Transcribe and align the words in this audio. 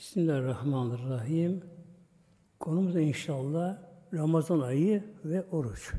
Bismillahirrahmanirrahim. 0.00 1.64
Konumuz 2.60 2.96
inşallah 2.96 3.78
Ramazan 4.14 4.60
ayı 4.60 5.04
ve 5.24 5.42
oruç. 5.42 5.92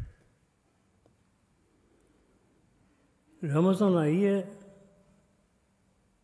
Ramazan 3.43 3.95
ayı 3.95 4.45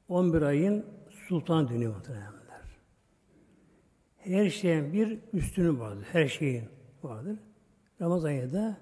11 0.10 0.42
ayın 0.42 0.86
sultan 1.28 1.70
dönüyor 1.70 1.96
muhtemelenler. 1.96 2.62
Her 4.18 4.50
şeyin 4.50 4.94
bir 4.94 5.20
üstünü 5.34 5.80
vardır. 5.80 6.06
Her 6.12 6.28
şeyin 6.28 6.70
vardır. 7.04 7.40
Ramazan 8.02 8.30
ayı 8.30 8.54
da 8.54 8.78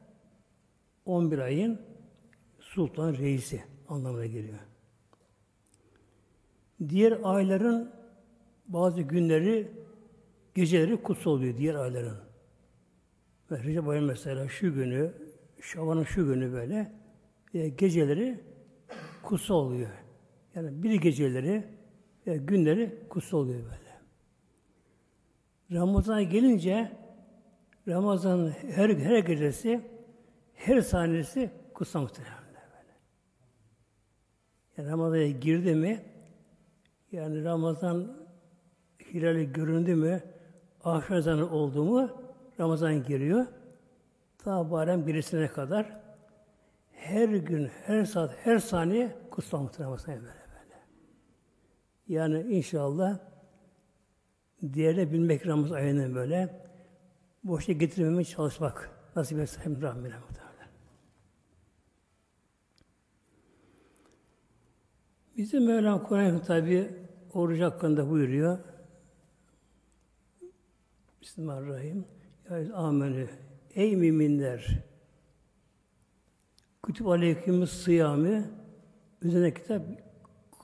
11 1.05 1.39
ayın 1.39 1.81
sultan 2.59 3.13
reisi 3.13 3.63
anlamına 3.87 4.25
geliyor. 4.25 4.59
Diğer 6.89 7.19
ayların 7.23 8.04
bazı 8.67 9.01
günleri, 9.01 9.71
geceleri 10.55 11.03
kutsal 11.03 11.31
oluyor 11.31 11.57
diğer 11.57 11.75
ayların. 11.75 12.17
Recep 13.51 13.87
ayı 13.87 14.01
mesela 14.01 14.49
şu 14.49 14.73
günü, 14.73 15.13
Şaban'ın 15.61 16.03
şu 16.03 16.25
günü 16.25 16.53
böyle 16.53 16.91
e, 17.53 17.69
geceleri 17.69 18.39
kutsal 19.23 19.55
oluyor. 19.55 19.89
Yani 20.55 20.83
bir 20.83 20.93
geceleri 20.93 21.63
e, 22.25 22.37
günleri 22.37 22.99
kutsal 23.09 23.37
oluyor 23.37 23.63
böyle. 23.63 23.85
Ramazan 25.71 26.29
gelince 26.29 26.91
Ramazan 27.87 28.49
her 28.49 28.89
her 28.89 29.19
gecesi 29.19 29.81
her 30.53 30.81
saniyesi 30.81 31.49
kutsal 31.73 32.01
muhtemelen 32.01 32.35
böyle. 32.43 32.93
Yani 34.77 34.91
Ramazan'a 34.91 35.27
girdi 35.27 35.75
mi 35.75 36.05
yani 37.11 37.43
Ramazan 37.43 38.24
hilali 39.15 39.53
göründü 39.53 39.95
mü 39.95 40.23
ahir 40.83 41.19
zamanı 41.19 41.49
oldu 41.51 41.83
mu 41.83 42.09
Ramazan 42.59 43.03
giriyor. 43.03 43.45
Ta 44.37 44.71
barem 44.71 45.07
birisine 45.07 45.47
kadar 45.47 45.99
her 46.91 47.29
gün, 47.29 47.69
her 47.85 48.05
saat, 48.05 48.35
her 48.43 48.59
saniye 48.59 49.15
kutsal 49.31 49.61
muhtemelen 49.61 49.97
böyle 50.07 50.21
böyle. 50.25 50.81
Yani 52.07 52.41
inşallah 52.55 53.19
diğerine 54.73 55.11
bilmek 55.11 55.47
Ramazan 55.47 55.75
ayını 55.75 56.15
böyle 56.15 56.61
boşta 57.43 57.71
getirmemeye 57.71 58.23
çalışmak 58.23 58.89
nasip 59.15 59.39
etse 59.39 59.61
hem 59.63 59.81
rahmine 59.81 60.13
muhtemelen. 60.19 60.69
Bizim 65.37 65.65
Mevlam 65.65 66.03
Kur'an 66.03 66.39
tabi 66.39 66.89
oruç 67.33 67.61
hakkında 67.61 68.09
buyuruyor. 68.09 68.59
Bismillahirrahmanirrahim. 71.25 72.05
Ya 72.49 72.75
amenü. 72.75 73.27
Ey 73.75 73.95
müminler! 73.95 74.83
Kütüb 76.83 77.05
aleykümüz 77.05 77.69
sıyamı 77.69 78.45
üzerine 79.21 79.53
kitap 79.53 79.81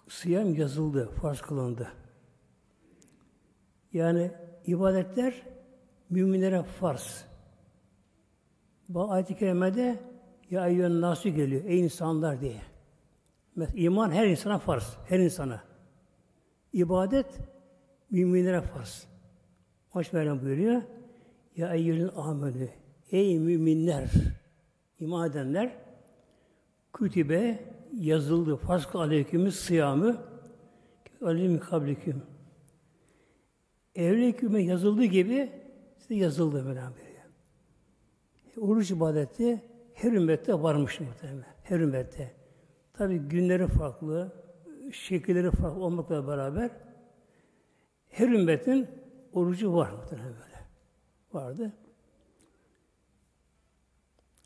sıyam 0.10 0.54
yazıldı, 0.54 1.10
farz 1.22 1.42
kılındı. 1.42 1.88
Yani 3.94 4.32
ibadetler 4.66 5.42
müminlere 6.10 6.64
farz. 6.64 7.26
Bu 8.90 9.12
ayet-i 9.12 9.36
kerimede 9.36 10.00
ya 10.50 10.68
eyyön 10.68 11.02
nasu 11.02 11.30
geliyor, 11.30 11.64
ey 11.66 11.80
insanlar 11.80 12.42
diye. 12.42 12.62
Mesela 13.56 13.80
iman 13.80 14.12
her 14.12 14.28
insana 14.28 14.60
farz, 14.60 14.98
her 15.08 15.20
insana. 15.20 15.64
İbadet 16.74 17.40
müminlere 18.12 18.62
farz. 18.62 19.11
Hoş 19.92 20.14
Mevlam 20.14 20.42
buyuruyor. 20.42 20.82
Ya 21.56 21.74
eyyülün 21.74 22.10
amenü. 22.16 22.70
Ey 23.12 23.40
müminler, 23.40 24.12
iman 25.00 25.30
edenler, 25.32 25.72
kütübe 26.94 27.60
yazıldı. 27.94 28.56
Farz 28.56 28.88
aleykümüz 28.94 29.56
sıyamı 29.56 30.18
aleyhim 31.22 31.60
kabliküm. 31.60 32.22
Evleküme 33.96 34.62
yazıldığı 34.62 35.06
gibi 35.06 35.52
size 35.98 36.16
yazıldı 36.16 36.64
Mevlam 36.64 36.94
buyuruyor. 36.94 37.24
Oruç 38.58 38.92
ibadeti 38.92 39.62
her 39.94 40.12
ümmette 40.12 40.54
varmış 40.54 41.00
muhtemelen. 41.00 41.46
Her 41.64 41.80
ümmette. 41.80 42.32
Tabi 42.94 43.18
günleri 43.18 43.68
farklı, 43.68 44.32
şekilleri 44.92 45.52
farklı 45.52 45.84
olmakla 45.84 46.28
beraber 46.28 46.72
her 48.10 48.28
ümmetin 48.28 49.01
orucu 49.34 49.74
var 49.74 49.92
muhtemelen 49.92 50.34
böyle. 50.34 50.66
Vardı. 51.34 51.74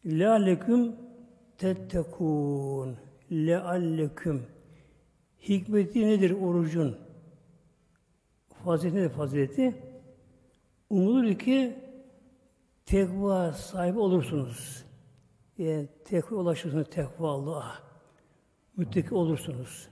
Lealleküm 0.06 0.96
tettekûn. 1.58 2.98
Lealleküm. 3.32 4.48
Hikmeti 5.42 6.08
nedir 6.08 6.32
orucun? 6.32 7.00
Fazileti 8.64 8.98
nedir 8.98 9.10
fazileti? 9.10 9.84
Umulur 10.90 11.40
ki 11.40 11.76
tekva 12.86 13.54
sahibi 13.54 14.00
olursunuz. 14.00 14.86
Yani 15.58 15.90
tekva 16.06 16.36
ulaşırsınız 16.36 16.90
tekva 16.90 17.30
Allah'a. 17.32 17.76
Müttaki 18.78 19.16
olursunuz. 19.16 19.90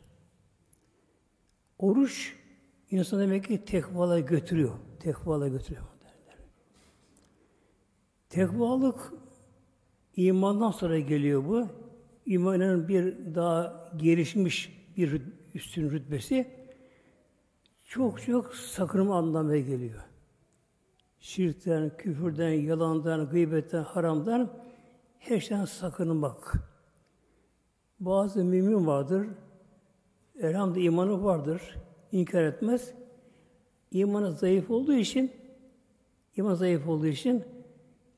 Oruç 1.79 2.35
insan 2.93 3.19
demek 3.19 3.45
ki 3.45 3.65
tekvala 3.65 4.19
götürüyor. 4.19 4.71
Tekvala 4.99 5.47
götürüyor. 5.47 5.83
Derler. 6.01 6.37
Tekvalık 8.29 9.13
imandan 10.15 10.71
sonra 10.71 10.99
geliyor 10.99 11.45
bu. 11.45 11.67
İmanın 12.25 12.87
bir 12.87 13.35
daha 13.35 13.91
gelişmiş 13.97 14.83
bir 14.97 15.21
üstün 15.53 15.89
rütbesi 15.89 16.47
çok 17.83 18.21
çok 18.21 18.55
sakınma 18.55 19.17
anlamına 19.17 19.57
geliyor. 19.57 20.01
Şirkten, 21.19 21.91
küfürden, 21.97 22.51
yalandan, 22.51 23.29
gıybetten, 23.29 23.83
haramdan 23.83 24.53
her 25.19 25.39
şeyden 25.39 25.65
sakınmak. 25.65 26.53
Bazı 27.99 28.43
mümin 28.43 28.87
vardır, 28.87 29.27
elhamdülillah 30.39 30.85
imanı 30.85 31.23
vardır, 31.23 31.75
inkar 32.13 32.43
etmez. 32.43 32.93
İmanı 33.91 34.31
zayıf 34.31 34.71
olduğu 34.71 34.93
için, 34.93 35.31
iman 36.35 36.53
zayıf 36.53 36.87
olduğu 36.87 37.07
için 37.07 37.43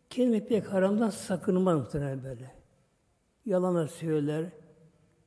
kendini 0.09 0.45
pek 0.45 0.73
haramdan 0.73 1.09
sakınmaz 1.09 1.79
muhtemelen 1.79 2.23
böyle. 2.23 2.51
Yalanlar 3.45 3.87
söyler, 3.87 4.45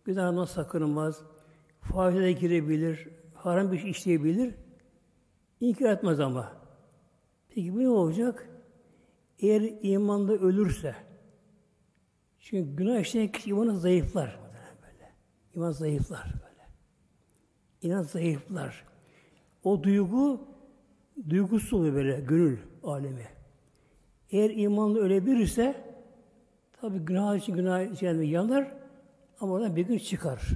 günahından 0.04 0.44
sakınmaz, 0.44 1.22
fahişe 1.80 2.32
girebilir, 2.32 3.08
haram 3.34 3.72
bir 3.72 3.78
şey 3.78 3.90
işleyebilir, 3.90 4.54
inkar 5.60 5.92
etmez 5.92 6.20
ama. 6.20 6.52
Peki 7.48 7.74
bu 7.74 7.80
ne 7.80 7.88
olacak? 7.88 8.48
Eğer 9.38 9.72
imanda 9.82 10.32
ölürse, 10.32 10.94
çünkü 12.40 12.76
günah 12.76 13.00
işleyen 13.00 13.32
kişi 13.32 13.50
imanı 13.50 13.78
zayıflar. 13.78 14.38
Böyle. 14.82 15.12
İman 15.54 15.70
zayıflar 15.70 16.24
böyle. 16.24 16.47
İnan 17.82 18.02
zayıflar. 18.02 18.84
O 19.64 19.82
duygu 19.82 20.40
duygusu 21.28 21.76
oluyor 21.76 21.94
böyle 21.94 22.20
gönül 22.20 22.58
alemi. 22.82 23.26
Eğer 24.30 24.50
imanlı 24.50 25.00
ölebilirse 25.00 25.84
tabi 26.80 26.98
günah 26.98 27.36
için 27.36 27.54
günah 27.54 27.92
için 27.92 28.22
yanar 28.22 28.72
ama 29.40 29.52
oradan 29.52 29.76
bir 29.76 29.86
gün 29.86 29.98
çıkar. 29.98 30.48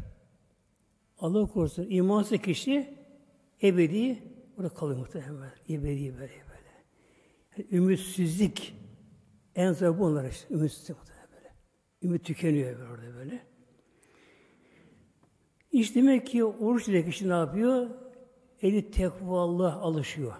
Allah 1.18 1.46
korusun 1.46 1.86
imansız 1.90 2.38
kişi 2.38 2.94
ebedi 3.62 4.22
burada 4.56 4.74
kalıyor 4.74 4.98
muhtemelen. 4.98 5.52
Ebedi 5.68 6.12
böyle 6.12 6.18
böyle. 6.18 6.72
Yani 7.56 7.66
ümitsizlik 7.72 8.74
en 9.54 9.72
zor 9.72 9.98
bu 9.98 10.04
onlar 10.04 10.28
işte. 10.28 10.54
Ümitsizlik 10.54 10.96
muhtemelen 10.98 11.28
böyle. 11.36 11.54
Ümit 12.02 12.24
tükeniyor 12.24 12.78
böyle 12.78 12.90
orada 12.90 13.14
böyle. 13.14 13.51
İşte 15.72 16.00
demek 16.00 16.26
ki 16.26 16.44
oruç 16.44 16.88
ile 16.88 17.04
kişi 17.04 17.28
ne 17.28 17.32
yapıyor? 17.32 17.90
Eli 18.62 18.90
tekvallah 18.90 19.82
alışıyor. 19.82 20.32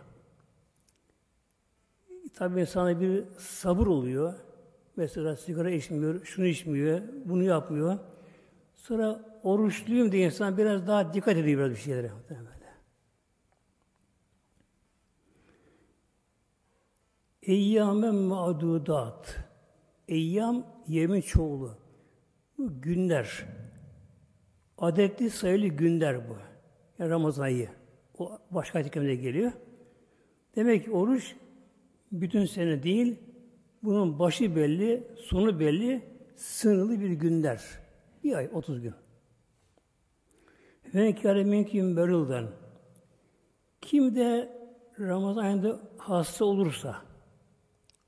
Tabi 2.34 2.61
insana 2.61 3.00
bir 3.00 3.25
sabır 3.38 3.87
oluyor. 3.87 4.34
Mesela 4.96 5.37
sigara 5.37 5.70
içmiyor, 5.70 6.25
şunu 6.25 6.46
içmiyor, 6.46 7.00
bunu 7.25 7.43
yapmıyor. 7.43 7.99
Sonra 8.75 9.38
oruçluyum 9.43 10.12
diye 10.12 10.26
insan 10.26 10.58
biraz 10.58 10.87
daha 10.87 11.14
dikkat 11.14 11.37
ediyor 11.37 11.58
biraz 11.58 11.70
bir 11.70 11.76
şeylere. 11.76 12.11
Eyyamen 17.43 18.14
ma'dudat. 18.14 19.37
Eyyam 20.08 20.67
yemin 20.88 21.20
çoğulu. 21.20 21.79
Bu 22.58 22.81
günler. 22.81 23.46
Adetli 24.82 25.31
sayılı 25.31 25.67
günler 25.67 26.29
bu. 26.29 26.37
Yani 26.99 27.11
Ramazan 27.11 27.43
ayı. 27.43 27.69
O 28.19 28.38
başka 28.50 28.79
ayet 28.79 28.93
geliyor. 28.93 29.52
Demek 30.56 30.84
ki 30.84 30.90
oruç 30.90 31.37
bütün 32.12 32.44
sene 32.44 32.82
değil, 32.82 33.17
bunun 33.82 34.19
başı 34.19 34.56
belli, 34.56 35.06
sonu 35.17 35.61
belli, 35.61 36.02
sınırlı 36.37 37.00
bir 37.00 37.11
günler. 37.11 37.62
Bir 38.25 38.34
ay, 38.34 38.50
30 38.52 38.82
gün. 38.82 38.94
Ve 40.94 41.14
kâre 41.14 41.44
mümkün 41.44 41.96
beruldan. 41.96 42.50
Kim 43.81 44.14
de 44.14 44.58
Ramazan 45.00 45.43
ayında 45.43 45.81
hasta 45.99 46.44
olursa, 46.44 47.02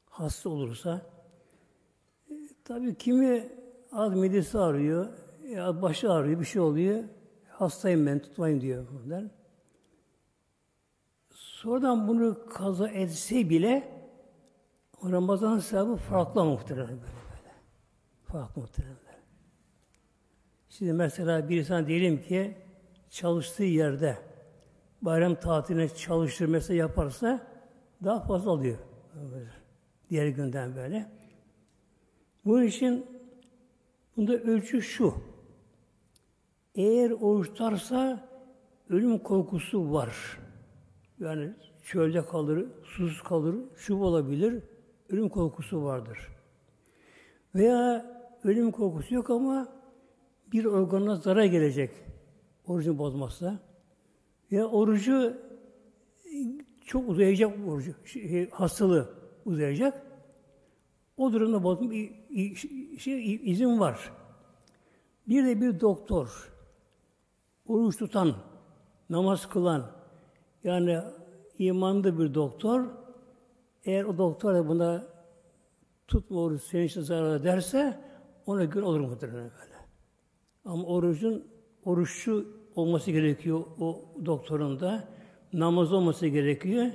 hasta 0.06 0.48
olursa, 0.50 1.02
e, 2.30 2.34
tabii 2.64 2.94
kimi 2.94 3.48
az 3.92 4.14
midesi 4.14 4.58
ağrıyor, 4.58 5.23
ya 5.48 5.82
başı 5.82 6.12
ağrıyor, 6.12 6.40
bir 6.40 6.44
şey 6.44 6.62
oluyor, 6.62 7.04
hastayım 7.48 8.06
ben, 8.06 8.18
tutmayın 8.18 8.60
diyor 8.60 8.86
bunlar. 8.92 9.24
Sonradan 11.30 12.08
bunu 12.08 12.46
kaza 12.46 12.88
etse 12.88 13.50
bile 13.50 13.94
Ramazan 15.10 15.58
sevabı 15.58 15.96
farklı 15.96 16.44
muhtemelen 16.44 16.88
böyle 16.88 17.00
böyle. 17.00 17.54
Farklı 18.24 18.62
muhtemelen. 18.62 18.96
Şimdi 20.68 20.92
mesela 20.92 21.48
bir 21.48 21.58
insan 21.58 21.86
diyelim 21.86 22.22
ki 22.22 22.56
çalıştığı 23.10 23.64
yerde 23.64 24.18
bayram 25.02 25.34
tatiline 25.34 25.88
çalışır 25.88 26.46
mesela 26.46 26.78
yaparsa 26.78 27.46
daha 28.04 28.20
fazla 28.20 28.50
alıyor. 28.50 28.78
Diğer 30.10 30.28
günden 30.28 30.76
böyle. 30.76 31.10
Bunun 32.44 32.62
için 32.62 33.06
bunda 34.16 34.32
ölçü 34.32 34.82
şu. 34.82 35.33
Eğer 36.74 37.10
oruç 37.10 37.48
tutarsa 37.48 38.28
ölüm 38.90 39.18
korkusu 39.18 39.92
var. 39.92 40.38
Yani 41.18 41.52
çölde 41.82 42.26
kalır, 42.26 42.66
susuz 42.82 43.22
kalır, 43.22 43.56
şu 43.76 43.96
olabilir, 43.96 44.62
ölüm 45.08 45.28
korkusu 45.28 45.84
vardır. 45.84 46.18
Veya 47.54 48.06
ölüm 48.44 48.70
korkusu 48.70 49.14
yok 49.14 49.30
ama 49.30 49.68
bir 50.52 50.64
organına 50.64 51.16
zarar 51.16 51.44
gelecek 51.44 51.90
orucun 52.66 52.98
bozmazsa. 52.98 53.58
Ya 54.50 54.66
orucu 54.66 55.36
çok 56.84 57.08
uzayacak 57.08 57.68
orucu, 57.68 57.94
şey, 58.04 58.50
hastalığı 58.50 59.14
uzayacak. 59.44 60.06
O 61.16 61.32
durumda 61.32 61.62
bozma 61.62 61.92
şey, 62.98 63.34
izin 63.34 63.80
var. 63.80 64.12
Bir 65.28 65.46
de 65.46 65.60
bir 65.60 65.80
doktor, 65.80 66.53
oruç 67.66 67.98
tutan, 67.98 68.34
namaz 69.10 69.48
kılan, 69.48 69.90
yani 70.64 71.00
imanlı 71.58 72.18
bir 72.18 72.34
doktor, 72.34 72.84
eğer 73.84 74.04
o 74.04 74.18
doktor 74.18 74.54
da 74.54 74.68
buna 74.68 75.06
tutma 76.08 76.40
oruç 76.40 76.62
senin 76.62 76.84
için 76.84 77.00
zarar 77.00 77.44
derse 77.44 77.98
ona 78.46 78.64
göre 78.64 78.84
olur 78.84 79.00
muhtemelen 79.00 79.50
böyle. 79.60 79.74
Ama 80.64 80.84
orucun 80.84 81.44
oruçlu 81.84 82.46
olması 82.76 83.10
gerekiyor 83.10 83.64
o 83.80 84.04
doktorun 84.26 84.80
da. 84.80 85.08
Namaz 85.52 85.92
olması 85.92 86.26
gerekiyor. 86.26 86.86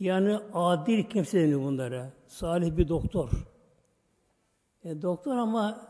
Yani 0.00 0.38
adil 0.54 1.04
kimse 1.04 1.40
deniyor 1.40 1.60
bunlara. 1.60 2.12
Salih 2.26 2.76
bir 2.76 2.88
doktor. 2.88 3.30
Yani 4.84 4.98
e, 4.98 5.02
doktor 5.02 5.36
ama 5.36 5.86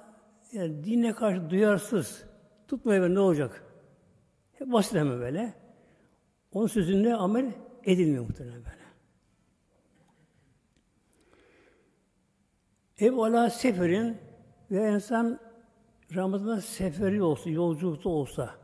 yani 0.53 0.85
dine 0.85 1.13
karşı 1.13 1.51
duyarsız. 1.51 2.25
Tutmuyor 2.69 3.09
ne 3.09 3.21
olacak? 3.21 3.70
Basit 4.61 4.95
hemen 4.95 5.21
böyle. 5.21 5.55
Onun 6.53 6.67
sözünde 6.67 7.15
amel 7.15 7.53
edilmiyor 7.85 8.25
muhtemelen 8.25 8.63
böyle. 8.65 8.81
Ala 13.17 13.51
seferin 13.51 14.17
ve 14.71 14.93
insan 14.93 15.41
Ramazan'da 16.15 16.61
seferi 16.61 17.23
olsa, 17.23 17.51
yolculukta 17.51 18.09
olsa. 18.09 18.55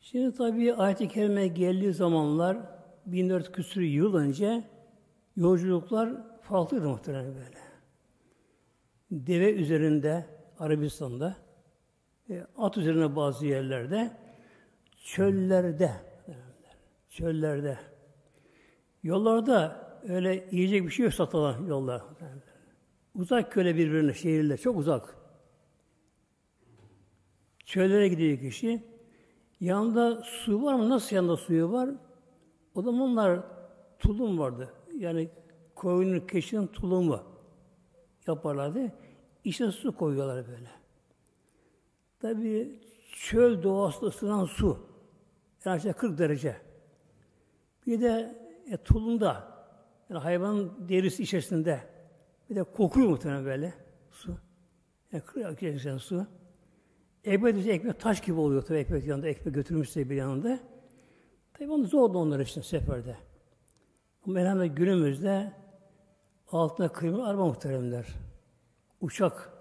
Şimdi 0.00 0.36
tabii 0.36 0.74
ayet-i 0.74 1.08
kerime 1.08 1.48
geldiği 1.48 1.92
zamanlar 1.92 2.58
1400 3.06 3.52
küsur 3.52 3.80
yıl 3.80 4.14
önce 4.14 4.64
yolculuklar 5.36 6.10
farklıydı 6.42 6.88
muhtemelen 6.88 7.34
böyle. 7.34 7.60
Deve 9.10 9.52
üzerinde 9.52 10.26
Arabistan'da, 10.58 11.36
e, 12.30 12.46
at 12.58 12.76
üzerine 12.78 13.16
bazı 13.16 13.46
yerlerde, 13.46 14.10
çöllerde, 15.04 15.92
çöllerde, 17.08 17.78
yollarda 19.02 19.90
öyle 20.08 20.48
yiyecek 20.50 20.84
bir 20.84 20.90
şey 20.90 21.04
yok 21.04 21.14
satılan 21.14 21.66
yollar. 21.66 22.02
Uzak 23.14 23.52
köle 23.52 23.76
birbirine, 23.76 24.14
şehirler, 24.14 24.56
çok 24.56 24.76
uzak. 24.76 25.16
Çöllere 27.64 28.08
gidiyor 28.08 28.38
kişi. 28.38 28.82
Yanında 29.60 30.22
su 30.22 30.62
var 30.62 30.74
mı? 30.74 30.88
Nasıl 30.88 31.16
yanında 31.16 31.36
suyu 31.36 31.72
var? 31.72 31.90
O 32.74 32.82
zamanlar 32.82 33.40
tulum 33.98 34.38
vardı. 34.38 34.74
Yani 34.98 35.28
koyunun, 35.74 36.20
keçinin 36.20 36.66
tulumu 36.66 37.22
yaparlardı. 38.26 38.92
İşte 39.44 39.70
su 39.70 39.96
koyuyorlar 39.96 40.48
böyle. 40.48 40.70
Tabi 42.20 42.80
çöl 43.12 43.62
doğası 43.62 44.06
ısınan 44.06 44.44
su. 44.44 44.89
Yani 45.64 45.76
işte 45.76 45.92
40 45.92 46.18
derece. 46.18 46.56
Bir 47.86 48.00
de 48.00 48.38
e, 48.70 48.76
tulumda 48.76 49.50
yani 50.10 50.20
hayvan 50.20 50.88
derisi 50.88 51.22
içerisinde 51.22 51.80
bir 52.50 52.56
de 52.56 52.62
kokuyor 52.62 53.08
muhtemelen 53.08 53.44
böyle 53.44 53.74
su. 54.10 54.38
Yani 55.12 55.22
40 55.24 55.60
derece 55.60 55.98
su. 55.98 56.26
Ekmek 57.24 57.58
ise 57.58 57.72
ekmek 57.72 58.00
taş 58.00 58.20
gibi 58.20 58.40
oluyor 58.40 58.62
tabii 58.62 58.78
ekmek 58.78 59.06
yanında. 59.06 59.28
Ekmek 59.28 59.54
götürmüşse 59.54 60.10
bir 60.10 60.16
yanında. 60.16 60.58
Tabii 61.52 61.70
onu 61.70 61.84
zordu 61.84 62.18
onlar 62.18 62.40
için 62.40 62.60
seferde. 62.60 63.16
Ama 64.26 64.40
elhamdülillah 64.40 64.76
günümüzde 64.76 65.52
altına 66.52 66.88
kıyma 66.92 67.26
araba 67.26 67.46
muhteremler. 67.46 68.06
Uçak 69.00 69.52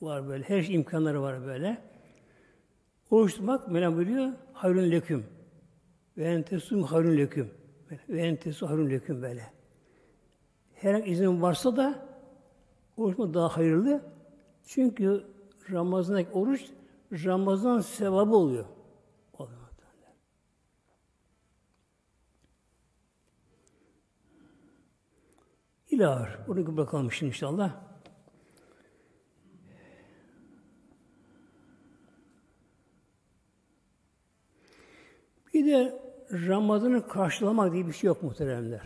var 0.00 0.28
böyle. 0.28 0.44
Her 0.44 0.62
şey 0.62 0.74
imkanları 0.74 1.22
var 1.22 1.46
böyle. 1.46 1.89
Oruç 3.10 3.34
tutmak 3.34 3.68
Mevlam 3.68 3.96
buyuruyor. 3.96 4.32
Hayrun 4.52 4.90
leküm. 4.90 5.26
Ve 6.16 6.24
entesum 6.24 6.82
hayrun 6.82 7.16
leküm. 7.16 7.50
Ve 8.08 8.22
entesu 8.22 8.70
hayrun 8.70 8.90
leküm 8.90 9.22
böyle. 9.22 9.52
Her 10.74 11.04
izin 11.04 11.42
varsa 11.42 11.76
da 11.76 12.08
oruç 12.96 13.34
daha 13.34 13.48
hayırlı. 13.48 14.02
Çünkü 14.64 15.24
Ramazan'daki 15.70 16.30
oruç 16.30 16.66
Ramazan 17.12 17.80
sevabı 17.80 18.36
oluyor. 18.36 18.64
İlah. 25.90 26.48
Bunu 26.48 26.76
bırakalım 26.76 27.12
şimdi 27.12 27.28
inşallah. 27.28 27.89
Bir 35.54 35.66
de 35.66 36.02
Ramazan'ı 36.32 37.08
karşılamak 37.08 37.72
diye 37.72 37.86
bir 37.86 37.92
şey 37.92 38.08
yok 38.08 38.22
muhteremler. 38.22 38.82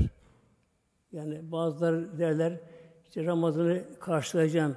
Yani 1.12 1.52
bazıları 1.52 2.18
derler, 2.18 2.60
işte 3.04 3.24
Ramazan'ı 3.24 3.84
karşılayacağım 4.00 4.76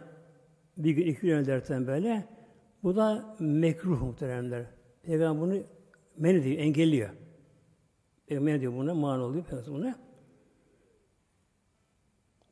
bir 0.77 0.91
gün 0.91 1.05
iki 1.05 1.21
gün 1.21 1.45
derken 1.45 1.87
böyle. 1.87 2.27
Bu 2.83 2.95
da 2.95 3.35
mekruh 3.39 4.01
muhteremler. 4.01 4.65
Peygamber 5.03 5.41
bunu 5.41 5.63
men 6.17 6.35
ediyor, 6.35 6.57
engelliyor. 6.57 7.09
Peygamber 8.27 8.51
men 8.51 8.57
ediyor 8.57 8.73
buna, 8.73 8.93
mani 8.93 9.23
oluyor 9.23 9.43
Peygamber 9.45 9.73
buna. 9.73 9.95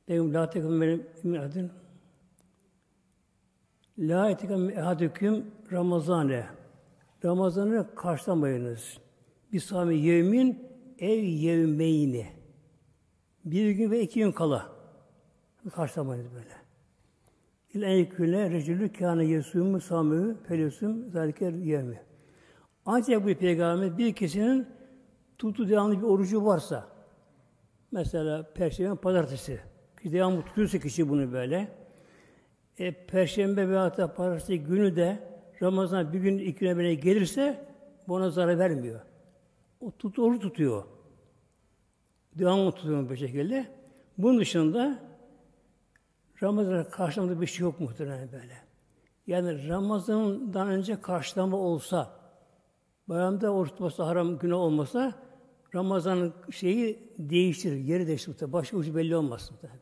Peygamber 0.05 0.39
la 0.39 0.49
tekum 0.49 0.81
benim 0.81 1.41
adın 1.41 1.71
La 3.97 4.29
etikam 4.29 4.69
ehadüküm 4.69 5.51
Ramazane. 5.71 6.45
Ramazan'ı 7.25 7.95
karşılamayınız. 7.95 8.97
Bir 9.55 9.59
sami 9.59 9.95
yevmin 9.95 10.69
ev 10.99 11.23
yevmeyni. 11.23 12.27
Bir 13.45 13.69
gün 13.69 13.91
ve 13.91 14.01
iki 14.01 14.19
gün 14.19 14.31
kala. 14.31 14.69
Karşılamayınız 15.75 16.33
böyle. 16.33 16.55
İlâ 17.73 17.87
yekûne 17.87 18.49
recülü 18.49 18.93
kâne 18.93 19.25
yesûmü 19.25 19.77
sâmû 19.77 20.35
felesûm 20.47 21.09
zâlike 21.09 21.45
yevmi. 21.45 22.01
Ancak 22.85 23.25
bu 23.25 23.33
peygamber 23.33 23.97
bir 23.97 24.13
kişinin 24.13 24.67
tutu 25.37 25.69
devamlı 25.69 25.97
bir 25.97 26.03
orucu 26.03 26.45
varsa, 26.45 26.87
mesela 27.91 28.53
perşembe, 28.53 28.95
pazartesi, 28.95 29.59
ki 30.03 30.11
devamlı 30.11 30.41
tutuyorsa 30.41 30.79
kişi 30.79 31.09
bunu 31.09 31.31
böyle, 31.31 31.67
e, 32.77 33.05
perşembe 33.05 33.69
veya 33.69 33.97
da 33.97 34.13
pazartesi 34.13 34.59
günü 34.59 34.95
de 34.95 35.19
Ramazan 35.61 36.13
bir 36.13 36.19
gün 36.19 36.37
iki 36.37 36.59
güne 36.59 36.93
gelirse 36.93 37.67
buna 38.07 38.29
zarar 38.29 38.59
vermiyor. 38.59 39.01
O 39.85 39.91
tut, 39.91 40.19
oruç 40.19 40.41
tutuyor. 40.41 40.83
Devamlı 42.35 42.71
tutuyor 42.71 43.09
bu 43.09 43.15
şekilde. 43.15 43.67
Bunun 44.17 44.39
dışında 44.39 44.99
Ramazan'ın 46.43 46.83
karşılamadığı 46.83 47.41
bir 47.41 47.47
şey 47.47 47.63
yok 47.63 47.79
muhtemelen 47.79 48.31
böyle. 48.31 48.57
Yani 49.27 49.67
Ramazan'dan 49.67 50.67
önce 50.67 51.01
karşılama 51.01 51.57
olsa, 51.57 52.19
bayramda 53.09 53.53
oruç 53.53 53.69
tutması 53.69 54.03
haram 54.03 54.37
günah 54.37 54.57
olmasa, 54.57 55.13
Ramazan'ın 55.75 56.33
şeyi 56.51 57.13
değiştirir, 57.17 57.77
yeri 57.77 58.07
değiştirir. 58.07 58.53
Başka 58.53 58.77
ucu 58.77 58.95
belli 58.95 59.15
olmaz 59.15 59.51
böyle. 59.63 59.75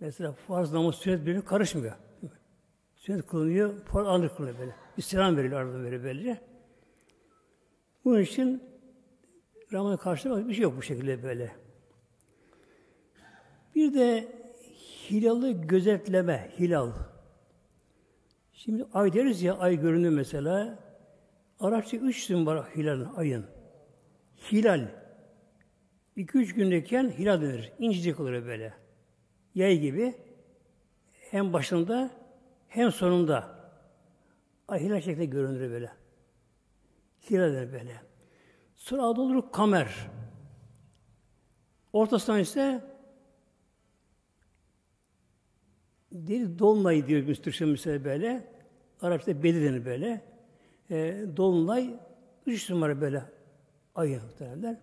Mesela 0.00 0.32
farz 0.32 0.72
namaz 0.72 0.94
sünnet 0.94 1.20
birbirine 1.20 1.44
karışmıyor. 1.44 1.94
Sünnet 2.96 3.26
kılınıyor, 3.26 3.84
farz 3.84 4.06
alır 4.06 4.28
kılınıyor 4.28 4.58
böyle. 4.58 4.74
Bir 4.96 5.02
selam 5.02 5.36
veriliyor 5.36 5.60
ardından 5.60 5.84
böyle 5.84 6.04
böylece. 6.04 6.53
Bunun 8.04 8.20
için 8.20 8.62
Ramazan 9.72 9.96
karşılama 9.96 10.48
bir 10.48 10.54
şey 10.54 10.62
yok 10.62 10.76
bu 10.76 10.82
şekilde 10.82 11.22
böyle. 11.22 11.52
Bir 13.74 13.94
de 13.94 14.28
hilalı 15.10 15.50
gözetleme, 15.50 16.50
hilal. 16.58 16.92
Şimdi 18.52 18.86
ay 18.94 19.12
deriz 19.12 19.42
ya, 19.42 19.58
ay 19.58 19.80
görünüyor 19.80 20.12
mesela. 20.12 20.78
Arapça 21.60 21.96
üç 21.96 22.18
isim 22.18 22.46
var 22.46 22.66
hilalın, 22.76 23.14
ayın. 23.16 23.46
Hilal. 24.52 24.88
İki 26.16 26.38
üç 26.38 26.54
gündeyken 26.54 27.10
hilal 27.10 27.42
denir. 27.42 27.72
İncecik 27.78 28.20
olur 28.20 28.46
böyle. 28.46 28.74
Yay 29.54 29.78
gibi. 29.78 30.14
Hem 31.30 31.52
başında 31.52 32.10
hem 32.68 32.92
sonunda. 32.92 33.58
Ay 34.68 34.80
hilal 34.80 35.00
şeklinde 35.00 35.24
görünür 35.24 35.70
böyle. 35.70 36.03
Hilal 37.30 37.52
denir 37.52 37.72
böyle. 37.72 38.02
Sonra 38.74 39.02
adı 39.02 39.20
olur 39.20 39.52
kamer. 39.52 40.10
Ortasından 41.92 42.40
ise 42.40 42.94
Deli 46.14 46.58
dolunay 46.58 47.06
diyor 47.06 47.28
biz 47.28 47.42
Türkçe 47.42 47.64
mesela 47.64 48.04
böyle. 48.04 48.54
Arapçada 49.00 49.42
bedi 49.42 49.62
denir 49.62 49.84
böyle. 49.84 50.20
E, 50.90 51.24
dolunay 51.36 51.94
üç 52.46 52.70
numara 52.70 53.00
böyle 53.00 53.22
ayı 53.94 54.20
muhtemelenler. 54.22 54.76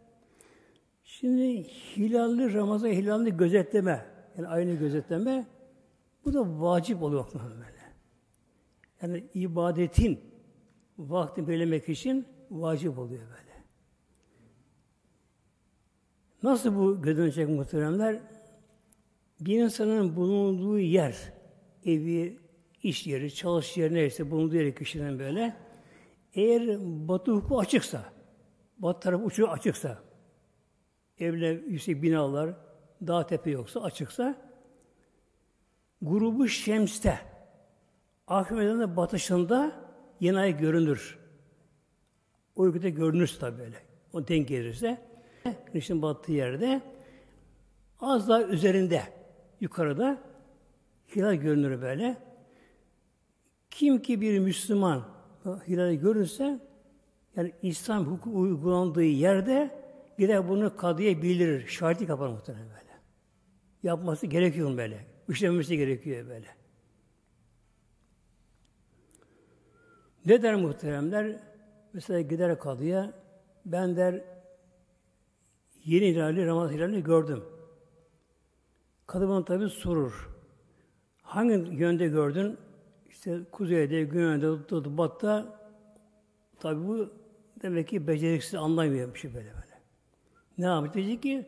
Şimdi 1.04 1.64
hilalli 1.98 2.54
Ramazan 2.54 2.90
hilalli 2.90 3.38
gözetleme 3.38 4.06
yani 4.38 4.48
aynı 4.48 4.74
gözetleme 4.74 5.46
bu 6.26 6.34
da 6.34 6.62
vacip 6.62 7.04
oluyor 7.04 7.26
böyle. 7.34 7.82
Yani 9.02 9.24
ibadetin 9.34 10.20
vakti 10.98 11.48
belirlemek 11.48 11.90
için 11.90 12.26
vacip 12.52 12.98
oluyor 12.98 13.22
böyle. 13.22 13.64
Nasıl 16.44 16.76
bu 16.76 17.02
gözlenecek 17.02 17.50
muhteremler? 17.50 18.22
bir 19.42 19.60
insanın 19.60 20.16
bulunduğu 20.16 20.80
yer, 20.80 21.34
evi, 21.86 22.40
iş 22.84 23.08
yeri, 23.08 23.34
çalış 23.34 23.78
yeri 23.78 23.94
neyse 23.94 24.32
bulunduğu 24.32 24.56
yeri 24.56 24.76
kişinin 24.76 25.20
böyle, 25.20 25.56
eğer 26.34 26.78
batı 27.08 27.32
hukuku 27.32 27.60
açıksa, 27.60 28.06
batı 28.78 29.00
tarafı 29.00 29.24
uçuyor 29.24 29.50
açıksa, 29.50 30.00
evler, 31.20 31.54
yüksek 31.54 32.04
binalar, 32.04 32.56
dağ 33.08 33.28
tepe 33.28 33.50
yoksa, 33.52 33.82
açıksa, 33.82 34.36
grubu 36.02 36.48
şemste, 36.48 37.20
Ahmet'in 38.28 38.98
batışında 38.98 39.72
yeni 40.20 40.40
ay 40.40 40.58
görünür. 40.58 41.21
O 42.62 42.68
ülkede 42.68 42.90
görünür 42.90 43.38
tabi 43.40 43.60
böyle. 43.60 43.76
O 44.14 44.28
denk 44.28 44.48
gelirse, 44.48 45.02
güneşin 45.66 46.02
battığı 46.02 46.32
yerde, 46.32 46.82
az 48.00 48.30
daha 48.30 48.44
üzerinde, 48.44 49.02
yukarıda 49.62 50.22
hilal 51.16 51.34
görünür 51.34 51.82
böyle. 51.82 52.18
Kim 53.72 54.02
ki 54.02 54.22
bir 54.22 54.40
Müslüman 54.40 55.04
hilali 55.68 56.00
görürse 56.00 56.60
yani 57.36 57.54
İslam 57.62 58.06
hukuku 58.06 58.40
uygulandığı 58.40 59.04
yerde 59.04 59.72
gider 60.20 60.50
bunu 60.50 60.78
kadıya 60.78 61.22
bildirir. 61.22 61.68
Şahitlik 61.68 62.10
yapar 62.10 62.30
muhtemelen 62.30 62.70
böyle. 62.70 63.00
Yapması 63.84 64.28
gerekiyor 64.28 64.78
böyle. 64.78 65.06
İşlemesi 65.30 65.78
gerekiyor 65.78 66.30
böyle. 66.30 66.48
Ne 70.26 70.44
der 70.44 70.56
muhteremler? 70.56 71.51
Mesela 71.94 72.22
gider 72.22 72.60
kadıya 72.60 73.14
ben 73.66 73.96
der 73.96 74.22
yeni 75.86 76.08
hilali 76.08 76.46
Ramazan 76.46 76.74
hilalini 76.74 77.04
gördüm. 77.04 77.44
Kadın 79.08 79.44
tabi 79.44 79.70
sorur. 79.70 80.30
Hangi 81.22 81.54
yönde 81.54 82.08
gördün? 82.08 82.58
İşte 83.10 83.40
kuzeyde, 83.52 84.04
güneyde, 84.04 84.98
batıda 84.98 85.60
tabi 86.60 86.88
bu 86.88 87.10
demek 87.62 87.88
ki 87.88 88.08
beceriksiz 88.08 88.56
anlamıyor 88.56 89.14
bir 89.14 89.20
şey 89.20 89.34
böyle 89.34 89.48
böyle. 89.48 89.82
Ne 90.58 90.66
yapacak? 90.66 90.96
Diyecek 90.96 91.24
ki 91.24 91.46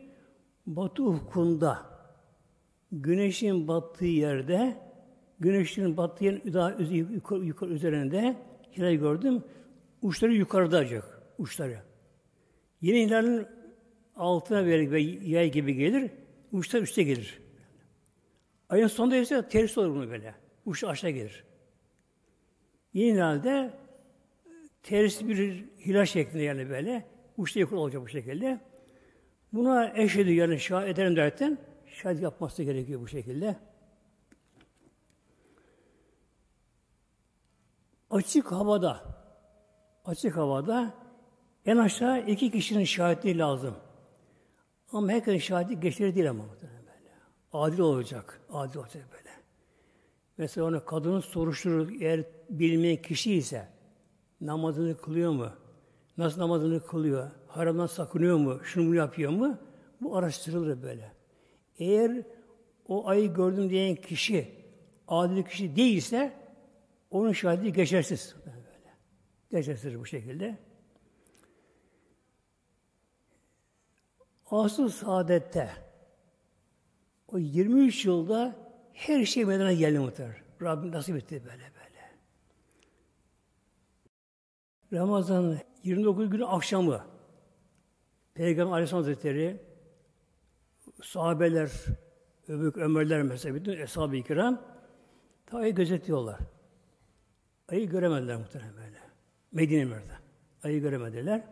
batı 0.66 1.02
ufkunda 1.02 1.78
güneşin 2.92 3.68
battığı 3.68 4.04
yerde 4.04 4.76
güneşin 5.40 5.96
battığı 5.96 6.24
yerin 6.24 6.52
daha 6.52 6.70
yukarı 7.36 7.70
üzerinde 7.70 8.36
hilal 8.76 8.94
gördüm. 8.94 9.44
Uçları 10.04 10.34
yukarıda 10.34 10.78
acak. 10.78 11.22
Uçları. 11.38 11.82
Yine 12.80 13.06
hilalin 13.06 13.46
altına 14.16 14.66
ve 14.66 15.00
yay 15.00 15.52
gibi 15.52 15.74
gelir. 15.74 16.10
Uçlar 16.52 16.82
üstte 16.82 17.02
gelir. 17.02 17.40
Ayın 18.68 18.86
sonunda 18.86 19.16
ise 19.16 19.48
tersi 19.48 19.80
olur 19.80 19.94
bunu 19.94 20.10
böyle. 20.10 20.34
Uç 20.66 20.84
aşağı 20.84 21.10
gelir. 21.10 21.44
Yeni 22.94 23.20
halde 23.20 23.70
tersi 24.82 25.28
bir 25.28 25.64
hilal 25.86 26.04
şeklinde 26.04 26.42
yani 26.42 26.70
böyle. 26.70 27.06
Uçta 27.36 27.60
yukarı 27.60 27.80
olacak 27.80 28.02
bu 28.02 28.08
şekilde. 28.08 28.60
Buna 29.52 29.92
eşhedü 29.96 30.32
yani 30.32 30.60
şahit 30.60 30.88
ederim 30.88 31.16
derken 31.16 31.58
şahit 31.86 32.22
yapması 32.22 32.62
gerekiyor 32.62 33.00
bu 33.00 33.08
şekilde. 33.08 33.56
Açık 38.10 38.52
havada 38.52 39.23
açık 40.04 40.36
havada 40.36 40.94
en 41.66 41.76
aşağı 41.76 42.20
iki 42.20 42.50
kişinin 42.50 42.84
şahitliği 42.84 43.38
lazım. 43.38 43.74
Ama 44.92 45.08
herkesin 45.08 45.38
şahitliği 45.38 45.80
geçerli 45.80 46.14
değil 46.14 46.30
ama. 46.30 46.44
Adil 47.52 47.78
olacak. 47.78 48.40
Adil 48.52 48.78
olacak 48.78 49.06
böyle. 49.12 49.30
Mesela 50.38 50.66
onu 50.66 50.84
kadının 50.84 51.20
soruşturur 51.20 52.00
eğer 52.00 52.24
bilmeyen 52.50 53.02
kişi 53.02 53.34
ise 53.34 53.68
namazını 54.40 54.96
kılıyor 54.96 55.32
mu? 55.32 55.50
Nasıl 56.18 56.40
namazını 56.40 56.86
kılıyor? 56.86 57.30
Haramdan 57.46 57.86
sakınıyor 57.86 58.36
mu? 58.36 58.60
Şunu 58.64 58.84
mu 58.84 58.94
yapıyor 58.94 59.32
mu? 59.32 59.58
Bu 60.00 60.16
araştırılır 60.16 60.82
böyle. 60.82 61.12
Eğer 61.78 62.22
o 62.88 63.08
ayı 63.08 63.34
gördüm 63.34 63.70
diyen 63.70 63.96
kişi 63.96 64.48
adil 65.08 65.42
kişi 65.42 65.76
değilse 65.76 66.32
onun 67.10 67.32
şahidi 67.32 67.72
geçersiz. 67.72 68.34
Böyle. 68.46 68.63
Geçersiz 69.54 69.98
bu 69.98 70.06
şekilde. 70.06 70.58
Asıl 74.50 74.88
saadette 74.88 75.70
o 77.28 77.38
23 77.38 78.04
yılda 78.04 78.56
her 78.92 79.24
şey 79.24 79.44
meydana 79.44 79.72
geldi 79.72 79.98
muhtemelen. 79.98 80.36
Rabbim 80.62 80.92
nasip 80.92 81.16
etti 81.16 81.42
böyle 81.44 81.62
böyle. 81.62 82.10
Ramazan 84.92 85.58
29 85.82 86.30
günü 86.30 86.46
akşamı 86.46 87.04
Peygamber 88.34 88.72
Aleyhisselam 88.72 89.04
Hazretleri 89.04 89.60
sahabeler, 91.02 91.70
Öbük 92.48 92.76
Ömerler 92.76 93.22
mesela 93.22 93.54
bütün 93.54 93.72
eshab-ı 93.72 94.22
kiram 94.22 94.62
ayı 95.52 95.74
gözetliyorlar. 95.74 96.38
Ayı 97.68 97.88
göremediler 97.88 98.36
muhtemelen 98.36 98.76
böyle. 98.76 99.03
Medine 99.54 99.84
Mür'de. 99.84 100.14
Ayı 100.64 100.80
göremediler. 100.80 101.42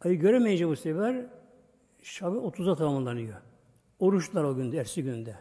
Ayı 0.00 0.18
göremeyince 0.18 0.68
bu 0.68 0.76
sefer 0.76 1.26
Şabi 2.02 2.36
30'a 2.36 2.76
tamamlanıyor. 2.76 3.36
Oruçlar 3.98 4.44
o 4.44 4.56
günde, 4.56 4.78
ersi 4.78 5.02
günde. 5.02 5.36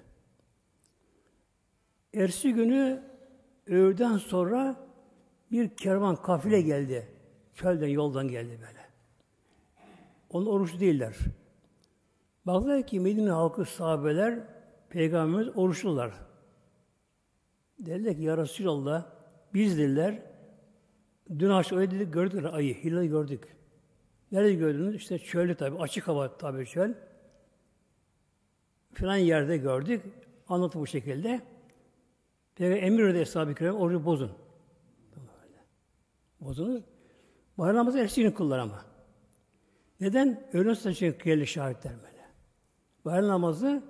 Ersi 2.13 2.53
günü 2.53 3.03
öğleden 3.67 4.17
sonra 4.17 4.75
bir 5.51 5.69
kervan 5.69 6.15
kafile 6.15 6.61
geldi. 6.61 7.07
Çölden, 7.53 7.87
yoldan 7.87 8.27
geldi 8.27 8.51
böyle. 8.51 8.81
Onun 10.29 10.45
oruç 10.45 10.79
değiller. 10.79 11.15
Baktılar 12.45 12.87
ki 12.87 12.99
Medine 12.99 13.29
halkı 13.29 13.65
sahabeler 13.65 14.39
Peygamberimiz 14.89 15.57
oruçlular. 15.57 16.13
Dediler 17.79 18.15
ki 18.15 18.23
ya 18.23 18.37
Resulallah 18.37 19.05
biz 19.53 19.77
dediler 19.77 20.30
Dün 21.39 21.49
akşam 21.49 21.79
öyle 21.79 21.91
dedik, 21.91 22.13
gördük 22.13 22.45
ayı, 22.53 22.73
hilali 22.73 23.07
gördük. 23.09 23.43
Nerede 24.31 24.53
gördünüz? 24.53 24.95
İşte 24.95 25.19
çölde 25.19 25.55
tabi, 25.55 25.77
açık 25.77 26.07
hava 26.07 26.37
tabi 26.37 26.65
çöl. 26.65 26.93
Filan 28.93 29.15
yerde 29.15 29.57
gördük. 29.57 30.01
Anlatı 30.47 30.79
bu 30.79 30.87
şekilde. 30.87 31.41
Peygamber 32.55 32.83
emir 32.83 33.03
ödedi 33.03 33.21
Eshab-ı 33.21 33.55
Kiram, 33.55 33.75
orucu 33.75 34.05
bozun. 34.05 34.31
Bozunuz. 36.41 36.83
Bayram 37.57 37.75
namazı 37.75 37.99
ertesi 37.99 38.21
gün 38.21 38.31
kıllar 38.31 38.59
ama. 38.59 38.85
Neden? 39.99 40.47
Öğlen 40.53 40.73
saçı 40.73 41.17
kıyarlı 41.17 41.47
şahitler 41.47 41.93
böyle. 42.03 42.25
Bayram 43.05 43.27
namazı 43.27 43.83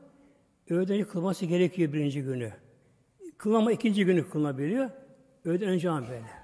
öğleden 0.69 1.03
kılması 1.03 1.45
gerekiyor 1.45 1.93
birinci 1.93 2.23
günü. 2.23 2.53
Kılama 3.37 3.71
ikinci 3.71 4.05
günü 4.05 4.29
kılınabiliyor. 4.29 4.89
Öğleden 5.45 5.69
önce 5.69 5.89
an 5.89 6.07
böyle. 6.07 6.40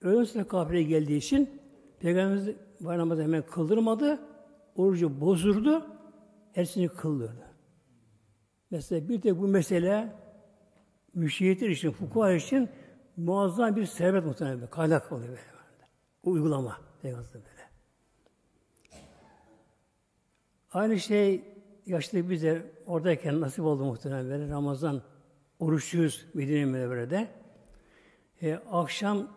Öğlen 0.00 0.24
saçı 0.24 0.48
kafire 0.48 0.82
geldiği 0.82 1.16
için 1.16 1.60
Peygamberimiz 2.00 2.56
bayram 2.80 3.08
namazı 3.08 3.22
hemen 3.22 3.42
kıldırmadı. 3.42 4.20
Orucu 4.76 5.20
bozurdu. 5.20 5.86
Ersini 6.54 6.88
kıldırdı. 6.88 7.46
Mesela 8.70 9.08
bir 9.08 9.20
tek 9.20 9.38
bu 9.38 9.48
mesele 9.48 10.12
müşehitler 11.14 11.68
için, 11.68 11.90
fukuha 11.90 12.32
için 12.32 12.68
muazzam 13.16 13.76
bir 13.76 13.86
servet 13.86 14.24
muhtemelen 14.24 14.66
kaynak 14.70 15.12
oluyor 15.12 15.28
böyle. 15.28 15.88
O 16.24 16.30
uygulama 16.30 16.76
Peygamber 17.02 17.34
böyle. 17.34 17.70
Aynı 20.72 20.98
şey 20.98 21.44
yaşlı 21.86 22.30
bize 22.30 22.72
oradayken 22.86 23.40
nasip 23.40 23.64
oldu 23.64 23.84
muhtemelen 23.84 24.30
böyle. 24.30 24.48
Ramazan 24.48 25.02
oruçluyuz 25.58 26.26
Medine 26.34 26.64
Münevvere'de. 26.64 27.28
E, 28.42 28.54
akşam 28.54 29.28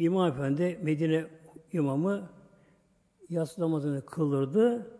İmam 0.00 0.28
Efendi 0.28 0.78
Medine 0.82 1.26
imamı 1.72 2.30
yatsı 3.28 3.60
namazını 3.60 4.06
kıldırdı. 4.06 4.90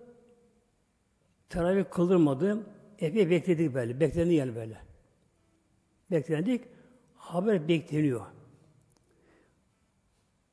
Teravih 1.49 1.85
kıldırmadı. 1.91 2.67
Epey 2.99 3.31
bekledik 3.31 3.75
böyle. 3.75 4.01
Beklendi 4.01 4.35
yani 4.35 4.57
böyle. 4.57 4.79
Beklendik. 6.11 6.65
Haber 7.15 7.69
bekleniyor. 7.69 8.27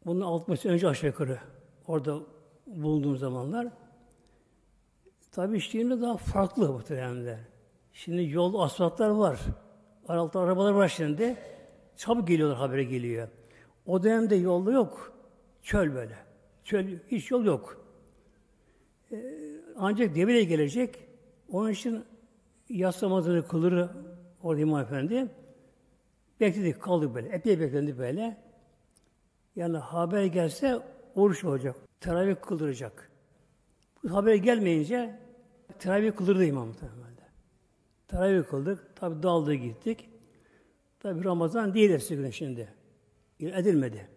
Bunun 0.06 0.22
60 0.22 0.66
önce 0.66 0.88
aşağı 0.88 1.10
yukarı 1.10 1.40
orada 1.88 2.20
bulunduğum 2.68 3.18
zamanlar. 3.18 3.68
Tabii 5.32 5.60
şimdi 5.60 6.02
daha 6.02 6.18
farklı 6.18 6.70
bu 6.70 6.74
muhteremler. 6.74 7.40
Şimdi 7.94 8.30
yol 8.30 8.60
asfaltlar 8.60 9.10
var. 9.10 9.40
Araltı 10.08 10.40
arabalar 10.40 10.72
var 10.72 10.88
şimdi. 10.88 11.38
Çabuk 11.98 12.28
geliyorlar 12.28 12.58
habere 12.58 12.84
geliyor. 12.84 13.28
O 13.88 14.04
dönemde 14.04 14.36
yolda 14.36 14.72
yok. 14.72 15.14
Çöl 15.62 15.96
böyle. 15.96 16.16
Çöl, 16.64 16.86
hiç 17.08 17.32
yol 17.32 17.46
yok. 17.46 17.86
Ee, 19.12 19.18
ancak 19.78 20.16
devire 20.16 20.44
gelecek. 20.44 21.08
Onun 21.52 21.72
için 21.72 22.04
yas 22.70 23.04
namazını 23.04 23.48
kılır 23.48 23.90
orada 24.44 24.62
İmam 24.62 24.82
Efendi. 24.82 25.28
Bekledik, 26.40 26.82
kaldık 26.82 27.16
böyle. 27.16 27.30
Epey 27.30 27.60
beklendi 27.60 27.98
böyle. 27.98 28.38
Yani 29.56 29.78
haber 29.78 30.26
gelse 30.26 30.80
oruç 31.16 31.44
olacak. 31.44 31.76
Teravih 32.02 32.36
kıldıracak. 32.42 33.12
Bu 34.04 34.16
haber 34.16 34.36
gelmeyince 34.36 35.20
teravih 35.80 36.16
kıldırdı 36.16 36.46
imam 36.46 36.68
muhtemelen. 36.68 37.08
Teravih 38.08 38.44
kıldık. 38.50 38.96
Tabi 38.96 39.24
daldı 39.24 39.54
gittik. 39.54 40.10
Tabi 41.00 41.24
Ramazan 41.24 41.74
değil 41.74 41.90
ertesi 41.90 42.16
günü 42.16 42.34
şimdi. 42.34 42.77
Edilmedi. 43.40 44.08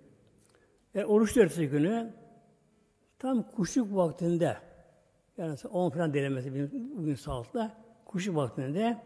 E, 0.95 1.05
oruç 1.05 1.37
ertesi 1.37 1.69
günü 1.69 2.13
tam 3.19 3.51
kuşluk 3.51 3.97
vaktinde 3.97 4.57
yani 5.39 5.57
10 5.71 5.91
falan 5.91 6.15
denemesi 6.15 6.71
bugün 6.97 7.15
saatle 7.15 7.71
kuşluk 8.05 8.37
vaktinde 8.37 8.99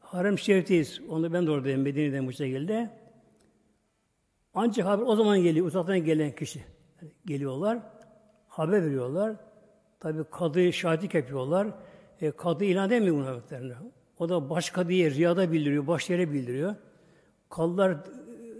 Harem 0.00 0.38
Şerif'teyiz. 0.38 1.00
Onu 1.08 1.32
ben 1.32 1.46
de 1.46 1.50
oradayım 1.50 1.82
Medine'den 1.82 2.26
bu 2.26 2.32
şekilde. 2.32 2.90
Ancak 4.54 4.86
haber 4.86 5.04
o 5.06 5.16
zaman 5.16 5.42
geliyor. 5.42 5.66
Uzaktan 5.66 6.04
gelen 6.04 6.32
kişi. 6.32 6.64
geliyorlar. 7.26 7.78
Haber 8.48 8.84
veriyorlar. 8.84 9.36
Tabi 10.00 10.24
kadı 10.30 10.72
şahitlik 10.72 11.14
yapıyorlar. 11.14 11.68
E, 12.20 12.30
kadı 12.30 12.64
ilan 12.64 12.86
edemiyor 12.90 13.16
bunlar. 13.16 13.42
O 14.18 14.28
da 14.28 14.50
baş 14.50 14.70
kadıya 14.70 15.10
riyada 15.10 15.52
bildiriyor, 15.52 15.86
baş 15.86 16.10
yere 16.10 16.32
bildiriyor. 16.32 16.74
Kadılar 17.50 17.98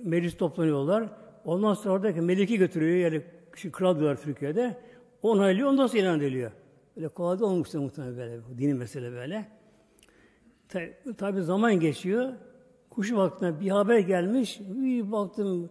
meclis 0.03 0.37
toplanıyorlar. 0.37 1.09
Ondan 1.45 1.75
sonra 1.75 1.95
oradaki 1.95 2.21
meleki 2.21 2.59
götürüyor. 2.59 2.97
Yani 2.97 3.23
şimdi 3.57 3.73
kral 3.73 3.99
diyorlar 3.99 4.23
Türkiye'de. 4.23 4.77
Onaylıyor, 5.23 5.69
ondan 5.69 5.87
sonra 5.87 6.03
ilan 6.03 6.21
ediliyor. 6.21 6.51
Böyle 6.97 7.09
kolay 7.09 7.41
da 7.41 7.47
olmuştur 7.47 7.79
muhtemelen 7.79 8.17
böyle. 8.17 8.41
Dini 8.59 8.75
mesele 8.75 9.13
böyle. 9.13 9.49
Tabi, 10.69 10.95
tabi 11.19 11.43
zaman 11.43 11.81
geçiyor. 11.81 12.33
Kuşu 12.91 13.17
vaktinde 13.17 13.61
bir 13.61 13.71
haber 13.71 13.99
gelmiş. 13.99 14.61
Bir 14.61 15.13
baktım 15.13 15.71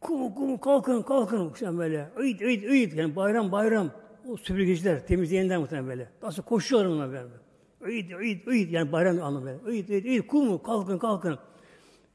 kum 0.00 0.34
kum 0.34 0.58
kalkın 0.58 1.02
kalkın 1.02 1.52
işte 1.54 1.78
böyle. 1.78 2.10
Öğüt 2.16 2.42
öğüt 2.42 2.64
öğüt 2.64 2.94
yani 2.94 3.16
bayram 3.16 3.52
bayram. 3.52 3.90
O 4.28 4.36
süpürgeciler 4.36 5.06
temizleyenler 5.06 5.58
muhtemelen 5.58 5.88
böyle. 5.88 6.08
Nasıl 6.22 6.42
koşuyorlar 6.42 6.90
onlar 6.90 7.08
böyle. 7.08 7.24
Öğüt 7.80 8.12
öğüt 8.12 8.48
öğüt 8.48 8.72
yani 8.72 8.92
bayram 8.92 9.22
anlamı 9.22 9.46
böyle. 9.46 9.58
Öğüt 9.64 9.90
öğüt 9.90 10.06
öğüt 10.06 10.26
kum 10.26 10.62
kalkın 10.62 10.98
kalkın. 10.98 11.38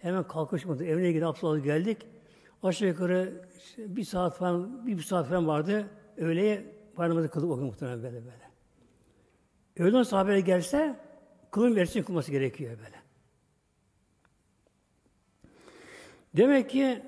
Hemen 0.05 0.23
kalkışmadı. 0.23 0.85
Evine 0.85 1.11
gidip 1.11 1.27
abdest 1.27 1.63
geldik. 1.63 1.97
Aşağı 2.63 2.87
yukarı 2.87 3.45
bir 3.77 4.03
saat 4.03 4.37
falan, 4.37 4.87
bir, 4.87 4.97
bir 4.97 5.03
saat 5.03 5.27
falan 5.27 5.47
vardı. 5.47 5.87
Öğleye 6.17 6.65
bayramımızı 6.97 7.29
kıldık 7.29 7.51
o 7.51 7.57
gün 7.57 7.65
muhtemelen 7.65 8.03
böyle 8.03 8.25
böyle. 8.25 8.49
Öğleden 9.77 10.03
sonra 10.03 10.21
habere 10.21 10.41
gelse 10.41 10.99
kılın 11.51 11.75
versin 11.75 12.03
kılması 12.03 12.31
gerekiyor 12.31 12.77
böyle. 12.77 12.95
Demek 16.37 16.69
ki 16.69 17.03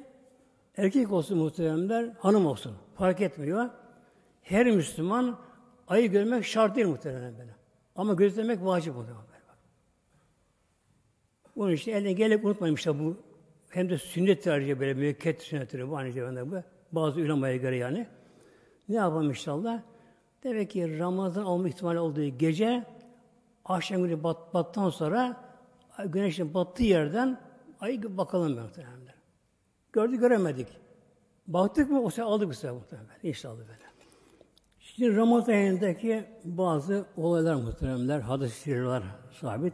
erkek 0.78 1.12
olsun 1.12 1.38
muhteremler, 1.38 2.14
hanım 2.20 2.46
olsun. 2.46 2.78
Fark 2.96 3.22
etmiyor. 3.22 3.70
Her 4.42 4.66
Müslüman 4.66 5.40
ayı 5.88 6.12
görmek 6.12 6.46
şart 6.46 6.76
değil 6.76 6.88
muhteremler 6.88 7.40
böyle. 7.40 7.56
Ama 7.96 8.14
gözlemek 8.14 8.66
vacip 8.66 8.96
oluyor. 8.96 9.18
Bunun 11.58 11.72
için 11.72 11.92
eline 11.92 12.14
gelip 12.14 12.46
unutmayın 12.46 12.76
işte 12.76 13.00
bu 13.00 13.18
hem 13.70 13.90
de 13.90 13.98
sünnet 13.98 14.44
tarihi 14.44 14.80
böyle 14.80 14.94
müekket 14.94 15.42
sünnetleri 15.42 15.90
bu 15.90 15.98
aynı 15.98 16.12
zamanda 16.12 16.52
bu. 16.52 16.56
Bazı 16.92 17.20
ulemaya 17.20 17.56
göre 17.56 17.78
yani. 17.78 18.08
Ne 18.90 18.96
yapalım 18.96 19.30
inşallah? 19.30 19.82
Demek 20.44 20.72
ki 20.72 21.00
Ramazan 21.00 21.46
olma 21.46 21.68
ihtimali 21.68 22.00
olduğu 22.00 22.26
gece 22.26 22.84
akşam 23.66 24.04
günü 24.04 24.24
bat, 24.24 24.54
battan 24.54 24.90
sonra 24.90 25.44
güneşin 26.06 26.54
battığı 26.54 26.84
yerden 26.84 27.40
ayı 27.80 28.18
bakalım 28.18 28.60
muhtemelen. 28.60 29.16
Gördük 29.94 30.20
göremedik. 30.20 30.68
Baktık 31.48 31.90
mı 31.90 32.02
o 32.02 32.10
sefer 32.10 32.24
aldık 32.24 32.50
bu 32.50 32.54
sefer 32.54 32.76
muhtemelen. 32.76 33.10
İnşallah 33.24 33.58
böyle. 33.58 33.88
Şimdi 34.80 35.16
Ramazan 35.16 35.54
ayındaki 35.54 36.26
bazı 36.44 37.06
olaylar 37.18 37.56
muhteremler, 37.56 38.20
hadis-i 38.20 38.84
sabit. 39.42 39.74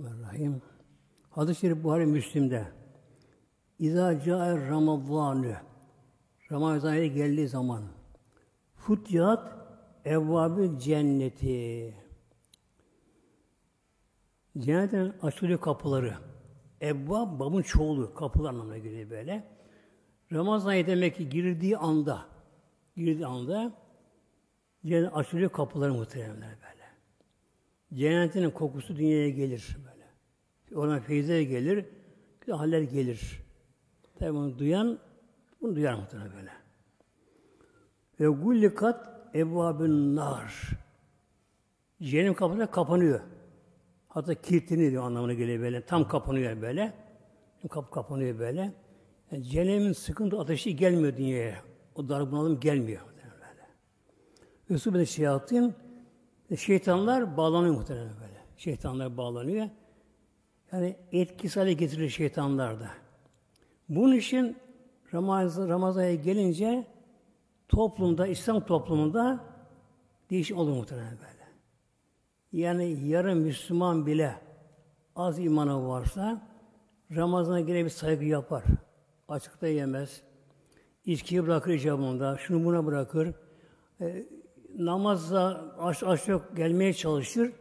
Bismillahirrahmanirrahim. 0.00 0.62
Hadis-i 1.30 1.60
şerif 1.60 1.84
Buhari 1.84 2.06
Müslim'de. 2.06 2.66
İzâ 3.78 4.20
câe 4.20 4.68
Ramazânü 4.68 5.56
Ramazan 6.52 6.90
ayı 6.90 7.12
geldiği 7.12 7.48
zaman 7.48 7.82
Futyat 8.74 9.56
evvabı 10.04 10.78
cenneti 10.78 11.94
Cennetin 14.58 15.12
açılıyor 15.22 15.60
kapıları. 15.60 16.14
Evvab, 16.80 17.38
babın 17.40 17.62
çoğulu. 17.62 18.14
Kapılar 18.14 18.50
anlamına 18.50 18.78
geliyor 18.78 19.10
böyle. 19.10 19.44
Ramazan 20.32 20.70
ayı 20.70 20.86
demek 20.86 21.16
ki 21.16 21.28
girdiği 21.28 21.76
anda 21.76 22.26
girdiği 22.96 23.26
anda 23.26 23.72
cennet 24.86 25.16
açılıyor 25.16 25.50
kapıları 25.50 25.94
muhteremler 25.94 26.50
böyle. 26.50 26.80
Cennetin 27.94 28.50
kokusu 28.50 28.96
dünyaya 28.96 29.30
gelir 29.30 29.76
böyle. 29.78 29.89
Ona 30.74 31.00
feyizler 31.00 31.40
gelir, 31.40 31.84
haller 32.50 32.82
gelir. 32.82 33.40
Tabi 34.18 34.34
bunu 34.34 34.58
duyan, 34.58 34.98
bunu 35.60 35.76
duyar 35.76 35.94
muhtemelen 35.94 36.32
böyle. 36.36 36.50
Ve 38.20 38.26
gullikat 38.26 39.10
evvabün 39.34 40.16
nar. 40.16 40.70
Cehennem 42.02 42.34
kapıları 42.34 42.70
kapanıyor. 42.70 43.20
Hatta 44.08 44.34
kilitleniyor 44.34 44.90
diyor 44.90 45.04
anlamına 45.04 45.34
geliyor 45.34 45.60
böyle. 45.60 45.86
Tam 45.86 46.08
kapanıyor 46.08 46.62
böyle. 46.62 46.92
Kapı 47.70 47.90
kapanıyor 47.90 48.38
böyle. 48.38 48.72
Yani 49.32 49.44
cehennemin 49.44 49.92
sıkıntı 49.92 50.40
ateşi 50.40 50.76
gelmiyor 50.76 51.16
dünyaya. 51.16 51.62
O 51.94 52.08
dar 52.08 52.32
bunalım 52.32 52.60
gelmiyor. 52.60 53.00
Böyle. 53.00 53.66
Resul 54.70 54.92
böyle 54.92 55.06
şeyatın 55.06 55.74
şeytanlar 56.56 57.36
bağlanıyor 57.36 57.74
muhtemelen 57.74 58.14
böyle. 58.20 58.40
Şeytanlar 58.56 59.16
bağlanıyor. 59.16 59.68
Yani 60.72 60.96
etkisiz 61.12 61.56
hale 61.56 61.72
getirir 61.72 62.08
şeytanlar 62.08 62.80
da. 62.80 62.90
Bunun 63.88 64.16
için 64.16 64.56
Ramazan, 65.14 65.68
Ramazan'a 65.68 66.14
gelince 66.14 66.86
toplumda, 67.68 68.26
İslam 68.26 68.66
toplumunda 68.66 69.44
değişik 70.30 70.58
olur 70.58 70.72
muhtemelen 70.72 71.10
böyle. 71.18 71.50
Yani 72.52 73.08
yarın 73.08 73.38
Müslüman 73.38 74.06
bile 74.06 74.34
az 75.16 75.38
imanı 75.38 75.88
varsa 75.88 76.42
Ramazan'a 77.16 77.60
gene 77.60 77.84
bir 77.84 77.90
saygı 77.90 78.24
yapar. 78.24 78.64
Açıkta 79.28 79.66
yemez. 79.66 80.22
İçkiyi 81.04 81.46
bırakır 81.46 81.72
icabında. 81.72 82.36
Şunu 82.36 82.64
buna 82.64 82.86
bırakır. 82.86 83.34
E, 84.00 84.26
namazda 84.78 85.74
aç, 85.78 86.02
aç 86.02 86.28
yok 86.28 86.56
gelmeye 86.56 86.94
çalışır. 86.94 87.52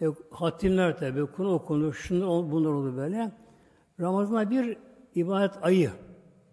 E, 0.00 0.06
hatimler 0.30 0.98
tabi, 0.98 1.26
konu 1.26 1.54
okunur, 1.54 1.92
şunlar 1.92 2.52
bunlar 2.52 2.70
olur 2.70 2.96
böyle. 2.96 3.32
Ramazan'a 4.00 4.50
bir 4.50 4.78
ibadet 5.14 5.64
ayı 5.64 5.90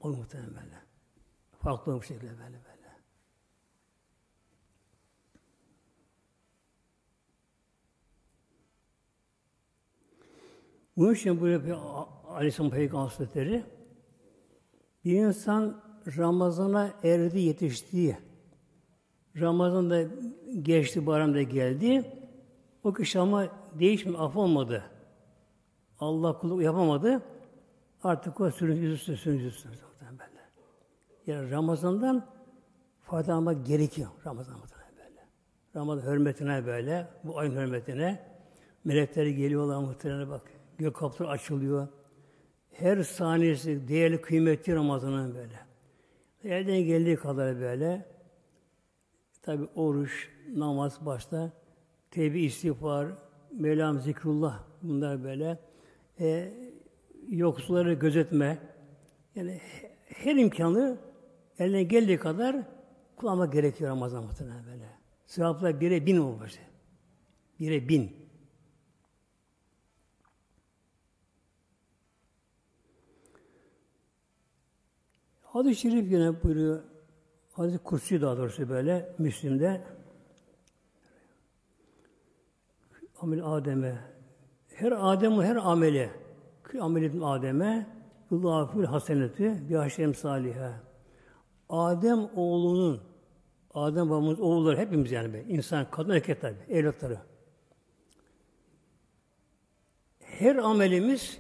olur 0.02 0.18
muhtemelen 0.18 0.56
böyle. 0.56 0.78
Farklı 1.60 2.02
bir 2.02 2.06
şekilde 2.06 2.32
böyle 2.32 2.40
böyle. 2.40 2.74
Bunun 10.98 11.14
için 11.14 11.42
buyuruyor 11.42 11.80
Aleyhisselam 12.28 12.72
Peygamber 12.72 13.08
Hazretleri 13.08 13.64
bir 15.06 15.14
insan 15.14 15.84
Ramazan'a 16.18 16.94
erdi 17.04 17.40
yetiştiği 17.40 18.18
Ramazan'da 19.40 20.04
geçti, 20.62 21.06
bayramda 21.06 21.42
geldi. 21.42 22.23
O 22.84 22.94
kişi 22.94 23.20
ama 23.20 23.48
değişme, 23.80 24.18
af 24.18 24.38
olmadı. 24.38 24.84
Allah 26.00 26.40
kulluk 26.40 26.62
yapamadı. 26.62 27.22
Artık 28.04 28.42
o 28.42 28.52
sürün 28.52 28.76
yüzüstü, 28.76 29.18
sürün 29.18 29.40
yüzüstü. 29.40 29.70
Böyle. 29.70 30.42
Yani 31.28 31.52
Ramazan'dan 31.52 32.28
faydalanmak 33.02 33.66
gerekiyor. 33.66 34.10
Ramazan 34.26 34.56
böyle. 34.98 35.28
Ramazan 35.76 36.12
hürmetine 36.12 36.66
böyle, 36.66 37.08
bu 37.24 37.40
ayın 37.40 37.56
hürmetine 37.56 38.20
melekler 38.84 39.26
geliyorlar 39.26 39.78
muhtemelen 39.78 40.30
bak. 40.30 40.42
Gök 40.78 40.96
kapıları 40.96 41.32
açılıyor. 41.32 41.88
Her 42.72 43.04
saniyesi 43.04 43.88
değerli, 43.88 44.22
kıymetli 44.22 44.76
Ramazan'ın 44.76 45.36
böyle. 45.36 45.60
Elden 46.44 46.84
geldiği 46.84 47.16
kadar 47.16 47.60
böyle. 47.60 48.06
Tabi 49.42 49.68
oruç, 49.76 50.30
namaz 50.56 51.06
başta. 51.06 51.52
Tevbe 52.14 52.40
istiğfar, 52.40 53.08
Mevlam 53.52 54.00
zikrullah 54.00 54.64
bunlar 54.82 55.24
böyle. 55.24 55.60
E, 56.20 56.54
yoksulları 57.30 57.94
gözetme. 57.94 58.60
Yani 59.36 59.62
her 60.06 60.36
imkanı 60.36 60.98
eline 61.60 61.84
geldiği 61.84 62.18
kadar 62.18 62.56
kullanmak 63.16 63.54
gerekiyor 63.54 63.90
Ramazan 63.90 64.24
muhtemelen 64.24 64.66
böyle. 64.66 64.90
Sevaplar 65.26 65.82
bire 65.82 66.06
bin 66.06 66.18
olmuş. 66.18 66.54
Bire 67.60 67.90
bin. 67.90 68.12
Hadis-i 75.44 75.82
Şerif 75.82 76.12
yine 76.12 76.44
buyuruyor, 76.44 76.84
Hadis-i 77.52 77.78
Kutsi 77.78 78.22
daha 78.22 78.38
doğrusu 78.38 78.70
böyle, 78.70 79.16
Müslim'de 79.18 79.82
amel 83.24 83.46
Adem'e 83.46 84.00
her 84.76 84.92
Adem 84.92 85.42
her 85.42 85.56
ameli 85.56 86.10
ameli 86.82 87.26
Adem'e 87.26 87.88
Allahül 88.32 88.86
haseneti 88.86 89.70
bi 89.70 89.76
haşem 89.76 90.16
salihe. 90.16 90.72
Adem 91.70 92.30
oğlunun 92.36 93.02
Adem 93.74 94.10
babamız 94.10 94.40
oğulları 94.40 94.78
hepimiz 94.78 95.12
yani 95.12 95.34
be. 95.34 95.44
insan, 95.48 95.92
kadın, 95.92 96.10
erkek 96.10 96.42
tabi, 96.42 96.56
evlatları. 96.70 97.18
Her 100.20 100.56
amelimiz 100.56 101.40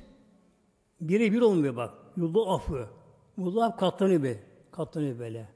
birebir 1.01 1.41
olmuyor 1.41 1.75
bak. 1.75 1.93
Yullu 2.17 2.53
affı. 2.53 2.87
Yullu 3.37 3.75
katlanıyor 3.77 4.23
be. 4.23 4.39
Katlanıyor 4.71 5.19
böyle. 5.19 5.49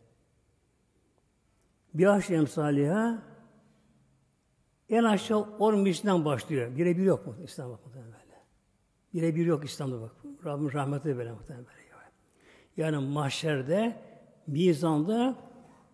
Bir 1.94 2.06
aşk 2.06 2.32
emsaliha 2.32 3.24
en 4.89 5.04
aşağı 5.04 5.39
10 5.39 5.80
mislinden 5.80 6.26
başlıyor. 6.26 6.76
Birebir 6.76 7.04
yok 7.04 7.28
mu 7.28 7.36
İslam 7.43 7.71
bakımından 7.71 8.06
böyle. 8.06 8.43
Birebir 9.13 9.45
yok 9.45 9.65
İslam'da 9.65 10.02
bak. 10.02 10.12
Rabbim 10.45 10.73
rahmeti 10.73 11.17
böyle 11.17 11.32
muhtemelen 11.32 11.65
böyle. 11.65 11.78
Yani 12.78 12.97
mahşerde, 12.97 14.02
mizanda 14.47 15.36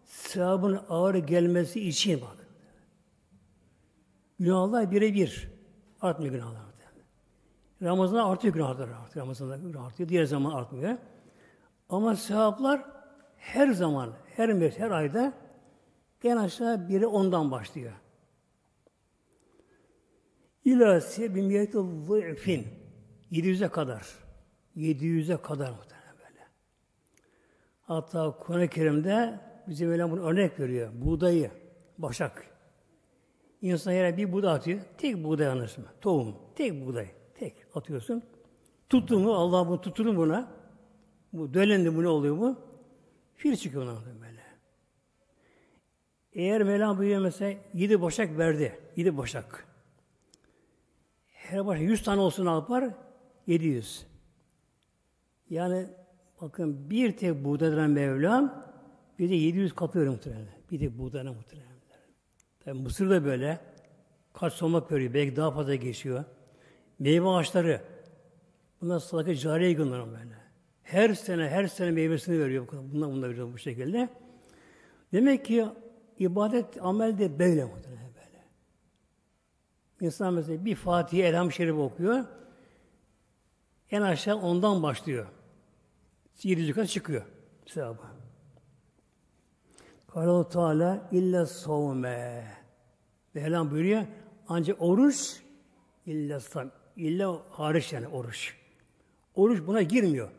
sevabın 0.03 0.79
ağır 0.89 1.15
gelmesi 1.15 1.87
için 1.87 2.21
bak. 2.21 2.47
Günahlar 4.39 4.91
birebir. 4.91 5.49
Artmıyor 6.01 6.33
günahlar. 6.33 6.73
Ramazan'da 7.83 8.25
artıyor 8.25 8.53
günahlar 8.53 8.89
artıyor. 8.89 9.25
Ramazan'da 9.25 9.79
artıyor. 9.79 10.09
Diğer 10.09 10.25
zaman 10.25 10.51
artmıyor. 10.51 10.97
Ama 11.89 12.15
sevaplar 12.15 12.85
her 13.37 13.71
zaman, 13.71 14.13
her 14.35 14.53
mes, 14.53 14.79
her 14.79 14.91
ayda 14.91 15.33
en 16.23 16.37
aşağı 16.37 16.89
biri 16.89 17.07
ondan 17.07 17.51
başlıyor. 17.51 17.93
İlâ 20.65 21.01
sebimiyeti 21.01 21.77
zı'fin. 22.07 22.67
700'e 23.31 23.67
kadar. 23.67 24.07
700'e 24.77 25.41
kadar 25.41 25.71
muhtemelen 25.71 26.15
böyle. 26.17 26.47
Hatta 27.81 28.37
Kur'an-ı 28.39 28.67
Kerim'de 28.67 29.39
bize 29.67 29.87
böyle 29.87 30.11
bunu 30.11 30.25
örnek 30.25 30.59
veriyor. 30.59 30.89
Buğdayı, 30.93 31.51
başak. 31.97 32.45
İnsan 33.61 33.91
yere 33.91 34.17
bir 34.17 34.31
buğday 34.31 34.51
atıyor. 34.51 34.79
Tek 34.97 35.23
buğday 35.23 35.47
anırsın. 35.47 35.85
Tohum. 36.01 36.35
Tek 36.55 36.85
buğday. 36.85 37.07
Tek 37.35 37.55
atıyorsun. 37.75 38.23
Tuttun 38.89 39.21
mu 39.21 39.33
Allah 39.33 39.67
bunu 39.67 39.81
tutturun 39.81 40.17
buna. 40.17 40.51
Bu 41.33 41.53
dölendi 41.53 41.95
bu 41.95 42.03
ne 42.03 42.07
oluyor 42.07 42.37
bu? 42.37 42.57
Fil 43.35 43.55
çıkıyor 43.55 43.83
ona 43.83 44.05
böyle. 44.21 44.43
Eğer 46.33 46.63
Mevlam 46.63 46.97
buyuruyor 46.97 47.21
mesela 47.21 47.59
yedi 47.73 48.01
boşak 48.01 48.37
verdi. 48.37 48.79
Yedi 48.95 49.17
boşak. 49.17 49.72
Her 51.53 51.65
başa 51.65 51.83
yüz 51.83 52.03
tane 52.03 52.21
olsun 52.21 52.45
ne 52.45 52.49
yapar? 52.49 52.89
Yedi 53.47 53.65
yüz. 53.65 54.05
Yani 55.49 55.87
bakın 56.41 56.89
bir 56.89 57.17
tek 57.17 57.45
buğdaydan 57.45 57.89
Mevlam 57.89 58.65
yedi 59.19 59.57
yüz 59.57 59.75
kapıyor 59.75 60.07
muhtemelen. 60.07 60.47
Bir 60.71 60.79
tek 60.79 60.97
buğdaydan 60.97 61.35
muhtemelen. 61.35 61.69
Tabi 62.59 62.79
Mısır'da 62.79 63.25
böyle 63.25 63.59
kaç 64.33 64.53
somak 64.53 64.91
veriyor. 64.91 65.13
Belki 65.13 65.35
daha 65.35 65.51
fazla 65.51 65.75
geçiyor. 65.75 66.23
Meyve 66.99 67.29
ağaçları 67.29 67.81
bunlar 68.81 68.99
sadaka 68.99 69.35
cariye 69.35 69.73
günler 69.73 70.05
böyle. 70.07 70.35
Her 70.83 71.13
sene 71.13 71.49
her 71.49 71.67
sene 71.67 71.91
meyvesini 71.91 72.39
veriyor. 72.39 72.67
Bunlar 72.93 73.11
bunlar 73.11 73.29
veriyor 73.29 73.53
bu 73.53 73.57
şekilde. 73.57 74.09
Demek 75.13 75.45
ki 75.45 75.65
ibadet 76.19 76.65
amel 76.81 77.17
de 77.17 77.39
böyle 77.39 77.65
muhtemelen. 77.65 77.92
İnsan 80.03 80.33
mesela 80.33 80.65
bir 80.65 80.75
Fatih'e 80.75 81.27
Elham 81.27 81.51
Şerif 81.51 81.75
okuyor. 81.75 82.25
En 83.91 84.01
aşağı 84.01 84.35
ondan 84.35 84.83
başlıyor. 84.83 85.27
Yedi 86.43 86.73
kat 86.73 86.89
çıkıyor 86.89 87.23
sevabı. 87.65 88.01
Kâlallahu 90.07 90.49
Teala 90.49 91.09
illa 91.11 91.45
savme. 91.45 92.47
Mevlam 93.33 93.71
buyuruyor. 93.71 94.03
Ancak 94.47 94.81
oruç 94.81 95.41
illa 96.05 96.39
sam. 96.39 96.71
İlla 96.95 97.41
hariç 97.49 97.93
yani 97.93 98.07
oruç. 98.07 98.57
Oruç 99.35 99.67
buna 99.67 99.81
girmiyor. 99.81 100.31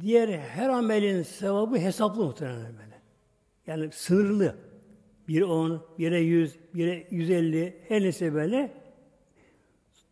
Diğer 0.00 0.28
her 0.28 0.68
amelin 0.68 1.22
sevabı 1.22 1.76
hesaplı 1.76 2.24
muhtemelen 2.24 2.78
böyle. 2.78 3.00
Yani 3.66 3.92
sınırlı. 3.92 4.65
Biri 5.28 5.44
on, 5.44 5.86
bire 5.98 6.20
yüz, 6.20 6.58
bire 6.74 7.06
yüz 7.10 7.30
elli, 7.30 7.76
her 7.88 8.00
neyse 8.00 8.34
böyle. 8.34 8.72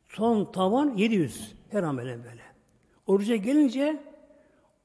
Son 0.09 0.53
tavan 0.53 0.97
yedi 0.97 1.15
yüz. 1.15 1.55
Her 1.71 1.83
amelen 1.83 2.25
böyle. 2.25 2.43
Oruca 3.07 3.37
gelince 3.37 4.03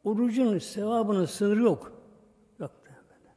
orucun 0.04 0.58
sevabının 0.58 1.26
sınırı 1.26 1.62
yok. 1.62 2.02
Yok 2.60 2.72
böyle. 2.86 3.36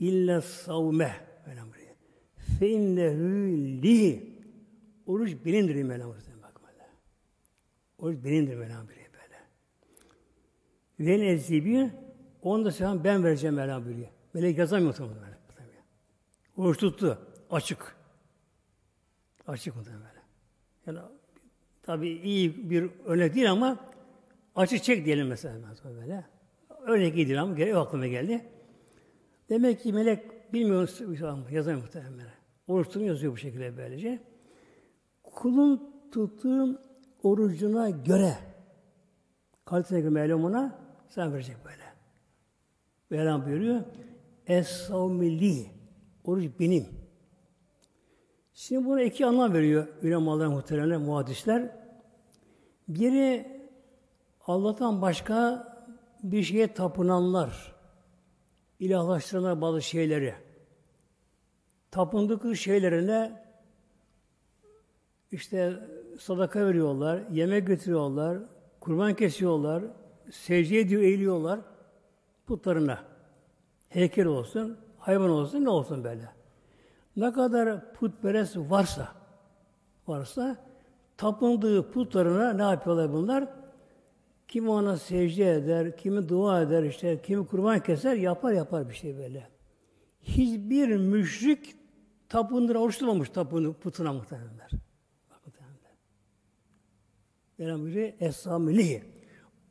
İlla 0.00 0.42
savme. 0.42 1.12
Böyle. 1.46 1.60
Fe 2.58 2.68
innehu 2.68 3.48
li. 3.82 4.38
Oruç 5.06 5.36
bilindir 5.44 5.82
Mevlam 5.82 6.10
bak 6.42 6.60
böyle. 6.62 6.86
Oruç 7.98 8.24
bilindir 8.24 8.54
Mevlam 8.54 8.88
böyle. 8.88 8.98
Ve 11.00 11.18
nezibi 11.18 11.90
onu 12.42 12.64
da 12.64 12.70
sevabını 12.70 13.04
ben 13.04 13.24
vereceğim 13.24 13.54
Mevlam 13.54 13.84
buyuruyor. 13.84 14.08
Melek 14.38 14.58
yazamıyor 14.58 14.88
muhtemelen 14.88 15.38
böyle. 15.58 15.82
Oruç 16.56 16.78
tuttu. 16.78 17.18
Açık. 17.50 17.96
Açık 19.46 19.76
muhtemelen 19.76 20.02
böyle. 20.02 20.20
Yani 20.86 20.98
tabii 21.82 22.08
iyi 22.08 22.70
bir 22.70 22.90
örnek 23.04 23.34
değil 23.34 23.52
ama 23.52 23.76
açık 24.54 24.82
çek 24.82 25.04
diyelim 25.04 25.26
mesela 25.26 25.54
böyle. 25.84 26.26
Örnek 26.80 27.16
iyi 27.16 27.26
değil 27.26 27.42
ama 27.42 27.54
gene 27.54 27.76
aklıma 27.76 28.06
geldi. 28.06 28.46
Demek 29.48 29.80
ki 29.80 29.92
melek 29.92 30.52
bilmiyorum 30.52 31.46
yazamıyor 31.50 31.82
muhtemelen. 31.82 32.32
Oruç 32.68 32.96
yazıyor 32.96 33.32
bu 33.32 33.36
şekilde 33.36 33.76
böylece. 33.76 34.22
Kulun 35.22 35.92
tuttuğun 36.12 36.80
orucuna 37.22 37.90
göre 37.90 38.34
kalitesine 39.64 40.00
göre 40.00 40.10
Mevlam 40.10 40.44
ona 40.44 40.78
sen 41.08 41.32
verecek 41.32 41.56
böyle. 41.64 41.84
Mevlam 43.10 43.46
buyuruyor. 43.46 43.84
Es-savmili. 44.48 45.66
Oruç 46.24 46.50
benim. 46.60 46.86
Şimdi 48.54 48.84
buna 48.84 49.02
iki 49.02 49.26
anlam 49.26 49.54
veriyor 49.54 49.86
ulemalar 50.02 50.46
muhteremler, 50.46 50.98
muhaddisler. 50.98 51.70
Biri 52.88 53.58
Allah'tan 54.46 55.02
başka 55.02 55.68
bir 56.22 56.42
şeye 56.42 56.74
tapınanlar, 56.74 57.74
ilahlaştıranlar 58.78 59.60
bazı 59.60 59.82
şeyleri. 59.82 60.34
Tapındıkları 61.90 62.56
şeylerine 62.56 63.44
işte 65.32 65.74
sadaka 66.18 66.66
veriyorlar, 66.66 67.22
yemek 67.32 67.66
götürüyorlar, 67.66 68.38
kurban 68.80 69.14
kesiyorlar, 69.14 69.84
secde 70.30 70.78
ediyor, 70.78 71.02
eğiliyorlar 71.02 71.60
putlarına. 72.46 73.17
Heykel 73.88 74.26
olsun, 74.26 74.78
hayvan 74.98 75.30
olsun, 75.30 75.64
ne 75.64 75.70
olsun 75.70 76.04
böyle. 76.04 76.28
Ne 77.16 77.32
kadar 77.32 77.92
putperest 77.94 78.56
varsa, 78.56 79.08
varsa 80.06 80.56
tapındığı 81.16 81.90
putlarına 81.90 82.52
ne 82.52 82.62
yapıyorlar 82.62 83.12
bunlar? 83.12 83.48
Kimi 84.48 84.70
ona 84.70 84.96
secde 84.96 85.52
eder, 85.52 85.96
kimi 85.96 86.28
dua 86.28 86.62
eder, 86.62 86.82
işte 86.82 87.22
kimi 87.22 87.46
kurban 87.46 87.82
keser, 87.82 88.14
yapar 88.14 88.52
yapar 88.52 88.88
bir 88.88 88.94
şey 88.94 89.18
böyle. 89.18 89.48
Hiçbir 90.22 90.96
müşrik 90.96 91.76
tapındıra 92.28 92.78
oruç 92.78 93.02
tapını, 93.28 93.72
putuna 93.72 94.12
muhtemelenler. 94.12 94.70
Mevlam 97.58 97.82
buyuruyor, 97.82 98.12
Essamili. 98.20 99.02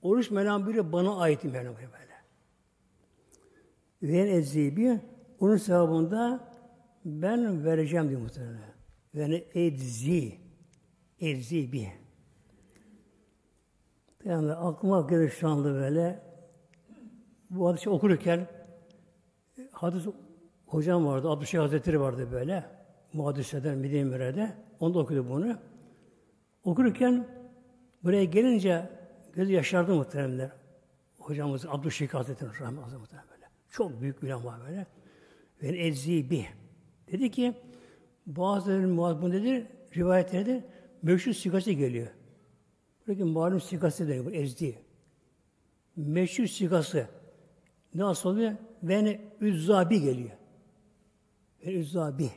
Oruç 0.01 0.32
buyuruyor, 0.65 0.91
bana 0.91 1.19
ait 1.19 1.43
Mevlam 1.43 1.65
buyuruyor 1.65 1.91
böyle. 1.93 2.07
Ve 4.01 4.17
ezzibi, 4.17 4.99
onun 5.39 5.57
sevabında 5.57 6.49
ben 7.05 7.65
vereceğim 7.65 8.10
diyor 8.10 8.21
muhtemelen. 8.21 8.73
Yani 9.13 9.43
edzi, 9.53 10.38
edzi 11.19 11.71
bi. 11.71 11.88
Yani 14.25 14.51
aklıma 14.51 15.01
gelir 15.01 15.29
şu 15.29 15.47
anda 15.49 15.73
böyle, 15.73 16.23
bu 17.49 17.67
hadisi 17.67 17.89
okurken, 17.89 18.47
hadis 19.71 20.03
hocam 20.65 21.05
vardı, 21.05 21.29
Abdüşşah 21.29 21.62
Hazretleri 21.62 21.99
vardı 21.99 22.31
böyle, 22.31 22.65
muhaddiseden 23.13 23.77
Medine 23.77 24.55
onda 24.79 24.99
okudu 24.99 25.29
bunu. 25.29 25.57
Okurken 26.63 27.27
buraya 28.03 28.23
gelince 28.23 28.89
gözü 29.33 29.53
yaşardı 29.53 29.95
muhteremler. 29.95 30.51
Hocamız 31.19 31.65
Abdüşşehir 31.65 32.10
Hazretleri 32.10 32.49
Rahmet 32.60 32.99
muhterem 32.99 33.23
böyle. 33.31 33.37
Çok 33.69 34.01
büyük 34.01 34.23
bir 34.23 34.30
ama 34.30 34.60
böyle. 34.67 34.88
Ve 35.63 35.67
ezzi 35.67 36.30
bi. 36.30 36.45
Dedi 37.12 37.32
ki 37.32 37.53
bazılarının 38.25 38.89
muhabbı 38.89 39.32
nedir? 39.32 39.67
Rivayetlerde 39.95 40.65
meşhur 41.01 41.34
sigası 41.34 41.71
geliyor. 41.71 42.08
Buradaki 43.08 43.23
malum 43.23 43.62
sigası 43.62 44.08
deniyor. 44.08 44.25
Bu 44.25 44.32
ezdi. 44.32 44.82
Meşhur 45.95 46.47
sigası. 46.47 47.08
Nasıl 47.95 48.30
oluyor? 48.30 48.53
Ve 48.84 49.21
üzzabi 49.41 50.01
geliyor. 50.01 50.32
Ve 51.65 51.73
üzzabi. 51.73 52.30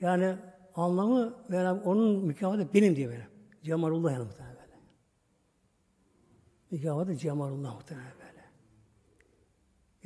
Yani 0.00 0.36
anlamı 0.74 1.34
yani 1.52 1.80
onun 1.80 2.24
mükafatı 2.24 2.74
benim 2.74 2.96
diye 2.96 3.08
böyle. 3.08 3.28
Cemalullah 3.62 4.18
muhtemelen 4.18 4.56
böyle. 4.56 4.80
Mükafatı 6.70 7.16
Cemalullah 7.16 7.74
muhtemelen 7.74 8.12
böyle. 8.18 8.25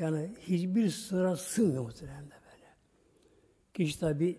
Yani 0.00 0.30
hiçbir 0.40 0.88
sıra 0.88 1.36
sığmıyor 1.36 1.82
muhtemelen 1.82 2.30
Kişi 3.74 4.00
tabi 4.00 4.38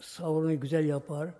savurunu 0.00 0.60
güzel 0.60 0.84
yapar, 0.84 1.30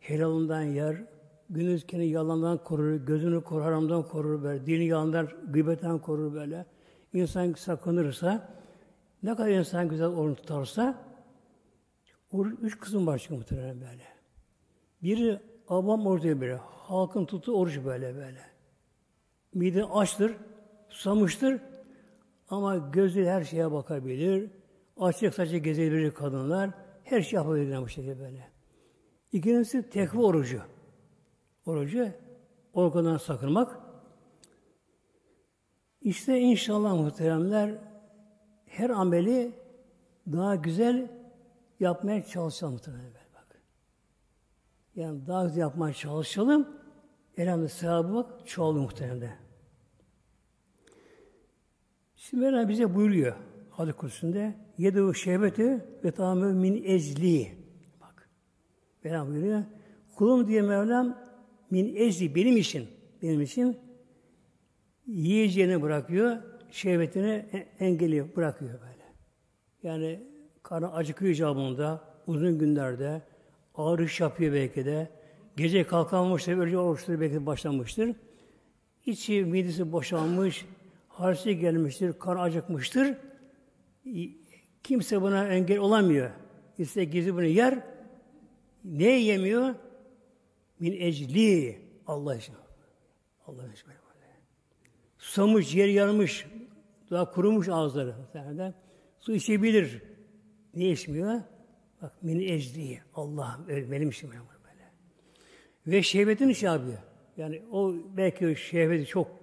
helalından 0.00 0.62
yer, 0.62 1.04
gündüz 1.50 1.86
kendi 1.86 2.04
yalandan 2.04 2.64
korur, 2.64 2.94
gözünü 2.94 3.44
korur, 3.44 3.62
haramdan 3.62 4.02
korur 4.02 4.42
böyle, 4.42 4.66
dini 4.66 4.86
yalandan, 4.86 5.28
gıybetten 5.48 5.98
korur 5.98 6.34
böyle. 6.34 6.66
İnsan 7.12 7.52
sakınırsa, 7.52 8.48
ne 9.22 9.36
kadar 9.36 9.48
insan 9.48 9.88
güzel 9.88 10.06
oruç 10.06 10.38
tutarsa, 10.38 11.04
oruç 12.32 12.58
üç 12.62 12.78
kısım 12.78 13.06
var 13.06 13.18
çünkü 13.18 13.34
muhtemelen 13.34 13.80
böyle. 13.80 14.04
Biri 15.02 15.40
avam 15.68 16.06
oruç 16.06 16.24
böyle, 16.24 16.56
halkın 16.64 17.24
tuttuğu 17.24 17.52
oruç 17.52 17.78
böyle 17.84 18.14
böyle. 18.14 18.40
Mide 19.54 19.84
açtır, 19.84 20.36
susamıştır 20.88 21.60
ama 22.48 22.76
gözü 22.76 23.24
her 23.24 23.44
şeye 23.44 23.72
bakabilir, 23.72 24.50
Açık 25.00 25.34
saçık 25.34 25.64
gezebilecek 25.64 26.16
kadınlar 26.16 26.70
her 27.04 27.22
şey 27.22 27.36
yapabilirler 27.36 27.82
bu 27.82 27.88
şekilde 27.88 28.18
böyle. 28.18 28.48
İkincisi 29.32 29.90
tekva 29.90 30.22
orucu. 30.22 30.60
Orucu 31.66 32.08
organdan 32.74 33.16
sakınmak. 33.16 33.78
İşte 36.00 36.38
inşallah 36.38 36.94
muhteremler 36.94 37.78
her 38.66 38.90
ameli 38.90 39.52
daha 40.32 40.54
güzel 40.54 41.10
yapmaya 41.80 42.24
çalışalım 42.24 42.72
muhtemelen. 42.72 43.12
Bak. 43.34 43.62
Yani 44.94 45.26
daha 45.26 45.44
güzel 45.44 45.60
yapmaya 45.60 45.94
çalışalım. 45.94 46.68
Elhamdülillah 47.36 47.70
sevabı 47.72 48.14
bak 48.14 48.46
çoğalır 48.46 48.80
muhtemelen. 48.80 49.47
Şimdi 52.30 52.44
Mevlam 52.44 52.68
bize 52.68 52.94
buyuruyor 52.94 53.34
hadis 53.70 53.94
kursunda 53.94 54.54
yedu 54.78 55.14
şehbeti 55.14 55.84
ve 56.04 56.10
tamamı 56.10 56.52
min 56.52 56.84
ecli. 56.84 57.52
Bak. 58.00 58.28
Mevlam 59.04 59.28
buyuruyor. 59.28 59.62
Kulum 60.16 60.48
diye 60.48 60.62
Mevlam 60.62 61.18
min 61.70 61.96
ecli 61.96 62.34
benim 62.34 62.56
için 62.56 62.86
benim 63.22 63.40
için 63.40 63.76
yiyeceğini 65.06 65.82
bırakıyor, 65.82 66.36
şehvetini 66.70 67.46
engelliyor, 67.80 68.36
bırakıyor 68.36 68.72
böyle. 68.72 69.04
Yani 69.82 70.20
karnı 70.62 70.92
acıkıyor 70.92 71.32
icabında, 71.32 72.04
uzun 72.26 72.58
günlerde, 72.58 73.22
ağır 73.74 73.98
iş 73.98 74.20
yapıyor 74.20 74.52
belki 74.52 74.84
de, 74.84 75.10
gece 75.56 75.86
kalkamamıştır, 75.86 76.58
önce 76.58 76.78
oruçları 76.78 77.20
belki 77.20 77.46
başlamıştır. 77.46 78.16
İçi, 79.06 79.44
midesi 79.44 79.92
boşalmış, 79.92 80.66
harsi 81.18 81.58
gelmiştir, 81.58 82.12
kan 82.18 82.36
acıkmıştır. 82.36 83.16
Kimse 84.82 85.22
buna 85.22 85.48
engel 85.48 85.78
olamıyor. 85.78 86.30
İşte 86.78 87.04
gizli 87.04 87.34
bunu 87.34 87.44
yer. 87.44 87.78
Ne 88.84 89.20
yemiyor? 89.20 89.74
Min 90.80 90.92
ecli. 90.92 91.78
Allah 92.06 92.36
için. 92.36 92.54
Allah 93.46 93.62
için. 93.72 93.86
Susamış, 95.18 95.74
yer 95.74 95.88
yanmış, 95.88 96.46
daha 97.10 97.30
kurumuş 97.30 97.68
ağızları. 97.68 98.14
Muhtemelen. 98.18 98.74
Su 99.20 99.34
içebilir. 99.34 100.02
Ne 100.74 100.88
içmiyor? 100.88 101.40
Bak 102.02 102.22
min 102.22 102.40
ecli. 102.40 103.00
Allah 103.14 103.60
benim 103.68 104.08
işim 104.08 104.30
böyle. 104.30 104.42
Ve 105.86 106.02
şehvetin 106.02 106.48
iş 106.48 106.62
yapıyor. 106.62 106.98
Yani 107.36 107.62
o 107.72 107.94
belki 108.16 108.56
şehveti 108.56 109.06
çok 109.06 109.37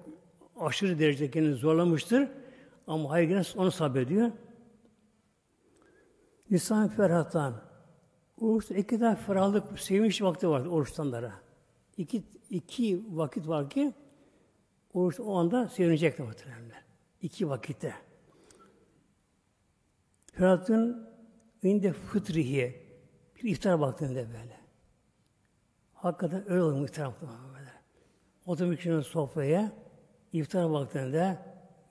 aşırı 0.60 1.00
derecede 1.00 1.32
kendini 1.32 1.56
zorlamıştır. 1.56 2.30
Ama 2.88 3.10
hayır 3.10 3.54
onu 3.58 3.72
sabrediyor. 3.72 4.32
Lisan 6.52 6.88
ferhatan. 6.88 7.62
Oruçta 8.42 8.76
iki 8.76 9.00
tane 9.00 9.16
ferahlık, 9.16 9.80
sevinç 9.80 10.22
vakti 10.22 10.50
vardı 10.50 10.70
oruçtanlara. 10.70 11.34
İki, 11.98 12.24
iki 12.50 13.04
vakit 13.10 13.48
var 13.48 13.70
ki 13.70 13.94
oruç 14.94 15.20
o 15.20 15.36
anda 15.36 15.70
sevinecekler 15.70 16.28
muhtemelen. 16.28 16.84
İki 17.22 17.50
vakitte. 17.50 17.94
Ferhatın 20.34 21.10
inde 21.64 21.94
fıtrihi 21.94 22.82
bir 23.36 23.50
iftar 23.50 23.74
vaktinde 23.74 24.28
böyle. 24.28 24.60
Hakikaten 25.94 26.52
öyle 26.52 26.64
olur 26.64 26.84
iftar 26.84 27.06
vaktinde 27.06 27.32
böyle. 27.54 27.72
Oturmuş 28.46 29.08
sofraya 29.08 29.85
iftar 30.36 30.64
vaktinde 30.64 31.38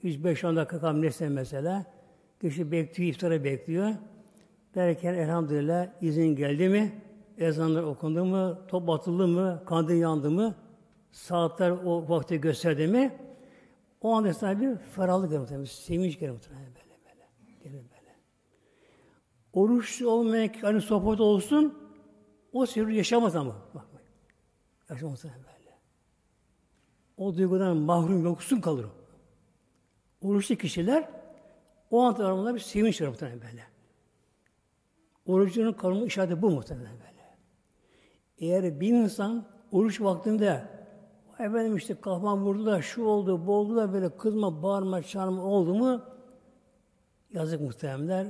3-5-10 0.05 0.57
dakika 0.57 0.81
kalmışsa 0.81 1.29
mesela 1.29 1.85
kişi 2.41 2.73
bekliyor, 2.73 3.11
iftara 3.11 3.45
bekliyor. 3.45 3.91
Derken 4.75 5.15
elhamdülillah 5.15 5.89
izin 6.01 6.37
geldi 6.37 6.69
mi 6.69 6.93
ezanlar 7.39 7.83
okundu 7.83 8.25
mu, 8.25 8.59
top 8.69 8.91
atıldı 8.91 9.29
mı, 9.29 9.63
kandil 9.67 10.01
yandı 10.01 10.31
mı, 10.31 10.55
saatler 11.13 11.71
o 11.71 12.09
vakti 12.09 12.41
gösterdi 12.41 12.87
mi, 12.87 13.17
o 14.01 14.13
anda 14.13 14.35
sana 14.35 14.61
bir 14.61 14.77
ferahlık 14.77 15.29
gelir 15.31 15.41
muhtemelen, 15.41 15.65
sevinç 15.65 16.19
gelir 16.19 16.33
muhtemelen 16.33 16.67
böyle 16.67 16.99
böyle. 17.05 17.29
Gelir 17.63 17.85
böyle. 17.91 18.15
Oruç 19.53 20.03
olmayan 20.03 20.51
hani 20.61 20.81
sohbet 20.81 21.21
olsun, 21.21 21.79
o 22.53 22.67
sürü 22.67 22.93
yaşamaz 22.93 23.37
ama. 23.37 23.55
Bak, 23.75 23.85
bak. 23.95 24.03
Yaşamaz 24.91 25.25
böyle. 25.25 25.54
O 27.17 27.35
duygudan 27.35 27.77
mahrum 27.77 28.25
yoksun 28.25 28.61
kalır 28.61 28.85
o. 28.85 28.91
Oruçlu 30.29 30.57
kişiler 30.57 31.09
o 31.91 32.03
anda 32.03 32.55
bir 32.55 32.61
sevinç 32.61 33.03
var 33.03 33.09
muhtemelen 33.09 33.41
böyle. 33.41 33.63
Orucunun 35.27 35.73
kalma 35.73 36.07
işareti 36.07 36.43
bu 36.43 36.51
muhtemelen 36.51 36.93
böyle. 36.93 37.37
Eğer 38.39 38.81
bir 38.81 38.89
insan 38.89 39.47
oruç 39.73 40.01
vaktinde 40.01 40.69
efendim 41.39 41.77
işte 41.77 42.01
kafam 42.01 42.45
vurdu 42.45 42.67
da 42.67 42.83
şu 42.83 43.05
oldu, 43.05 43.47
bu 43.47 43.53
oldu 43.53 43.77
da 43.77 43.93
böyle 43.93 44.17
kızma, 44.17 44.63
bağırma, 44.63 45.03
çağırma 45.03 45.45
oldu 45.45 45.75
mu 45.75 46.03
yazık 47.33 47.61
muhtemelenler 47.61 48.27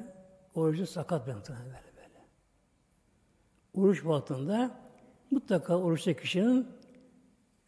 orucu 0.54 0.86
sakat 0.86 1.26
bir 1.26 1.34
muhtemelen 1.34 1.66
böyle 1.66 1.96
böyle. 1.96 2.24
Oruç 3.74 4.06
vaktinde 4.06 4.70
mutlaka 5.30 5.76
oruçta 5.76 6.16
kişinin 6.16 6.68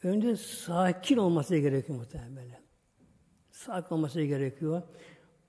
önce 0.02 0.36
sakin 0.36 1.16
olması 1.16 1.56
gerekiyor 1.56 1.98
muhtemelen 1.98 2.36
böyle. 2.36 2.60
Sakin 3.50 3.94
olması 3.94 4.22
gerekiyor. 4.22 4.82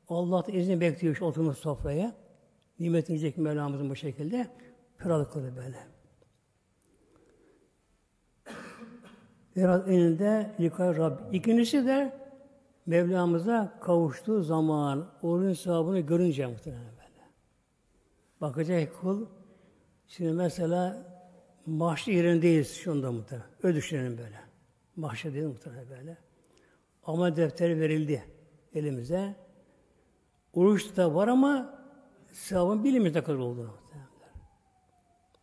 Allah 0.10 0.48
da 0.48 0.52
izni 0.52 0.82
bekliyor 0.82 1.16
şu 1.16 1.26
oturmuş 1.26 1.58
sofraya. 1.58 2.16
Nimet 2.80 3.10
yiyecek 3.10 3.38
Mevlamızın 3.38 3.90
bu 3.90 3.96
şekilde. 3.96 4.48
Ferahlık 4.98 5.32
kılıyor 5.34 5.56
böyle. 5.56 5.78
Biraz 9.56 9.90
eninde 9.90 10.56
likay 10.60 10.98
Rabbi. 10.98 11.38
İkincisi 11.38 11.86
de 11.86 12.18
Mevlamıza 12.86 13.80
kavuştuğu 13.82 14.44
zaman 14.44 15.12
orucun 15.22 15.54
sevabını 15.54 16.00
görünce 16.00 16.46
muhtemelen 16.46 16.86
böyle. 16.86 17.28
Bakacak 18.42 19.02
kul 19.02 19.26
şimdi 20.08 20.34
mesela 20.34 21.06
mahşer 21.68 22.14
yerindeyiz 22.14 22.76
şu 22.76 22.92
anda 22.92 23.12
muhtemelen. 23.12 23.48
Öyle 23.64 23.78
düşünelim 23.78 24.18
böyle. 24.18 24.40
Mahşer 24.96 25.34
değil 25.34 25.46
muhtemelen 25.46 25.90
böyle. 25.90 26.18
Ama 27.04 27.36
defteri 27.36 27.80
verildi 27.80 28.24
elimize. 28.74 29.36
Oruç 30.54 30.98
da 30.98 31.16
var 31.16 31.28
ama 31.28 31.80
sevabın 32.32 32.84
bilimizde 32.84 33.24
kadar 33.24 33.38
oldu. 33.38 33.74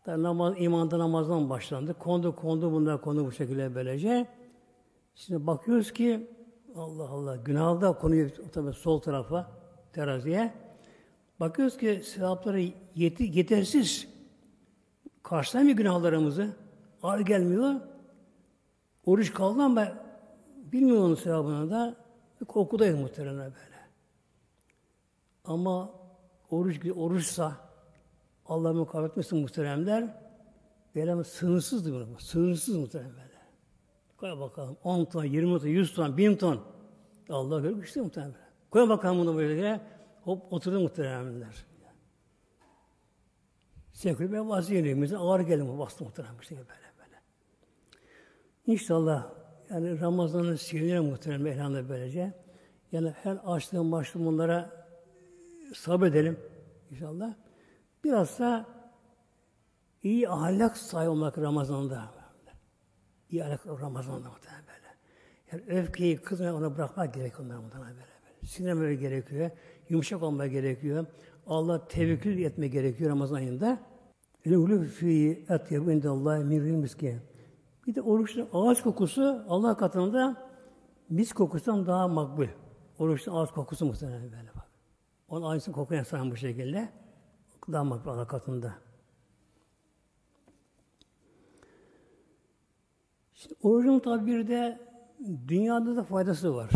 Tabi 0.04 0.22
namaz, 0.22 0.54
imanda 0.58 0.98
namazdan 0.98 1.50
başlandı. 1.50 1.94
Kondu 1.94 2.36
kondu 2.36 2.72
bunlar 2.72 3.00
kondu 3.00 3.26
bu 3.26 3.32
şekilde 3.32 3.74
böylece. 3.74 4.26
Şimdi 5.14 5.46
bakıyoruz 5.46 5.92
ki 5.92 6.30
Allah 6.76 7.08
Allah 7.08 7.36
günah 7.36 7.80
da 7.80 7.92
konuyu 7.92 8.50
tabi 8.52 8.72
sol 8.72 9.00
tarafa 9.00 9.52
teraziye. 9.92 10.54
Bakıyoruz 11.40 11.76
ki 11.76 12.00
sevapları 12.04 12.72
yeti, 12.94 13.38
yetersiz. 13.38 14.13
Karşılamıyor 15.24 15.76
günahlarımızı. 15.76 16.56
Ağır 17.02 17.20
gelmiyor. 17.20 17.74
Oruç 19.06 19.32
kaldı 19.32 19.62
ama 19.62 19.88
bilmiyor 20.56 20.98
onun 20.98 21.14
sevabını 21.14 21.70
da. 21.70 21.96
Bir 22.40 22.46
korkudayız 22.46 22.98
muhtemelen 23.00 23.38
böyle. 23.38 23.74
Ama 25.44 25.90
oruç 26.50 26.80
oruçsa 26.96 27.56
Allah 28.46 28.72
mukavvet 28.72 29.10
etmesin 29.10 29.38
muhteremler. 29.38 30.24
Böyle 30.94 31.24
sınırsızdır 31.24 32.06
bu. 32.14 32.20
Sınırsız 32.20 32.76
muhterem. 32.76 33.12
Koy 34.16 34.40
bakalım 34.40 34.76
10 34.84 35.04
ton, 35.04 35.24
20 35.24 35.60
ton, 35.60 35.68
100 35.68 35.94
ton, 35.94 36.16
1000 36.16 36.36
ton. 36.36 36.60
Allah 37.28 37.60
göre 37.60 37.72
güçlü 37.72 38.02
muhterem. 38.02 38.34
Koy 38.70 38.88
bakalım 38.88 39.18
bunu 39.18 39.36
böyle. 39.36 39.80
Hop 40.24 40.52
oturdu 40.52 40.80
muhteremler. 40.80 41.73
Sekül 43.94 44.32
ben 44.32 44.48
vaziyeliyim. 44.48 45.16
Ağır 45.16 45.40
geldim 45.40 45.78
bastı 45.78 46.04
muhterem. 46.04 46.34
Böyle 46.50 46.60
böyle. 46.60 47.20
İnşallah 48.66 49.30
yani 49.70 50.00
Ramazan'ın 50.00 50.56
sinirine 50.56 51.00
muhterem 51.00 51.46
elhamdülillah 51.46 51.88
böylece. 51.88 52.32
Yani 52.92 53.10
her 53.22 53.36
açlığın 53.44 53.92
başlığın 53.92 54.26
bunlara 54.26 54.86
sabredelim 55.74 56.40
inşallah. 56.90 57.34
Biraz 58.04 58.38
da 58.38 58.66
iyi 60.02 60.28
ahlak 60.28 60.76
sahibi 60.76 61.10
olmak 61.10 61.38
Ramazan'da. 61.38 62.10
İyi 63.30 63.44
ahlak 63.44 63.66
Ramazan'da 63.66 64.28
muhtemelen 64.28 64.64
böyle. 64.66 64.94
Yani 65.52 65.80
öfkeyi, 65.80 66.16
kızmayı 66.16 66.54
ona 66.54 66.76
bırakmak 66.76 67.14
gerekiyor 67.14 67.44
onlara 67.44 67.60
muhtemelen 67.60 67.94
böyle. 67.94 68.06
böyle. 68.24 68.46
Sinirlenmeye 68.46 68.94
gerekiyor. 68.94 69.50
Yumuşak 69.88 70.22
olmak 70.22 70.50
gerekiyor. 70.50 71.06
Allah 71.46 71.88
tevekkül 71.88 72.38
etme 72.38 72.68
gerekiyor 72.68 73.10
Ramazan 73.10 73.36
ayında. 73.36 73.78
Lühlü 74.46 74.84
fi 74.84 75.44
etyebu 75.48 75.92
indallah 75.92 76.44
min 76.44 76.62
miski. 76.62 77.18
Bir 77.86 77.94
de 77.94 78.02
oruçlu 78.02 78.48
ağaç 78.52 78.82
kokusu 78.82 79.44
Allah 79.48 79.76
katında 79.76 80.36
mis 81.10 81.32
kokusundan 81.32 81.86
daha 81.86 82.08
makbul. 82.08 82.46
Oruçlu 82.98 83.38
ağaç 83.38 83.50
kokusu 83.50 83.86
muhtemelen 83.86 84.22
böyle 84.22 84.54
bak. 84.56 84.70
Onun 85.28 85.46
aynısını 85.46 85.74
kokuyan 85.74 86.00
insan 86.00 86.30
bu 86.30 86.36
şekilde. 86.36 86.88
Daha 87.72 87.84
makbul 87.84 88.10
Allah 88.10 88.26
katında. 88.26 88.74
Şimdi 93.34 93.54
orucun 93.62 93.98
tabi 93.98 94.26
bir 94.26 94.48
de 94.48 94.80
dünyada 95.48 95.96
da 95.96 96.04
faydası 96.04 96.54
var. 96.54 96.70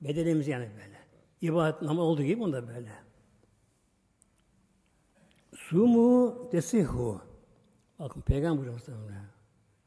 Bedenimiz 0.00 0.48
yani 0.48 0.64
böyle. 0.64 0.96
İbadet 1.40 1.82
namaz 1.82 2.06
olduğu 2.06 2.22
gibi 2.22 2.42
onda 2.42 2.68
böyle. 2.68 3.05
Sumu 5.68 6.48
tesihu. 6.50 7.20
Bakın 7.98 8.20
Peygamber 8.20 8.58
buyuruyor 8.58 8.80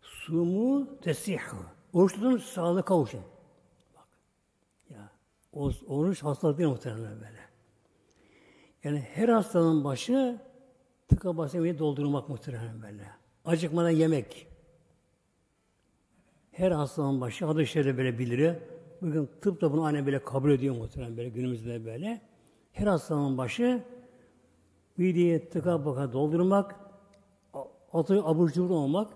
Sumu 0.01 0.87
tesihu. 1.01 1.57
Oruç 1.93 2.13
tutun 2.13 2.37
sağlığı 2.37 2.85
kavuşun. 2.85 3.21
Bak. 3.95 4.07
Ya, 4.89 5.11
oruç 5.87 6.23
hastalık 6.23 6.57
değil 6.57 6.69
muhtemelen 6.69 7.15
böyle. 7.15 7.39
Yani 8.83 8.99
her 8.99 9.29
hastanın 9.29 9.83
başı 9.83 10.41
tıka 11.07 11.37
basa 11.37 11.57
doldurmak 11.57 12.29
muhtemelen 12.29 12.81
böyle. 12.81 13.03
Acıkmadan 13.45 13.89
yemek. 13.89 14.47
Her 16.51 16.71
hastanın 16.71 17.21
başı 17.21 17.47
adı 17.47 17.65
şeride 17.65 17.97
böyle 17.97 18.19
bilir. 18.19 18.55
Bugün 19.01 19.29
tıp 19.41 19.61
da 19.61 19.73
bunu 19.73 19.83
anne 19.83 20.05
böyle 20.05 20.23
kabul 20.23 20.51
ediyor 20.51 20.75
muhtemelen 20.75 21.17
böyle 21.17 21.29
günümüzde 21.29 21.85
böyle. 21.85 22.21
Her 22.71 22.87
hastanın 22.87 23.37
başı 23.37 23.83
mideyi 24.99 25.49
tıka 25.49 25.85
baka 25.85 26.13
doldurmak, 26.13 26.75
atı 27.93 28.23
abur 28.23 28.49
cubur 28.49 28.69
olmak, 28.69 29.13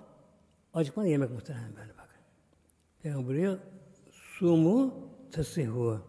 acıkmadan 0.74 1.08
yemek 1.08 1.32
muhtemelen 1.32 1.76
böyle 1.76 1.98
bak. 1.98 2.20
Yani 3.04 3.28
buraya 3.28 3.58
sumu 4.12 4.94
tesihu. 5.32 6.00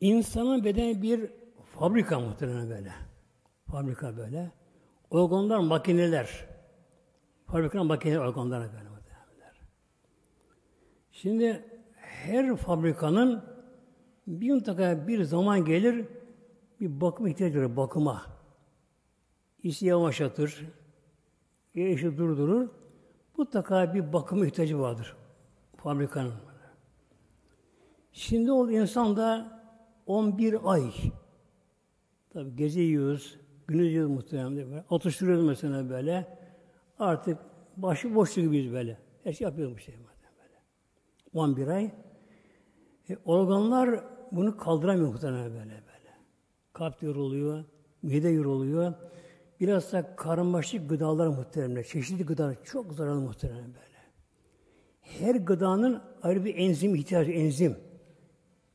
İnsanın 0.00 0.64
bedeni 0.64 1.02
bir 1.02 1.30
fabrika 1.78 2.20
muhtemelen 2.20 2.70
böyle. 2.70 2.92
Fabrika 3.70 4.16
böyle. 4.16 4.50
Organlar 5.10 5.58
makineler. 5.58 6.46
Fabrikanın 7.46 7.86
makineler 7.86 8.18
organlar 8.18 8.60
böyle 8.60 8.88
muhtemelen. 8.88 9.54
Şimdi 11.12 11.64
her 11.96 12.56
fabrikanın 12.56 13.44
bir 14.26 14.52
mutlaka 14.52 15.08
bir 15.08 15.24
zaman 15.24 15.64
gelir 15.64 16.06
bir 16.84 17.00
bakım 17.00 17.26
ihtiyacı 17.26 17.60
var, 17.60 17.76
bakıma. 17.76 18.22
İşi 19.62 19.86
yavaşlatır, 19.86 20.64
işi 21.74 22.18
durdurur. 22.18 22.68
Mutlaka 23.36 23.94
bir 23.94 24.12
bakım 24.12 24.44
ihtiyacı 24.44 24.80
vardır 24.80 25.16
fabrikanın. 25.84 26.34
Şimdi 28.12 28.52
o 28.52 28.70
insan 28.70 29.16
da 29.16 29.60
11 30.06 30.56
ay. 30.64 30.92
Tabi 32.30 32.56
gece 32.56 32.80
yiyoruz, 32.80 33.38
gündüz 33.66 33.92
yiyoruz 33.92 34.10
muhtemelen. 34.10 34.84
Atıştırıyoruz 34.90 35.44
mesela 35.44 35.90
böyle. 35.90 36.38
Artık 36.98 37.38
başı 37.76 38.14
boşlu 38.14 38.42
gibiyiz 38.42 38.72
böyle. 38.72 38.98
Her 39.24 39.32
şey 39.32 39.44
yapıyoruz 39.44 39.74
bu 39.74 39.78
şey 39.78 39.94
böyle. 39.94 40.08
11 41.34 41.68
ay. 41.68 41.84
E, 43.10 43.16
organlar 43.24 44.04
bunu 44.32 44.56
kaldıramıyor 44.56 45.08
muhtemelen 45.08 45.54
böyle. 45.54 45.83
Kalp 46.74 47.02
yoruluyor, 47.02 47.64
mide 48.02 48.28
yoruluyor. 48.28 48.94
Biraz 49.60 49.92
da 49.92 50.16
karmaşık 50.16 50.90
gıdalar 50.90 51.26
muhtemelen. 51.26 51.82
Çeşitli 51.82 52.26
gıdalar 52.26 52.64
çok 52.64 52.92
zararlı 52.92 53.20
muhtemelen 53.20 53.64
böyle. 53.64 53.94
Her 55.00 55.34
gıdanın 55.34 56.02
ayrı 56.22 56.44
bir 56.44 56.54
enzim 56.56 56.94
ihtiyacı, 56.94 57.30
enzim. 57.30 57.76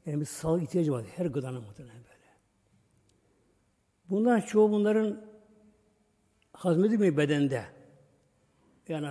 Yani 0.06 0.20
bir 0.20 0.26
sağlık 0.26 0.64
ihtiyacı 0.64 0.92
var. 0.92 1.06
Her 1.16 1.26
gıdanın 1.26 1.62
muhtemelen 1.62 1.98
böyle. 1.98 2.30
Bunlar 4.10 4.48
çoğu 4.48 4.72
bunların 4.72 5.22
hazmedilmiyor 6.54 7.18
bedende. 7.18 7.66
Yani 8.88 9.08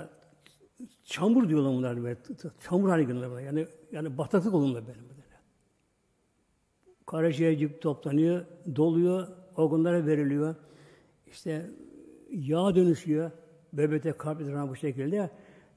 çamur 1.05 1.49
diyorlar 1.49 1.73
bunlar 1.73 2.03
böyle. 2.03 2.19
Çamur 2.69 2.89
haline 2.89 3.13
geliyorlar. 3.13 3.41
Yani 3.41 3.67
yani 3.93 4.19
bataklık 4.19 4.55
olunlar 4.55 4.87
böyle. 4.87 4.99
Karaciğer 7.09 7.81
toplanıyor, 7.81 8.45
doluyor, 8.77 9.29
organlara 9.57 10.07
veriliyor. 10.07 10.55
İşte 11.27 11.71
yağ 12.31 12.75
dönüşüyor. 12.75 13.31
Bebete 13.73 14.13
kalp 14.13 14.41
bu 14.69 14.77
şekilde. 14.77 15.31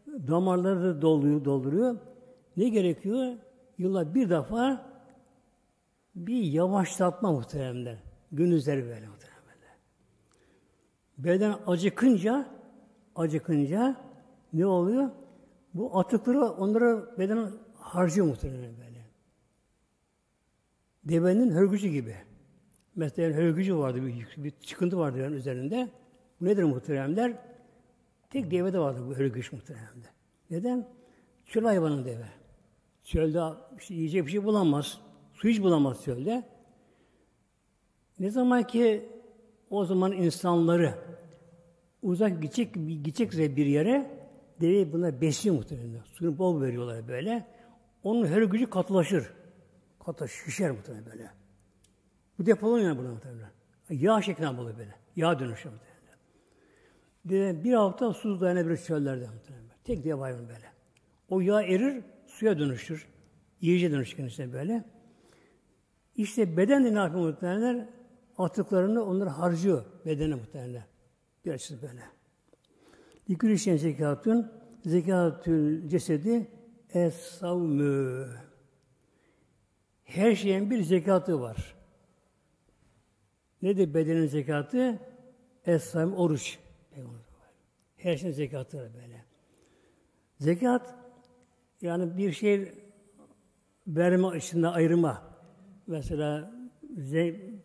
Damarları 0.07 0.83
da 0.83 1.01
doluyor, 1.01 1.45
dolduruyor. 1.45 1.95
Ne 2.57 2.69
gerekiyor? 2.69 3.33
Yıllar 3.77 4.15
bir 4.15 4.29
defa 4.29 4.91
bir 6.15 6.43
yavaşlatma 6.43 7.31
muhteremler. 7.31 7.97
Gündüzleri 8.31 8.83
böyle 8.83 9.07
muhteremler. 9.07 9.31
Beden 11.17 11.55
acıkınca 11.67 12.45
acıkınca 13.15 13.95
ne 14.53 14.65
oluyor? 14.65 15.09
Bu 15.73 15.99
atıkları 15.99 16.41
onlara 16.41 17.17
beden 17.19 17.51
harcıyor 17.73 18.27
muhtemelen 18.27 18.77
böyle. 18.77 18.90
Devenin 21.03 21.51
hörgücü 21.51 21.87
gibi. 21.87 22.15
Mesela 22.95 23.37
hörgücü 23.37 23.77
vardı, 23.77 24.05
bir, 24.05 24.43
bir 24.43 24.51
çıkıntı 24.51 24.97
vardı 24.97 25.19
yani 25.19 25.35
üzerinde. 25.35 25.89
Bu 26.41 26.45
nedir 26.45 26.63
muhteremler? 26.63 27.33
Tek 28.29 28.51
devede 28.51 28.79
vardı 28.79 29.03
bu 29.07 29.15
hörgüç 29.15 29.51
muhteremde. 29.51 30.07
Neden? 30.49 30.87
Çöl 31.45 31.63
hayvanın 31.63 32.05
deve. 32.05 32.25
Çölde 33.03 33.41
işte 33.79 33.93
yiyecek 33.93 34.25
bir 34.25 34.31
şey 34.31 34.43
bulamaz. 34.43 35.01
Su 35.33 35.47
hiç 35.47 35.61
bulamaz 35.61 36.03
çölde. 36.03 36.43
Ne 38.19 38.29
zaman 38.29 38.63
ki 38.63 39.09
o 39.69 39.85
zaman 39.85 40.11
insanları 40.11 40.95
uzak 42.01 42.41
gidecek, 42.41 42.73
gidecekse 42.73 43.55
bir 43.55 43.65
yere 43.65 44.11
deveyi 44.61 44.93
buna 44.93 45.21
besliyor 45.21 45.55
muhtemelen. 45.55 46.01
Suyunu 46.13 46.37
bol 46.37 46.61
veriyorlar 46.61 47.07
böyle. 47.07 47.47
Onun 48.03 48.25
her 48.25 48.41
gücü 48.41 48.69
katılaşır. 48.69 49.40
Katılaşır, 50.05 50.45
şişer 50.45 50.71
muhtemelen 50.71 51.05
böyle. 51.05 51.31
Bu 52.39 52.45
depolanıyor 52.45 52.97
buna 52.97 53.11
muhtemelen. 53.11 53.49
Yağ 53.89 54.21
şeklinde 54.21 54.57
buluyor 54.57 54.77
böyle. 54.77 54.95
Yağ 55.15 55.39
dönüşüyor 55.39 55.75
muhtemelen. 55.75 56.17
Deve 57.25 57.63
bir 57.63 57.73
hafta 57.73 58.13
susuz 58.13 58.41
dayanabilir 58.41 58.77
çöllerde 58.77 59.27
muhtemelen. 59.27 59.75
Tek 59.83 60.03
deve 60.03 60.19
hayvan 60.19 60.47
böyle. 60.47 60.71
O 61.29 61.41
yağ 61.41 61.61
erir, 61.61 62.03
suya 62.27 62.59
dönüşür. 62.59 63.07
Yiyece 63.61 63.91
dönüşür 63.91 64.17
kendisine 64.17 64.53
böyle. 64.53 64.83
İşte 66.15 66.57
beden 66.57 66.83
de 66.83 66.93
ne 66.93 66.99
yapıyor 66.99 67.27
muhtemelen? 67.27 67.89
Atıklarını 68.37 69.05
onları 69.05 69.29
harcıyor 69.29 69.85
bedene 70.05 70.35
muhtemelen. 70.35 70.83
Bir 71.45 71.51
açısı 71.51 71.81
böyle. 71.81 72.01
Likül 73.29 73.49
işleyen 73.49 73.77
zekatın 73.77 74.51
zekatül 74.85 75.89
cesedi 75.89 76.47
es-savmü. 76.93 78.27
Her 80.11 80.35
şeyin 80.35 80.69
bir 80.69 80.83
zekatı 80.83 81.41
var. 81.41 81.75
Nedir 83.61 83.93
bedenin 83.93 84.27
zekatı? 84.27 84.99
Es-savmü 85.65 86.15
oruç. 86.15 86.59
Her 87.97 88.17
şeyin 88.17 88.33
zekatı 88.33 88.77
var 88.77 88.89
böyle. 88.93 89.25
Zekat 90.37 90.95
yani 91.81 92.17
bir 92.17 92.31
şey 92.31 92.73
verme 93.87 94.37
içinde 94.37 94.67
ayırma. 94.67 95.23
Mesela 95.87 96.51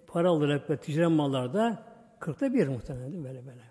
para 0.06 0.32
olarak 0.32 0.70
ve 0.70 0.76
ticaret 0.76 1.16
mallarda 1.16 1.82
kırkta 2.20 2.54
bir 2.54 2.68
muhtemelen 2.68 3.24
böyle 3.24 3.46
böyle. 3.46 3.62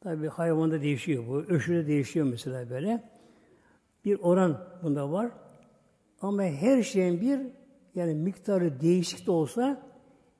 Tabi 0.00 0.28
hayvanda 0.28 0.82
değişiyor 0.82 1.26
bu. 1.28 1.36
Öşürde 1.38 1.86
değişiyor 1.86 2.26
mesela 2.26 2.70
böyle. 2.70 3.02
Bir 4.04 4.18
oran 4.18 4.68
bunda 4.82 5.12
var. 5.12 5.30
Ama 6.20 6.42
her 6.42 6.82
şeyin 6.82 7.20
bir 7.20 7.40
yani 7.94 8.14
miktarı 8.14 8.80
değişik 8.80 9.26
de 9.26 9.30
olsa 9.30 9.82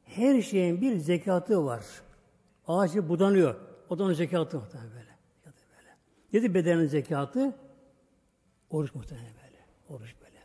her 0.04 0.42
şeyin 0.42 0.80
bir 0.80 0.96
zekatı 0.96 1.64
var. 1.64 1.84
Ağacı 2.66 3.08
budanıyor. 3.08 3.54
O 3.88 3.98
da 3.98 4.04
onun 4.04 4.12
zekatı 4.12 4.58
muhtemelen 4.58 4.90
böyle. 4.90 5.16
böyle. 5.44 5.90
Nedir 6.32 6.54
bedenin 6.54 6.86
zekatı? 6.86 7.54
Oruç 8.70 8.94
muhtemelen 8.94 9.32
böyle. 9.44 9.58
Oruç 9.88 10.14
böyle. 10.20 10.38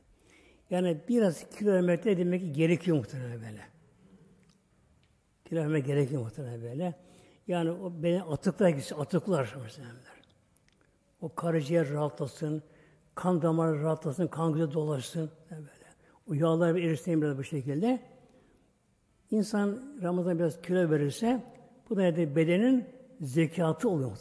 Yani 0.69 0.97
biraz 1.09 1.49
kilometre 1.49 2.11
edilmek 2.11 2.55
gerekiyor 2.55 2.97
muhtemelen 2.97 3.41
böyle. 3.41 3.61
Kilometre 5.45 5.79
gerekiyor 5.79 6.21
muhtemelen 6.21 6.61
böyle. 6.61 6.95
Yani 7.47 7.71
o 7.71 8.03
beni 8.03 8.23
atıklar 8.23 8.69
gitsin, 8.69 8.95
atıklar 8.95 9.55
mesela. 9.63 9.87
O 11.21 11.35
karaciğer 11.35 11.89
rahatlasın, 11.89 12.63
kan 13.19 13.41
damarı 13.41 13.83
rahatlasın, 13.83 14.27
kan 14.27 14.53
güzel 14.53 14.73
dolaşsın. 14.73 15.31
Yani 15.51 15.61
böyle. 15.61 15.89
O 16.29 16.33
yağlar 16.33 16.75
erisin 16.75 17.21
biraz 17.21 17.37
bu 17.37 17.43
şekilde. 17.43 17.99
İnsan 19.31 19.97
Ramazan 20.01 20.39
biraz 20.39 20.61
kilo 20.61 20.89
verirse 20.89 21.43
bu 21.89 21.95
da 21.95 22.03
yani 22.03 22.35
bedenin 22.35 22.85
zekatı 23.21 23.89
oluyor. 23.89 24.17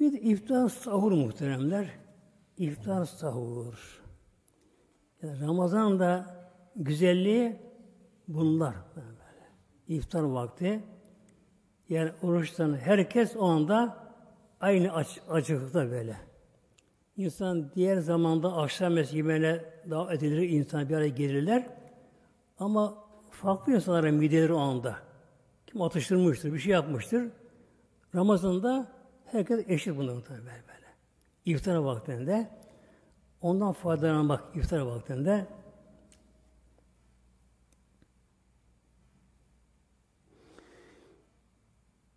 Bir 0.00 0.12
de 0.12 0.20
iftar 0.20 0.68
sahur 0.68 1.12
muhteremler. 1.12 1.90
İftar 2.56 3.04
sahur. 3.04 4.02
Yani 5.22 5.40
Ramazan'da 5.40 6.36
güzelliği 6.76 7.56
bunlar. 8.28 8.74
Böyle. 8.96 9.17
İftar 9.88 10.22
vakti. 10.22 10.82
Yani 11.88 12.10
oruçtan 12.22 12.76
herkes 12.76 13.36
o 13.36 13.44
anda 13.44 13.96
aynı 14.60 14.94
aç, 14.94 15.20
açıklıkta 15.30 15.90
böyle. 15.90 16.16
İnsan 17.16 17.70
diğer 17.74 17.96
zamanda 17.96 18.56
akşam 18.56 18.96
yemeğine 18.96 19.64
davet 19.90 20.22
edilir, 20.22 20.48
insan 20.48 20.88
bir 20.88 20.94
araya 20.94 21.08
gelirler. 21.08 21.66
Ama 22.58 22.94
farklı 23.30 23.74
insanların 23.74 24.14
mideleri 24.14 24.52
o 24.52 24.58
anda. 24.58 24.96
Kim 25.66 25.82
atıştırmıştır, 25.82 26.52
bir 26.52 26.58
şey 26.58 26.72
yapmıştır. 26.72 27.28
Ramazan'da 28.14 28.92
herkes 29.24 29.68
eşit 29.68 29.96
bundan 29.96 30.22
böyle 30.28 30.42
böyle. 30.42 30.86
İftara 31.44 31.84
vaktinde 31.84 32.58
Ondan 33.40 33.72
faydalanmak 33.72 34.56
iftar 34.56 34.78
vaktinde 34.78 35.46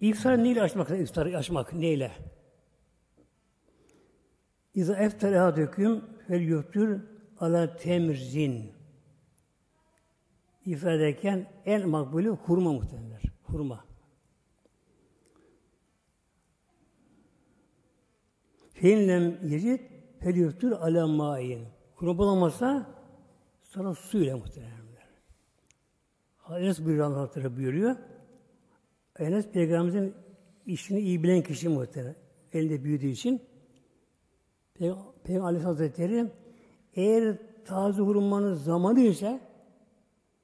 İftar 0.02 0.44
neyle 0.44 0.62
açmak? 0.62 0.90
İftar 0.90 1.26
açmak 1.26 1.74
neyle? 1.74 2.12
İza 4.74 4.96
eftar 4.96 5.32
ehadüküm 5.32 6.06
fel 6.28 6.42
yuhtür 6.42 7.02
ala 7.40 7.76
temrzin. 7.76 8.72
İftar 10.66 10.92
ederken 10.92 11.48
en 11.66 11.90
makbulü 11.90 12.30
hurma 12.30 12.74
muhtemelenler. 12.74 13.22
Hurma. 13.44 13.86
Feinlem 18.74 19.48
yecid 19.48 19.80
Feliyüftür 20.20 20.72
ala 20.72 21.08
ma'in. 21.08 21.68
Kuru 21.96 22.18
bulamazsa 22.18 22.96
sonra 23.64 23.94
suyla 23.94 24.38
muhteremler. 24.38 25.10
Enes 26.50 26.86
buyuruyor 26.86 27.12
Allah 27.12 27.58
buyuruyor. 27.58 27.96
Enes 29.20 29.48
Peygamberimizin 29.52 30.14
işini 30.66 31.00
iyi 31.00 31.24
bilen 31.24 31.42
kişi 31.42 31.70
muhterem. 31.70 32.16
Elinde 32.54 32.84
büyüdüğü 32.84 33.08
için. 33.08 33.42
Peygamber, 34.74 35.40
Aleyhisselatü 35.40 35.64
Hazretleri 35.64 36.28
eğer 36.94 37.38
taze 37.66 38.02
hurmanın 38.02 38.54
zamanı 38.54 39.00
ise 39.00 39.40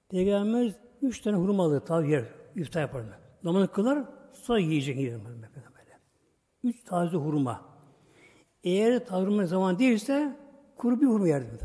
Peygamber 0.10 0.74
üç 1.02 1.22
tane 1.22 1.38
hurma 1.38 1.64
alır, 1.64 1.80
taze 1.80 2.08
yer, 2.08 2.26
iftar 2.56 2.82
yapar. 2.82 3.04
Namazı 3.44 3.72
kılar, 3.72 4.06
sonra 4.34 4.60
yiyecek 4.60 4.98
böyle. 4.98 5.48
Üç 6.64 6.84
taze 6.84 7.18
hurma. 7.18 7.66
Eğer 8.64 9.06
tavrımın 9.06 9.46
zaman 9.46 9.80
değilse 9.80 10.38
kuru 10.78 11.02
bir 11.02 11.06
hurma 11.06 11.28
yerdim. 11.28 11.60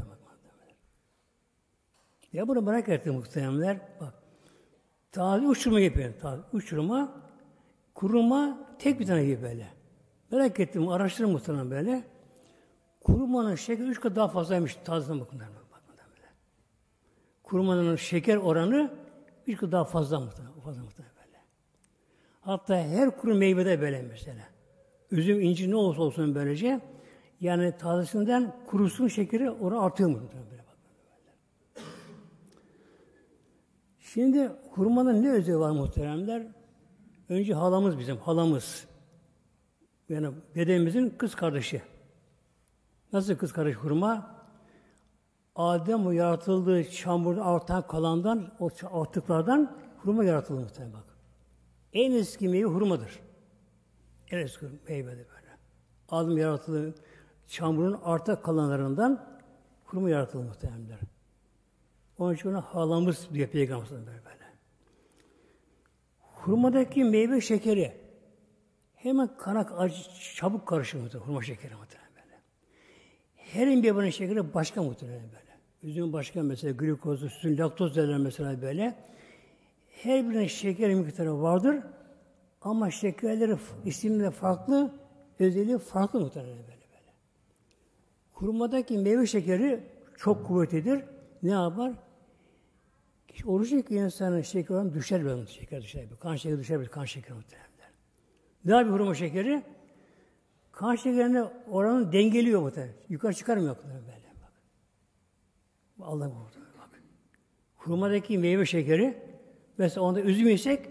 Ya 2.32 2.48
bunu 2.48 2.62
merak 2.62 2.88
ettim 2.88 3.14
muhtemelenler. 3.14 3.80
Bak. 4.00 4.21
Taze 5.12 5.46
uçurma 5.46 5.80
yapıyor. 5.80 6.12
Taze 6.20 6.42
uçurma, 6.52 7.22
kuruma 7.94 8.58
tek 8.78 9.00
bir 9.00 9.06
tane 9.06 9.24
gibi 9.24 9.42
böyle. 9.42 9.68
Merak 10.30 10.60
ettim, 10.60 10.88
araştırdım 10.88 11.32
muhtemelen 11.32 11.70
böyle. 11.70 12.04
Kurumanın 13.00 13.54
şekeri 13.54 13.88
üç 13.88 14.00
kat 14.00 14.16
daha 14.16 14.28
fazlaymış 14.28 14.74
tazeden 14.84 15.20
bakımdan. 15.20 15.48
böyle. 15.48 16.28
Kurumanın 17.42 17.96
şeker 17.96 18.36
oranı 18.36 18.90
üç 19.46 19.60
kat 19.60 19.72
daha 19.72 19.84
fazla 19.84 20.20
muhtemelen. 20.20 20.60
Fazla 20.60 20.82
muhtemelen 20.82 21.14
böyle. 21.16 21.38
Hatta 22.40 22.76
her 22.76 23.16
kuru 23.16 23.34
meyvede 23.34 23.80
böyle 23.80 24.02
mesela. 24.02 24.42
Üzüm, 25.10 25.40
incir 25.40 25.70
ne 25.70 25.76
olursa 25.76 26.02
olsun 26.02 26.34
böylece 26.34 26.80
yani 27.40 27.76
tazesinden 27.78 28.56
kurusun 28.66 29.08
şekeri 29.08 29.50
orada 29.50 29.80
artıyor 29.80 30.10
mu? 30.10 30.20
Böyle 30.50 30.58
bak. 30.58 30.76
Şimdi 34.14 34.50
hurmanın 34.70 35.22
ne 35.22 35.30
özelliği 35.30 35.58
var 35.58 35.70
muhteremler? 35.70 36.46
Önce 37.28 37.54
halamız 37.54 37.98
bizim, 37.98 38.16
halamız. 38.16 38.86
Yani 40.08 40.28
dedemizin 40.54 41.10
kız 41.18 41.34
kardeşi. 41.34 41.82
Nasıl 43.12 43.36
kız 43.36 43.52
kardeş 43.52 43.74
hurma? 43.76 44.36
Adem 45.56 46.06
o 46.06 46.10
yaratıldığı 46.10 46.90
çamurun 46.90 47.38
altından 47.38 47.86
kalandan, 47.86 48.54
o 48.60 48.70
atıklardan 49.00 49.76
hurma 49.98 50.24
yaratıldı 50.24 50.60
muhtemelen 50.60 50.94
bak. 50.94 51.16
En 51.92 52.12
eski 52.12 52.48
meyve 52.48 52.68
hurmadır. 52.68 53.20
En 54.30 54.38
eski 54.38 54.66
meyvedir 54.88 55.26
böyle. 55.28 55.56
Adem 56.08 56.38
yaratıldığı 56.38 56.94
çamurun 57.46 58.00
arta 58.04 58.42
kalanlarından 58.42 59.24
hurma 59.84 60.10
yaratıldı 60.10 60.44
muhtemelen. 60.44 61.11
Onun 62.22 62.34
için 62.34 62.52
halamız 62.52 63.28
diye 63.34 63.46
Peygamber 63.46 63.90
böyle 63.90 64.06
böyle. 64.06 64.46
Hurmadaki 66.20 67.04
meyve 67.04 67.40
şekeri 67.40 67.92
hemen 68.94 69.36
kanak 69.38 69.72
acı 69.76 70.02
çabuk 70.34 70.66
karışır 70.66 71.00
muhtemelen 71.00 71.28
hurma 71.28 71.42
şekeri 71.42 71.74
muhtemelen 71.74 72.10
böyle. 72.14 72.40
Her 73.36 73.66
meyvenin 73.66 74.10
şekeri 74.10 74.54
başka 74.54 74.82
muhtemelen 74.82 75.22
böyle. 75.22 75.58
Üzüm 75.82 76.12
başka 76.12 76.42
mesela 76.42 76.72
glikoz, 76.72 77.20
sütün 77.32 77.58
laktoz 77.58 77.96
derler 77.96 78.18
mesela 78.18 78.62
böyle. 78.62 78.94
Her 79.88 80.30
birinin 80.30 80.46
şeker 80.46 80.94
miktarı 80.94 81.42
vardır 81.42 81.76
ama 82.60 82.90
şekerleri 82.90 83.56
isimleri 83.84 84.30
farklı, 84.30 84.94
özelliği 85.38 85.78
farklı 85.78 86.20
muhtemelen 86.20 86.58
böyle 86.58 86.68
böyle. 86.68 87.12
Hurmadaki 88.32 88.98
meyve 88.98 89.26
şekeri 89.26 89.80
çok 90.18 90.46
kuvvetlidir. 90.46 91.04
Ne 91.42 91.50
yapar? 91.50 91.92
Oruçluk 93.46 93.90
insanın 93.90 94.42
şeker 94.42 94.74
oranı 94.74 94.94
düşer 94.94 95.24
böyle 95.24 95.46
şeker 95.46 95.82
düşer. 95.82 96.04
Kan 96.20 96.36
şekeri 96.36 96.58
düşer 96.58 96.86
kan 96.88 97.04
şekeri 97.04 97.34
muhtemelen. 97.34 97.70
Ne 98.64 98.72
yapıyor 98.72 99.00
hurma 99.00 99.14
şekeri? 99.14 99.62
Kan 100.72 100.96
şekerine 100.96 101.42
oranı 101.70 102.12
dengeliyor 102.12 102.62
muhtemelen. 102.62 102.94
Yukarı 103.08 103.34
çıkarmıyor 103.34 103.76
böyle. 103.76 104.22
Bak. 104.42 104.52
Allah 106.00 106.24
burada 106.24 106.66
bak. 106.78 107.02
Hurmadaki 107.76 108.38
meyve 108.38 108.66
şekeri 108.66 109.16
mesela 109.78 110.02
onda 110.02 110.20
üzüm 110.20 110.48
yesek 110.48 110.88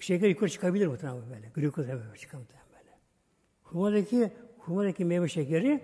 şeker 0.00 0.28
yukarı 0.28 0.50
çıkabilir 0.50 0.86
muhtemelen 0.86 1.30
böyle. 1.30 1.48
Glikoz 1.54 1.88
böyle 1.88 2.18
çıkar 2.18 2.38
muhtemelen 2.38 2.66
böyle. 2.72 2.98
Hurmadaki 3.62 4.32
hurmadaki 4.58 5.04
meyve 5.04 5.28
şekeri 5.28 5.80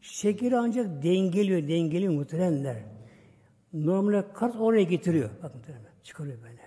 şekeri 0.00 0.56
ancak 0.56 1.02
dengeliyor, 1.02 1.68
dengeliyor 1.68 2.12
muhtemelenler. 2.12 2.95
Normalde 3.72 4.32
kart 4.32 4.56
oraya 4.56 4.82
getiriyor. 4.82 5.30
Bakın. 5.42 5.60
Çıkarıyor 6.02 6.42
böyle. 6.42 6.60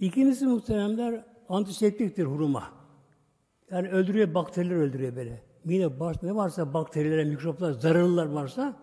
İkincisi 0.00 0.46
muhteremler 0.46 1.24
antiseptiktir 1.48 2.24
huruma. 2.24 2.72
Yani 3.70 3.88
öldürüyor, 3.88 4.34
bakteriler 4.34 4.74
öldürüyor 4.74 5.16
böyle. 5.16 5.42
Mide 5.64 6.00
bağırsak 6.00 6.22
ne 6.22 6.34
varsa 6.34 6.74
bakteriler, 6.74 7.24
mikroplar, 7.24 7.72
zararlılar 7.72 8.26
varsa 8.26 8.76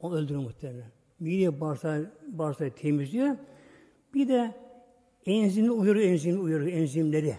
onu 0.00 0.16
öldürüyor 0.16 0.42
muhtemelen. 0.42 0.90
Mide 1.20 1.60
bağırsağı, 1.60 2.10
bağırsağı 2.26 2.70
temizliyor. 2.70 3.36
Bir 4.14 4.28
de 4.28 4.54
enzimli 5.26 5.70
uyarıyor, 5.70 6.10
enzimli 6.10 6.38
uyarıyor, 6.38 6.72
enzimleri. 6.72 7.36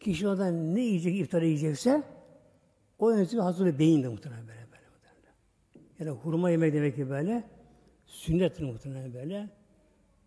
Kişi 0.00 0.28
oradan 0.28 0.74
ne 0.74 0.80
yiyecek, 0.80 1.20
iftar 1.20 1.42
yiyecekse 1.42 2.02
o 2.98 3.12
enzimi 3.12 3.42
hazırlıyor 3.42 3.78
beyinde 3.78 4.08
muhtemelen 4.08 4.48
böyle, 4.48 4.66
böyle 4.72 4.84
muhtemelen. 4.92 5.34
Yani 5.98 6.10
hurma 6.10 6.50
yemek 6.50 6.74
demek 6.74 6.96
ki 6.96 7.10
böyle 7.10 7.44
sünnettir 8.06 8.62
muhtemelen 8.62 9.14
böyle. 9.14 9.50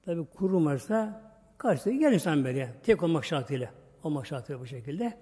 Tabi 0.06 0.26
kurumarsa 0.26 1.22
karşısında 1.58 1.94
gel 1.94 2.14
insan 2.14 2.44
böyle. 2.44 2.74
Tek 2.84 3.04
olmak 3.04 3.26
şartıyla. 3.26 3.72
Olmak 4.04 4.26
şartıyla 4.26 4.62
bu 4.62 4.66
şekilde. 4.66 5.18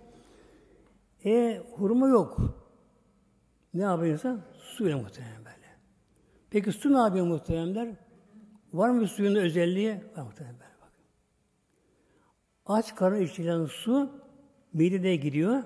E 1.26 1.62
hurma 1.72 2.08
yok. 2.08 2.38
Ne 3.74 3.82
yapıyor 3.82 4.14
insan? 4.14 4.42
Suyla 4.54 4.98
muhtemelen 4.98 5.38
böyle. 5.38 5.68
Peki 6.50 6.72
su 6.72 6.94
ne 6.94 6.98
yapıyor 6.98 7.26
muhteremler? 7.26 7.96
Var 8.74 8.90
mı 8.90 9.08
suyun 9.08 9.36
özelliği? 9.36 9.92
Var 10.18 10.26
böyle 10.40 10.58
bak. 10.82 10.92
Aç 12.66 12.96
karın 12.96 13.22
içilen 13.22 13.66
su 13.66 14.19
midede 14.74 15.16
gidiyor. 15.16 15.64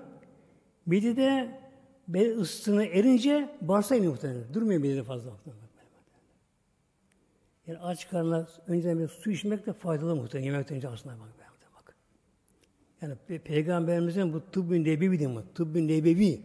Midede 0.86 1.60
bel 2.08 2.38
ısısını 2.38 2.86
erince 2.86 3.58
bağırsağa 3.62 3.96
iniyor 3.96 4.12
muhtemelen. 4.12 4.54
Durmuyor 4.54 4.82
midede 4.82 5.04
fazla. 5.04 5.32
Yani 7.68 7.80
aç 7.80 8.10
karnına 8.10 8.48
önceden 8.68 9.00
bir 9.00 9.08
su 9.08 9.32
içmek 9.32 9.66
de 9.66 9.74
faydalı 9.74 10.16
muhtemelen. 10.16 10.52
Yemekten 10.52 10.78
önce 10.78 10.90
aslında 10.90 11.16
bak. 11.20 11.30
bak. 11.76 11.96
Yani 13.02 13.16
Pe 13.28 13.40
Peygamberimizin 13.40 14.34
bu 14.34 14.52
tıbbün 14.52 14.86
nebevi 14.86 15.20
değil 15.20 15.30
mi? 15.30 15.44
Tıbbün 15.56 15.88
nebevi. 15.88 16.42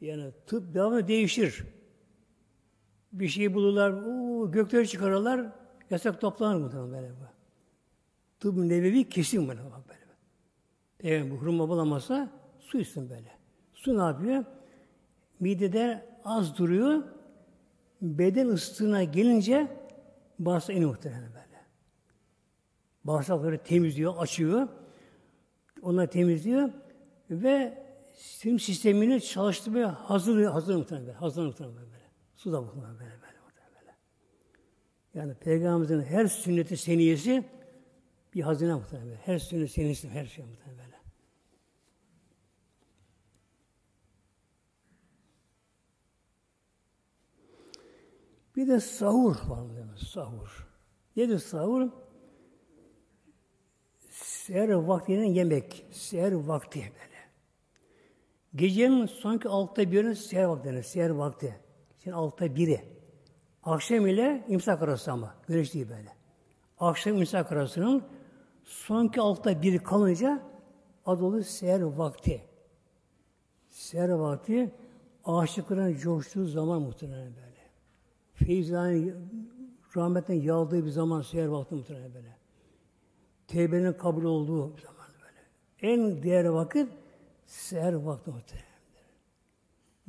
Yani 0.00 0.32
tıp 0.46 0.74
devamlı 0.74 1.08
değişir. 1.08 1.64
Bir 3.12 3.28
şey 3.28 3.54
bulurlar, 3.54 3.92
oo, 3.92 4.50
gökleri 4.50 4.88
çıkarırlar, 4.88 5.52
yasak 5.90 6.20
toplanır 6.20 6.60
muhtemelen 6.60 6.90
böyle. 6.92 7.12
Tıbbün 8.40 8.68
nebevi 8.68 9.08
kesin 9.08 9.48
böyle 9.48 9.64
bak 9.64 9.88
böyle. 9.88 10.05
Eğer 11.00 11.20
hurma 11.20 11.68
bulamazsa 11.68 12.30
su 12.60 12.78
içsin 12.78 13.10
böyle. 13.10 13.32
Su 13.74 13.98
ne 13.98 14.02
yapıyor? 14.02 14.44
Midede 15.40 16.06
az 16.24 16.58
duruyor. 16.58 17.02
Beden 18.02 18.48
ıslığına 18.48 19.04
gelince 19.04 19.66
bağırsak 20.38 20.76
iniyor 20.76 20.90
muhtemelen 20.90 21.28
böyle. 21.34 21.62
Bağırsakları 23.04 23.62
temizliyor, 23.62 24.14
açıyor. 24.18 24.68
Onları 25.82 26.10
temizliyor 26.10 26.70
ve 27.30 27.86
sinir 28.14 28.58
sistemini 28.58 29.20
çalıştırmaya 29.20 30.10
hazırlıyor, 30.10 30.52
hazır 30.52 30.76
muhtemelen 30.76 31.06
böyle. 31.06 31.18
Hazır 31.18 31.46
muhtemelen 31.46 31.76
böyle. 31.76 32.04
Su 32.36 32.52
da 32.52 32.60
muhtemelen 32.60 32.94
böyle, 32.94 33.10
böyle, 33.10 33.80
böyle. 33.80 33.94
Yani 35.14 35.34
Peygamberimizin 35.34 36.00
her 36.00 36.26
sünneti 36.26 36.76
seniyesi 36.76 37.44
bir 38.36 38.40
hazine 38.40 38.74
muhtemelen 38.74 39.08
böyle. 39.08 39.20
Her 39.24 39.38
sünnet 39.38 39.70
seniyesi, 39.70 40.08
her 40.08 40.26
şey 40.26 40.44
muhtemelen 40.44 40.78
böyle. 40.78 40.96
Bir 48.56 48.68
de 48.68 48.80
sahur 48.80 49.36
var 49.48 49.62
mı 49.62 49.98
Sahur. 49.98 50.68
Nedir 51.16 51.38
sahur? 51.38 51.88
Seher 54.10 54.68
vaktinin 54.68 55.26
yemek. 55.26 55.86
Seher 55.90 56.32
vakti 56.32 56.78
böyle. 56.80 57.16
Gecenin 58.54 59.06
sonki 59.06 59.48
altta 59.48 59.92
birinin 59.92 60.12
seher 60.12 60.44
vakti. 60.44 60.82
Seher 60.82 61.10
vakti. 61.10 61.60
Şimdi 62.02 62.16
altta 62.16 62.56
biri. 62.56 62.80
Akşam 63.62 64.06
ile 64.06 64.44
imsak 64.48 64.82
arası 64.82 65.12
ama. 65.12 65.34
Güneş 65.48 65.74
değil 65.74 65.88
böyle. 65.88 66.16
Akşam 66.78 67.16
imsak 67.16 67.52
arasının 67.52 68.15
sonki 68.66 69.20
altta 69.20 69.62
biri 69.62 69.78
kalınca 69.78 70.42
adı 71.06 71.24
olur 71.24 71.42
seher 71.42 71.80
vakti. 71.80 72.42
Seher 73.68 74.08
vakti 74.08 74.74
aşıkların 75.24 75.96
coştuğu 75.96 76.46
zaman 76.46 76.82
muhtemelen 76.82 77.32
böyle 77.36 77.56
feyizlerin 78.34 79.14
rahmetten 79.96 80.34
yağdığı 80.34 80.84
bir 80.84 80.90
zaman 80.90 81.22
seher 81.22 81.46
vakti 81.46 81.74
muhtemelen 81.74 82.14
böyle. 82.14 82.36
Tevbenin 83.46 83.92
kabul 83.92 84.24
olduğu 84.24 84.76
bir 84.76 84.82
zaman 84.82 85.06
böyle. 85.20 85.92
En 85.92 86.22
değerli 86.22 86.52
vakit 86.52 86.88
seher 87.46 87.92
vakti 87.92 88.30
muhtemelen. 88.30 88.66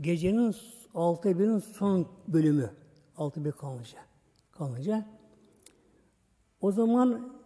Gecenin 0.01 0.55
altı 0.93 1.39
birinin 1.39 1.59
son 1.59 2.07
bölümü. 2.27 2.71
Altı 3.17 3.45
bir 3.45 3.51
kalınca. 3.51 3.99
Kalınca. 4.51 5.05
O 6.61 6.71
zaman 6.71 7.36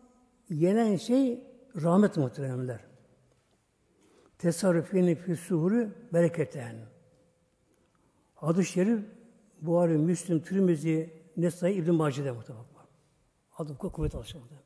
yenen 0.51 0.95
şey 0.95 1.47
rahmet 1.81 2.17
muhteremler. 2.17 2.79
Tesarrufini 4.37 5.15
fi 5.15 5.35
suhuru 5.35 5.89
bereketen. 6.13 6.75
Hadis-i 8.35 8.71
şerif 8.71 9.05
Buhari, 9.61 9.97
Müslim, 9.97 10.39
Tirmizi, 10.39 11.21
Nesai, 11.37 11.73
İbn-i 11.73 11.91
Mace'de 11.91 12.31
muhtemelen. 12.31 12.65
Adım 13.57 13.75
kuvvet 13.75 14.15
alışıyor 14.15 14.43
böyle. 14.49 14.61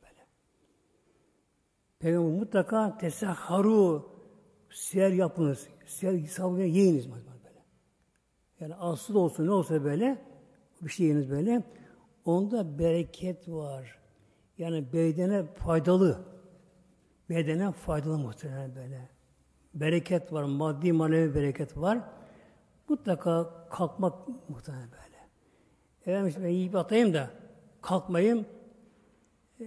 Peygamber 1.98 2.38
mutlaka 2.38 2.98
tesahharu 2.98 4.10
siyer 4.70 5.10
yapınız. 5.10 5.68
Siyer 5.86 6.26
sabrını 6.26 6.64
yiyiniz 6.64 7.10
böyle. 7.10 7.26
Yani 8.60 8.74
aslı 8.74 9.14
da 9.14 9.18
olsun 9.18 9.46
ne 9.46 9.50
olsa 9.50 9.84
böyle 9.84 10.24
bir 10.82 10.90
şey 10.90 11.06
yiyiniz 11.06 11.30
böyle. 11.30 11.62
Onda 12.24 12.78
bereket 12.78 13.48
var. 13.48 13.98
Yani 14.58 14.92
bedene 14.92 15.44
faydalı. 15.44 16.18
Bedene 17.30 17.72
faydalı 17.72 18.18
muhtemelen 18.18 18.76
böyle. 18.76 19.08
Bereket 19.74 20.32
var. 20.32 20.42
Maddi 20.42 20.92
manevi 20.92 21.34
bereket 21.34 21.76
var. 21.76 21.98
mutlaka 22.88 23.66
kalkmak 23.70 24.28
muhtemelen 24.48 24.88
böyle. 24.90 25.16
Efendim 26.00 26.28
işte 26.28 26.42
ben 26.42 26.48
yiyip 26.48 26.76
atayım 26.76 27.14
da 27.14 27.30
kalkmayayım. 27.82 28.46
E, 29.60 29.64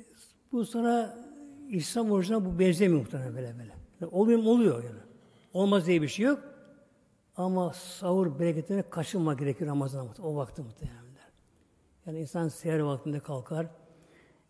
bu 0.51 0.65
sana 0.65 1.17
İslam 1.69 2.11
orucuna 2.11 2.45
bu 2.45 2.59
benzemiyor 2.59 3.01
muhtemelen 3.01 3.35
böyle 3.35 3.59
böyle. 3.59 3.73
Yani 4.01 4.11
oluyor? 4.11 4.39
Oluyor 4.43 4.83
yani. 4.83 4.99
Olmaz 5.53 5.87
diye 5.87 6.01
bir 6.01 6.07
şey 6.07 6.25
yok. 6.25 6.39
Ama 7.37 7.73
sahur 7.73 8.39
bereketine 8.39 8.81
kaçınma 8.89 9.33
gerekiyor 9.33 9.69
Ramazan 9.69 10.07
o 10.23 10.35
vakti 10.35 10.61
muhtemelen. 10.61 11.09
Yani 12.05 12.19
insan 12.19 12.47
seher 12.47 12.79
vaktinde 12.79 13.19
kalkar. 13.19 13.67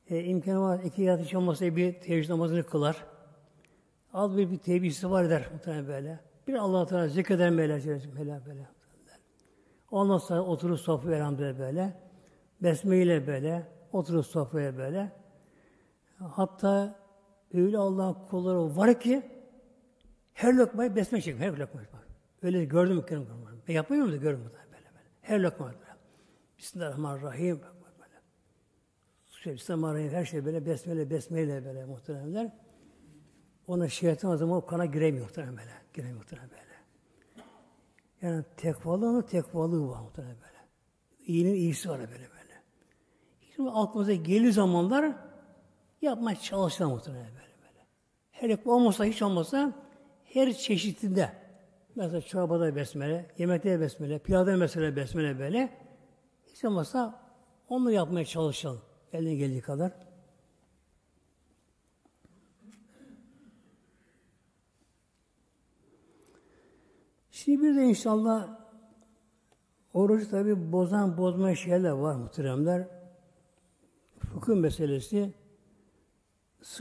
E, 0.09 0.23
imkanı 0.23 0.61
var. 0.61 0.79
iki 0.83 1.01
yat 1.01 1.21
hiç 1.21 1.35
olmasa 1.35 1.75
bir 1.75 1.93
teheccüd 1.93 2.29
namazını 2.29 2.63
kılar. 2.63 3.05
Az 4.13 4.37
bir, 4.37 4.51
bir 4.51 4.57
tevbisi 4.57 5.11
var 5.11 5.29
der 5.29 5.49
muhtemelen 5.53 5.87
böyle. 5.87 6.19
Bir 6.47 6.53
Allah 6.53 6.85
Teala 6.85 7.07
zikreder 7.07 7.57
böyle, 7.57 7.85
böyle, 8.17 8.41
böyle. 8.45 8.67
Ondan 9.91 10.17
sonra 10.17 10.41
oturur 10.41 10.77
sofraya 10.77 11.17
elhamdülillah 11.17 11.59
böyle. 11.59 11.93
Besmeyle 12.61 13.27
böyle. 13.27 13.67
Oturur 13.93 14.23
sofraya 14.23 14.77
böyle. 14.77 15.11
Hatta 16.19 16.95
öyle 17.53 17.77
Allah'ın 17.77 18.13
kulları 18.13 18.75
var 18.75 18.99
ki 18.99 19.21
her 20.33 20.53
lokmayı 20.53 20.95
besme 20.95 21.21
çekiyor. 21.21 21.51
Her 21.51 21.57
lokmayı. 21.57 21.87
Öyle 22.41 22.65
gördüm 22.65 22.95
mü? 22.95 23.03
Yapmıyor 23.67 24.11
da 24.11 24.15
gördüm 24.15 24.41
böyle 24.43 24.71
böyle. 24.71 24.89
Her 25.21 25.39
lokma. 25.39 25.71
Bismillahirrahmanirrahim. 26.57 27.61
Bismillahirrahmanirrahim. 29.45 30.17
Her 30.17 30.25
şey 30.25 30.45
böyle 30.45 30.65
besmele 30.65 31.09
besmeyle 31.09 31.65
böyle 31.65 31.85
muhteremler. 31.85 32.51
Ona 33.67 33.89
şeytan 33.89 34.49
o 34.49 34.55
o 34.55 34.65
kana 34.65 34.85
giremiyor 34.85 35.25
muhtemelen 35.25 35.57
böyle. 35.57 35.71
Giremiyor 35.93 36.17
muhtemelen 36.17 36.49
böyle. 36.49 36.63
Yani 38.21 38.45
tekvalığının 38.57 39.21
tekvalığı 39.21 39.89
var 39.89 40.01
muhtemelen 40.01 40.35
böyle. 40.35 40.57
İyinin 41.25 41.53
iyisi 41.53 41.89
var 41.89 41.99
böyle 41.99 42.11
böyle. 42.11 42.61
Şimdi 43.55 43.69
aklımıza 43.69 44.13
gelir 44.13 44.51
zamanlar 44.51 45.15
yapmaya 46.01 46.35
çalışalım 46.35 46.91
muhtemelen 46.91 47.25
böyle 47.27 47.55
böyle. 47.61 47.85
Hele 48.31 48.57
olmasa 48.65 49.05
hiç 49.05 49.21
olmasa 49.21 49.73
her 50.23 50.53
çeşitinde 50.53 51.33
mesela 51.95 52.21
çorbada 52.21 52.75
besmele, 52.75 53.31
yemekte 53.37 53.79
besmele, 53.79 54.19
pilavda 54.19 54.57
mesela 54.57 54.95
besmele 54.95 55.39
böyle 55.39 55.69
hiç 56.47 56.65
olmazsa 56.65 57.21
onu 57.69 57.91
yapmaya 57.91 58.25
çalışalım. 58.25 58.88
Eline 59.13 59.35
geldiği 59.35 59.61
kadar. 59.61 59.91
Şimdi 67.31 67.63
bir 67.63 67.75
de 67.75 67.85
inşallah 67.85 68.59
orucu 69.93 70.29
tabi 70.29 70.71
bozan 70.71 71.17
bozma 71.17 71.55
şeyler 71.55 71.89
var 71.89 72.15
muhteremler. 72.15 72.87
Fıkıh 74.19 74.55
meselesi. 74.55 75.33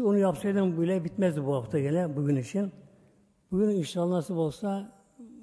Onu 0.01 0.19
yapsaydım 0.19 0.81
bile 0.81 1.05
bitmezdi 1.05 1.45
bu 1.45 1.55
hafta 1.55 1.79
gene 1.79 2.17
bugün 2.17 2.37
için. 2.37 2.73
Bugün 3.51 3.69
inşallah 3.69 4.11
nasip 4.11 4.37
olsa 4.37 4.93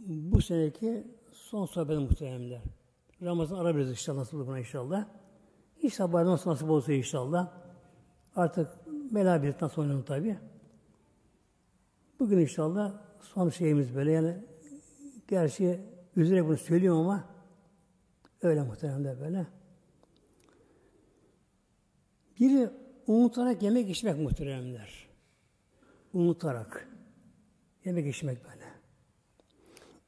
bu 0.06 0.42
seneki 0.42 1.08
son 1.32 1.66
sohbet 1.66 2.00
muhteremler. 2.00 2.62
Ramazan 3.22 3.58
ara 3.58 3.76
biraz 3.76 3.90
inşallah 3.90 4.18
nasıl 4.18 4.48
buna 4.48 4.60
inşallah. 4.60 5.08
İnşallah 5.82 6.14
bayram 6.14 6.32
nasıl 6.32 6.50
nasip 6.50 6.70
olsa 6.70 6.94
inşallah. 6.94 7.52
Artık 8.36 8.68
belabiyetten 8.88 9.68
sonra 9.68 10.06
tabi. 10.06 10.38
Bugün 12.20 12.38
inşallah 12.38 12.94
son 13.22 13.50
şeyimiz 13.50 13.96
böyle 13.96 14.12
yani 14.12 14.44
gerçi 15.28 15.82
üzere 16.16 16.46
bunu 16.46 16.58
söylüyorum 16.58 17.02
ama 17.02 17.24
öyle 18.42 18.64
muhtemelen 18.64 19.20
böyle. 19.20 19.48
Biri 22.40 22.70
unutarak 23.08 23.64
yemek 23.64 23.90
içmek 23.90 24.20
muhteremler. 24.20 25.08
Unutarak. 26.14 26.88
Yemek 27.86 28.16
içmek 28.16 28.38
böyle. 28.44 28.66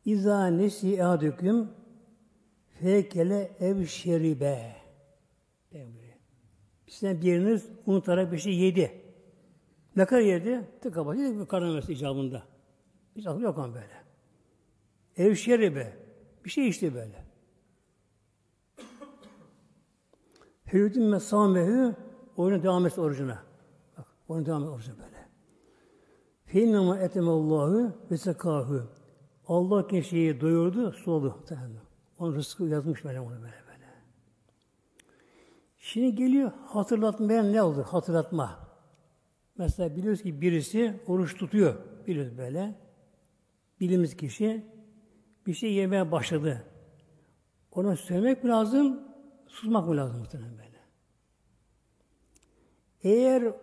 İza 0.06 0.48
nesi 0.48 1.04
adüküm 1.04 1.70
Fekele 2.80 3.52
ev 3.60 3.86
şeribe. 3.86 4.87
Sizden 6.88 7.22
biriniz 7.22 7.70
unutarak 7.86 8.32
bir 8.32 8.38
şey 8.38 8.56
yedi. 8.56 9.02
Ne 9.96 10.06
kadar 10.06 10.22
yedi? 10.22 10.68
Tıka 10.82 11.06
başı 11.06 11.22
yedi 11.22 11.48
karnı 11.48 11.82
icabında. 11.88 12.44
Hiç 13.16 13.28
aklı 13.28 13.42
yok 13.42 13.58
ama 13.58 13.74
böyle. 13.74 14.04
Ev 15.18 15.36
şeribe. 15.36 15.98
Bir 16.46 16.50
şey 16.50 16.68
içti 16.68 16.94
böyle. 16.94 17.26
Hürdün 20.74 21.04
mesamehü 21.04 21.96
oyuna 22.38 22.64
devam 22.64 22.86
etsin 22.86 23.02
orucuna. 23.02 23.44
Bak, 23.98 24.06
oyuna 24.28 24.46
devam 24.46 24.64
etsin 24.64 24.74
orucuna 24.74 24.98
böyle. 24.98 25.28
Feinnama 26.46 27.00
etemallahu 27.00 27.92
ve 28.12 28.18
sekahü. 28.18 28.84
Allah 29.48 29.88
kişiyi 29.88 30.42
doyurdu, 30.42 30.92
suladı. 30.92 31.36
Onun 32.20 32.36
rızkı 32.36 32.64
yazmış 32.64 33.06
böyle 33.06 33.20
onu 33.20 33.42
böyle. 33.42 33.67
Şimdi 35.88 36.16
geliyor 36.16 36.52
hatırlatmaya 36.66 37.44
ne 37.44 37.62
oldu? 37.62 37.84
Hatırlatma. 37.84 38.60
Mesela 39.58 39.96
biliyoruz 39.96 40.24
ki 40.24 40.42
birisi 40.42 41.00
oruç 41.08 41.38
tutuyor. 41.38 41.76
Biliyoruz 42.08 42.38
böyle. 42.38 42.76
Bilimiz 43.80 44.18
kişi 44.18 44.66
bir 45.46 45.54
şey 45.54 45.74
yemeye 45.74 46.12
başladı. 46.12 46.64
Ona 47.72 47.96
söylemek 47.96 48.44
mi 48.44 48.50
lazım? 48.50 49.00
Susmak 49.48 49.88
mı 49.88 49.98
lazım 49.98 50.20
muhtemelen 50.20 50.52
böyle? 50.52 50.80
Eğer 53.04 53.54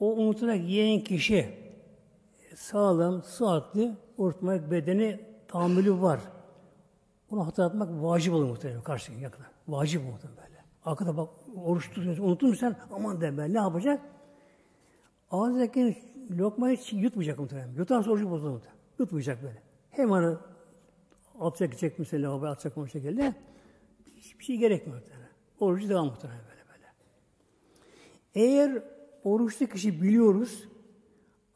o 0.00 0.12
unutarak 0.12 0.60
yiyen 0.60 1.04
kişi 1.04 1.54
sağlam, 2.54 3.22
sıhhatli, 3.22 3.96
unutmak 4.18 4.70
bedeni 4.70 5.20
tahammülü 5.48 6.00
var. 6.00 6.20
Onu 7.30 7.46
hatırlatmak 7.46 7.88
vacip 8.02 8.34
olur 8.34 8.44
muhtemelen 8.44 8.82
karşı 8.82 9.12
yakına. 9.12 9.46
Vacip 9.68 10.04
muhtemelen 10.04 10.42
böyle. 10.44 10.64
Arkada 10.84 11.16
bak 11.16 11.28
oruç 11.64 11.90
tutuyorsun, 11.90 12.22
unuttun 12.22 12.48
mu 12.48 12.56
sen? 12.56 12.76
Aman 12.92 13.20
de 13.20 13.38
ben 13.38 13.54
ne 13.54 13.58
yapacak? 13.58 14.00
Ağzındaki 15.30 15.98
lokmayı 16.30 16.78
yutmayacak 16.92 17.38
muhtemelen. 17.38 17.74
Yutarsa 17.74 18.10
orucu 18.10 18.30
bozulur 18.30 18.52
muhtemelen. 18.52 18.78
Yutmayacak 18.98 19.42
böyle. 19.42 19.62
Hemen 19.90 20.38
atacak 21.40 21.70
gidecek 21.70 21.98
mesela 21.98 22.28
lavaboya 22.28 22.52
atacak 22.52 22.78
o 22.78 22.86
şekilde. 22.86 23.34
Hiçbir 24.16 24.44
şey 24.44 24.56
gerekmiyor 24.56 25.00
muhtemelen. 25.00 25.28
Orucu 25.60 25.88
devam 25.88 26.06
muhtemelen 26.06 26.40
böyle 26.40 26.62
böyle. 26.72 26.86
Eğer 28.34 28.82
oruçlu 29.24 29.66
kişi 29.66 30.02
biliyoruz 30.02 30.68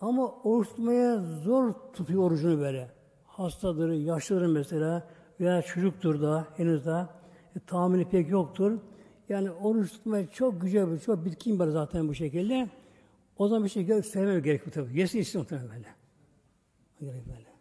ama 0.00 0.32
oruç 0.32 0.68
tutmaya 0.68 1.18
zor 1.18 1.72
tutuyor 1.72 2.22
orucunu 2.22 2.60
böyle. 2.60 2.90
Hastadır, 3.26 3.92
yaşlıdır 3.92 4.46
mesela 4.46 5.08
veya 5.40 5.62
çocuktur 5.62 6.22
da 6.22 6.46
henüz 6.56 6.86
daha 6.86 7.08
e, 7.56 7.60
tahammülü 7.60 8.04
pek 8.04 8.30
yoktur. 8.30 8.78
Yani 9.28 9.50
oruç 9.50 9.92
tutmaya 9.92 10.30
çok 10.30 10.60
güzel 10.60 10.92
bir, 10.92 10.98
çok 10.98 11.24
bitkin 11.24 11.58
var 11.58 11.68
zaten 11.68 12.08
bu 12.08 12.14
şekilde. 12.14 12.68
O 13.36 13.48
zaman 13.48 13.64
bir 13.64 13.68
şey 13.68 14.02
söylemem 14.02 14.42
gerekiyor 14.42 14.72
tabii. 14.72 14.98
Yesin 14.98 15.18
içsin 15.18 15.40
muhtemelen 15.40 15.70
böyle. 15.70 15.88
Gerek 17.00 17.26
böyle. 17.26 17.52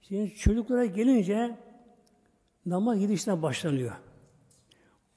Şimdi 0.00 0.34
çocuklara 0.34 0.84
gelince 0.84 1.56
namaz 2.66 2.98
gidişten 2.98 3.42
başlanıyor. 3.42 3.92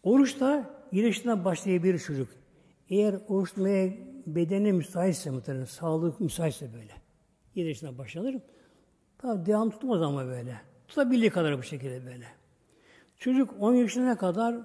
Oruç 0.03 0.39
da 0.39 0.69
gidişten 0.91 1.45
başlayabilir 1.45 1.99
çocuk. 1.99 2.29
Eğer 2.89 3.15
oruç 3.27 3.49
tutmaya 3.49 3.93
bedeni 4.27 4.73
müsaitse 4.73 5.29
muhtemelen, 5.29 5.65
sağlık 5.65 6.19
müsaitse 6.21 6.73
böyle. 6.73 6.93
Gidişten 7.55 7.97
başlanır. 7.97 8.35
Tabi 9.17 9.45
devam 9.45 9.69
tutmaz 9.69 10.01
ama 10.01 10.25
böyle. 10.25 10.61
Tutabildiği 10.87 11.29
kadar 11.29 11.57
bu 11.57 11.63
şekilde 11.63 12.05
böyle. 12.05 12.25
Çocuk 13.19 13.53
10 13.59 13.73
yaşına 13.73 14.17
kadar 14.17 14.55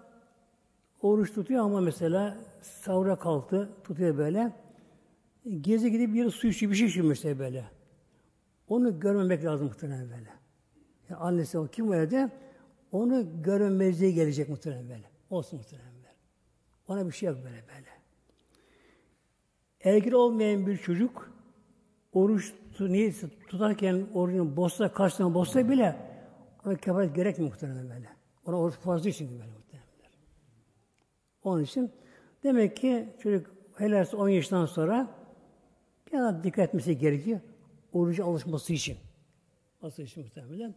oruç 1.03 1.35
tutuyor 1.35 1.65
ama 1.65 1.81
mesela 1.81 2.39
sahura 2.61 3.17
kalktı, 3.17 3.69
tutuyor 3.85 4.19
böyle. 4.19 4.53
Gezi 5.61 5.91
gidip 5.91 6.15
bir 6.15 6.31
su 6.31 6.47
içiyor, 6.47 6.73
bir 6.73 6.77
şey 6.77 6.87
içiyor 6.87 7.07
mesela 7.07 7.39
böyle. 7.39 7.65
Onu 8.69 9.01
görmemek 9.01 9.45
lazım 9.45 9.67
muhtemelen 9.67 10.11
böyle. 10.11 10.31
Yani 11.11 11.21
annesi 11.21 11.59
o 11.59 11.67
kim 11.67 11.93
evde? 11.93 12.31
Onu 12.93 13.43
görmemezliğe 13.43 14.11
gelecek 14.11 14.49
muhtemelen 14.49 14.89
böyle. 14.89 15.11
Olsun 15.31 15.59
muhtemelen 15.59 15.93
böyle. 15.95 16.15
Ona 16.89 17.07
bir 17.07 17.13
şey 17.13 17.29
yok 17.29 17.39
böyle 17.45 17.65
böyle. 17.69 17.91
Ergin 19.85 20.13
olmayan 20.13 20.67
bir 20.67 20.77
çocuk 20.77 21.31
oruç 22.13 22.53
neyse 22.81 23.29
tutarken 23.49 24.07
orucunu 24.15 24.57
bozsa, 24.57 24.93
karşısına 24.93 25.35
bozsa 25.35 25.69
bile 25.69 25.97
ona 26.67 26.77
kefaret 26.77 27.15
gerekmiyor 27.15 27.53
muhtemelen 27.53 27.91
böyle. 27.91 28.20
Ona 28.47 28.61
oruç 28.61 28.75
fazla 28.75 29.11
için 29.11 29.31
böyle 29.31 29.43
muhtemelen. 29.43 30.13
Onun 31.45 31.63
için 31.63 31.93
demek 32.43 32.77
ki 32.77 33.09
çocuk 33.23 33.51
helalse 33.77 34.17
10 34.17 34.29
yaşından 34.29 34.67
sonra 34.67 35.09
biraz 36.13 36.45
dikkat 36.45 36.69
etmesi 36.69 36.99
gerekiyor. 36.99 37.41
Oruca 37.93 38.25
alışması 38.25 38.73
için. 38.73 38.97
Alışması 39.83 40.03
için 40.03 40.23
muhtemelen. 40.25 40.75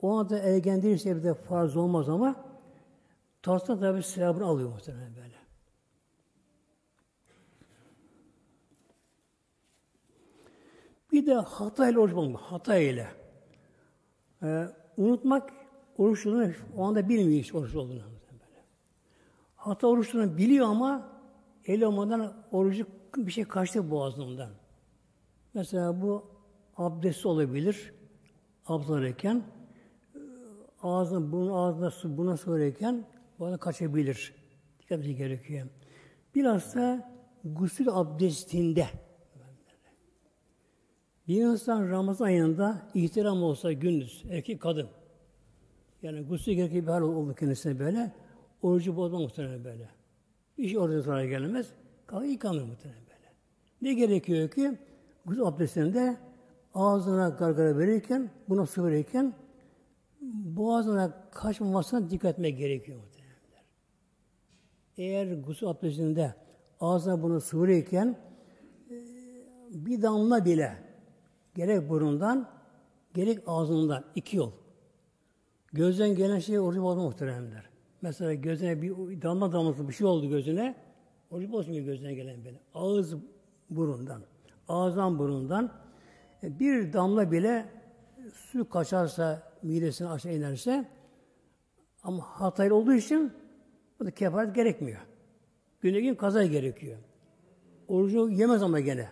O 0.00 0.18
anda 0.18 0.38
ergen 0.38 0.82
değilse 0.82 1.16
bir 1.16 1.22
de 1.22 1.34
farz 1.34 1.76
olmaz 1.76 2.08
ama 2.08 2.54
Tasla 3.44 3.80
tabi 3.80 4.02
sevabını 4.02 4.44
alıyor 4.44 4.68
muhtemelen 4.68 5.16
böyle. 5.16 5.34
Bir 11.12 11.26
de 11.26 11.34
hata 11.34 11.88
ile 11.88 11.98
oruç 11.98 12.14
bulmak. 12.14 12.40
Hata 12.40 12.76
ile. 12.76 13.08
Ee, 14.42 14.66
unutmak 14.96 15.52
oruç 15.98 16.26
olduğunu 16.26 16.52
o 16.76 16.84
anda 16.84 17.08
bilmiyor 17.08 17.42
hiç 17.42 17.54
oruç 17.54 17.74
olduğunu. 17.74 18.02
Hata 19.56 19.86
oruç 19.86 20.14
olduğunu 20.14 20.36
biliyor 20.36 20.66
ama 20.66 21.08
el 21.66 21.82
olmadan 21.82 22.34
orucu 22.52 22.86
bir 23.16 23.32
şey 23.32 23.44
kaçtı 23.44 23.90
boğazından. 23.90 24.50
Mesela 25.54 26.02
bu 26.02 26.24
abdest 26.76 27.26
olabilir. 27.26 27.92
Abdest 28.66 29.44
ağzına, 30.82 31.32
bunun 31.32 31.52
ağzına 31.52 31.90
su 31.90 32.16
buna 32.16 32.36
söylerken 32.36 33.04
bana 33.40 33.58
kaçabilir. 33.58 34.34
Dikkat 34.80 34.98
etmesi 34.98 35.16
gerekiyor. 35.16 35.66
Biraz 36.34 36.74
da 36.74 37.12
gusül 37.44 37.88
abdestinde 37.90 38.86
bir 41.28 41.42
insan 41.42 41.90
Ramazan 41.90 42.26
ayında 42.26 42.82
ihtiram 42.94 43.42
olsa 43.42 43.72
gündüz, 43.72 44.24
erkek 44.30 44.60
kadın. 44.60 44.88
Yani 46.04 46.20
gusül 46.22 46.52
gerekli 46.52 46.82
bir 46.86 46.90
hal 46.92 47.02
oldu 47.02 47.34
kendisine 47.34 47.78
böyle. 47.78 48.12
Orucu 48.62 48.96
bozma 48.96 49.18
muhtemelen 49.18 49.64
böyle. 49.64 49.88
Bir 50.58 50.68
şey 50.68 50.78
orada 50.78 51.02
sonra 51.02 51.24
gelmez. 51.24 51.66
Kalk 52.06 52.26
yıkanır 52.26 52.62
muhtemelen 52.62 53.02
böyle. 53.02 53.32
Ne 53.82 53.94
gerekiyor 53.94 54.48
ki? 54.48 54.78
Gusül 55.24 55.42
abdestinde 55.42 56.16
ağzına 56.74 57.28
gargara 57.28 57.78
verirken, 57.78 58.30
buna 58.48 58.66
su 58.66 58.84
verirken 58.84 59.34
boğazına 60.44 61.28
kaçmamasına 61.30 62.10
dikkat 62.10 62.32
etmek 62.32 62.58
gerekiyor 62.58 62.98
muhtemelen. 62.98 63.34
Eğer 64.96 65.32
gusül 65.32 65.68
abdestinde 65.68 66.34
ağzına 66.80 67.22
bunu 67.22 67.40
sıvırırken 67.40 68.16
e, 68.90 68.94
bir 69.72 70.02
damla 70.02 70.44
bile 70.44 70.76
gerek 71.54 71.88
burundan 71.88 72.48
gerek 73.14 73.38
ağzından 73.46 74.04
iki 74.14 74.36
yol. 74.36 74.63
Gözden 75.74 76.14
gelen 76.14 76.38
şey 76.38 76.60
orucu 76.60 76.82
bozma 76.82 77.02
muhteremler. 77.02 77.70
Mesela 78.02 78.34
gözüne 78.34 78.82
bir 78.82 79.22
damla 79.22 79.52
damlası 79.52 79.88
bir 79.88 79.92
şey 79.92 80.06
oldu 80.06 80.28
gözüne. 80.28 80.74
Orucu 81.30 81.52
bozmuyor 81.52 81.84
gözüne 81.84 82.14
gelen 82.14 82.44
böyle. 82.44 82.60
Ağız 82.74 83.14
burundan, 83.70 84.22
ağızdan 84.68 85.18
burundan 85.18 85.72
e, 86.42 86.58
bir 86.58 86.92
damla 86.92 87.32
bile 87.32 87.66
su 88.32 88.68
kaçarsa, 88.68 89.52
midesine 89.62 90.08
aşağı 90.08 90.32
inerse 90.32 90.88
ama 92.02 92.22
hataylı 92.22 92.74
olduğu 92.74 92.94
için 92.94 93.32
bu 94.00 94.06
da 94.06 94.10
kefaret 94.10 94.54
gerekmiyor. 94.54 95.00
Günde 95.80 96.00
gün 96.00 96.14
kaza 96.14 96.46
gerekiyor. 96.46 96.98
Orucu 97.88 98.28
yemez 98.28 98.62
ama 98.62 98.80
gene. 98.80 99.08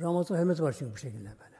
Ramazan 0.00 0.38
hürmeti 0.38 0.62
var 0.62 0.76
çünkü 0.78 0.92
bu 0.92 0.96
şekilde 0.96 1.24
böyle. 1.24 1.55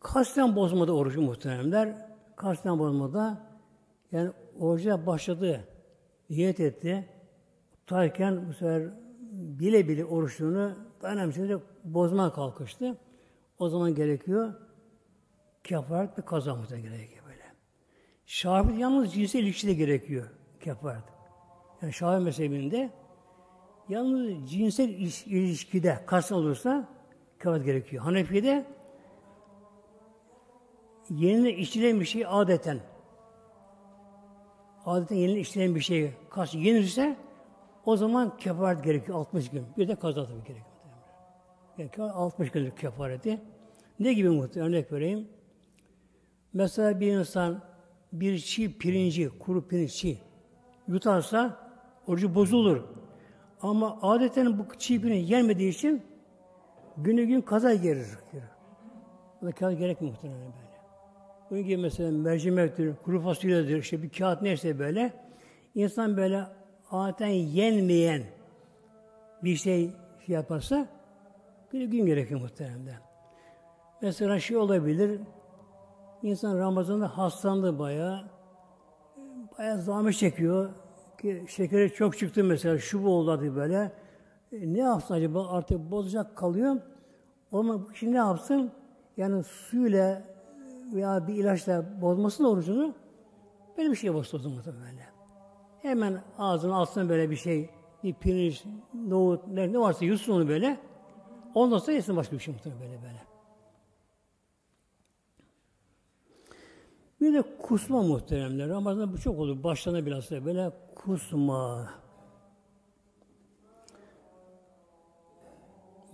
Kasten 0.00 0.56
bozmadı 0.56 0.92
orucu 0.92 1.22
muhteremler. 1.22 2.08
Kasten 2.36 2.78
bozmada 2.78 3.46
yani 4.12 4.30
oruca 4.58 5.06
başladı, 5.06 5.68
niyet 6.30 6.60
etti. 6.60 7.08
Tutarken 7.72 8.48
bu 8.48 8.52
sefer 8.52 8.82
bile 9.32 9.88
bile 9.88 10.04
oruçluğunu 10.04 10.72
dayanamayacaksın 11.02 11.62
bozma 11.84 12.32
kalkıştı. 12.32 12.96
O 13.58 13.68
zaman 13.68 13.94
gerekiyor 13.94 14.54
kefaret 15.64 16.18
ve 16.18 16.22
kaza 16.22 16.58
gerekiyor 16.70 17.24
böyle. 17.26 17.44
Şafir 18.26 18.74
yalnız 18.74 19.14
cinsel 19.14 19.40
ilişki 19.40 19.66
de 19.66 19.74
gerekiyor 19.74 20.26
kefaret. 20.60 21.04
Yani 21.82 21.92
Şafii 21.92 22.24
mezhebinde 22.24 22.90
yalnız 23.88 24.50
cinsel 24.50 24.88
ilişkide 25.26 25.98
kas 26.06 26.32
olursa 26.32 26.88
kefaret 27.38 27.64
gerekiyor. 27.64 28.04
Hanefi'de 28.04 28.66
yenine 31.10 31.52
işlenen 31.52 32.00
bir 32.00 32.04
şey 32.04 32.24
adeten 32.28 32.80
adeten 34.86 35.16
yenine 35.16 35.40
işlenen 35.40 35.74
bir 35.74 35.80
şey 35.80 36.12
kas 36.30 36.54
yenirse 36.54 37.16
o 37.84 37.96
zaman 37.96 38.36
kefaret 38.36 38.84
gerekiyor 38.84 39.18
60 39.18 39.50
gün. 39.50 39.66
Bir 39.78 39.88
de 39.88 39.94
kaza 39.94 40.26
tabii 40.26 40.44
gerekiyor. 40.44 40.66
Yani 41.78 42.12
60 42.12 42.50
günlük 42.50 42.78
kefareti. 42.78 43.40
Ne 44.00 44.12
gibi 44.12 44.28
muhtemelen 44.28 44.72
örnek 44.72 44.92
vereyim. 44.92 45.28
Mesela 46.52 47.00
bir 47.00 47.12
insan 47.12 47.62
bir 48.12 48.38
çiğ 48.38 48.78
pirinci, 48.78 49.28
kuru 49.38 49.68
pirinci 49.68 50.18
yutarsa 50.88 51.56
orucu 52.06 52.34
bozulur. 52.34 52.84
Ama 53.62 53.98
adeten 54.02 54.58
bu 54.58 54.78
çiğ 54.78 55.02
pirinci 55.02 55.32
yenmediği 55.32 55.70
için 55.70 56.02
günü 56.96 57.24
gün 57.24 57.40
kaza 57.40 57.74
gelir. 57.74 58.08
Bu 59.42 59.46
da 59.46 59.52
kağıt 59.52 59.78
gerekmiyor 59.78 60.14
muhtemelen 60.14 60.40
böyle. 60.40 60.69
Bunun 61.50 61.62
gibi 61.62 61.76
mesela 61.76 62.10
mercimektir, 62.10 62.96
kuru 63.04 63.20
fasulyedir, 63.20 63.76
işte 63.76 64.02
bir 64.02 64.10
kağıt 64.10 64.42
neyse 64.42 64.78
böyle. 64.78 65.12
insan 65.74 66.16
böyle 66.16 66.44
adeten 66.90 67.26
yenmeyen 67.28 68.22
bir 69.44 69.56
şey, 69.56 69.90
şey 70.26 70.34
yaparsa 70.34 70.88
bir 71.72 71.84
gün 71.84 72.06
gerekiyor 72.06 72.40
muhtemelen. 72.40 73.00
Mesela 74.02 74.40
şey 74.40 74.56
olabilir, 74.56 75.20
insan 76.22 76.58
Ramazan'da 76.58 77.18
hastalandı 77.18 77.78
bayağı, 77.78 78.24
bayağı 79.58 79.82
zahmet 79.82 80.14
çekiyor, 80.14 80.70
ki 81.22 81.44
şekeri 81.48 81.92
çok 81.92 82.18
çıktı 82.18 82.44
mesela, 82.44 82.78
şu 82.78 83.04
bu 83.04 83.08
oldu 83.08 83.56
böyle. 83.56 83.92
E, 84.52 84.74
ne 84.74 84.78
yapsın 84.78 85.14
acaba? 85.14 85.48
Artık 85.48 85.90
bozacak 85.90 86.36
kalıyor. 86.36 86.76
Ama 87.52 87.80
şimdi 87.94 88.12
ne 88.12 88.16
yapsın? 88.16 88.72
Yani 89.16 89.44
suyla 89.44 90.22
veya 90.92 91.28
bir 91.28 91.34
ilaçla 91.34 92.00
bozmasın 92.02 92.44
orucunu 92.44 92.94
böyle 93.78 93.90
bir 93.90 93.96
şey 93.96 94.14
bozdu 94.14 94.62
böyle. 94.66 95.06
Hemen 95.82 96.22
ağzına 96.38 96.76
alsın 96.76 97.08
böyle 97.08 97.30
bir 97.30 97.36
şey, 97.36 97.70
bir 98.04 98.14
pirinç, 98.14 98.64
nohut, 98.94 99.46
ne, 99.46 99.72
ne 99.72 99.78
varsa 99.78 100.04
yutsun 100.04 100.32
onu 100.32 100.48
böyle. 100.48 100.80
Ondan 101.54 101.78
sonra 101.78 101.92
yesin 101.92 102.16
başka 102.16 102.36
bir 102.36 102.40
şey 102.40 102.54
muhtemelen 102.54 102.80
böyle 102.80 103.02
böyle. 103.02 103.20
Bir 107.20 107.34
de 107.34 107.56
kusma 107.62 108.02
muhteremler. 108.02 108.68
Ramazan'da 108.68 109.12
bu 109.12 109.18
çok 109.18 109.38
olur. 109.38 109.62
Başlarına 109.62 110.06
biraz 110.06 110.30
da 110.30 110.44
böyle 110.44 110.72
kusma. 110.94 111.90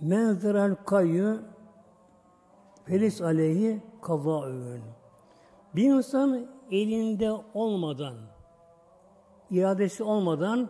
Menzeral 0.01 0.75
kayyu 0.75 1.41
felis 2.85 3.21
aleyhi 3.21 3.81
kazâ'ün. 4.01 4.81
Bir 5.75 5.83
insan 5.83 6.47
elinde 6.71 7.31
olmadan, 7.53 8.15
iradesi 9.51 10.03
olmadan 10.03 10.69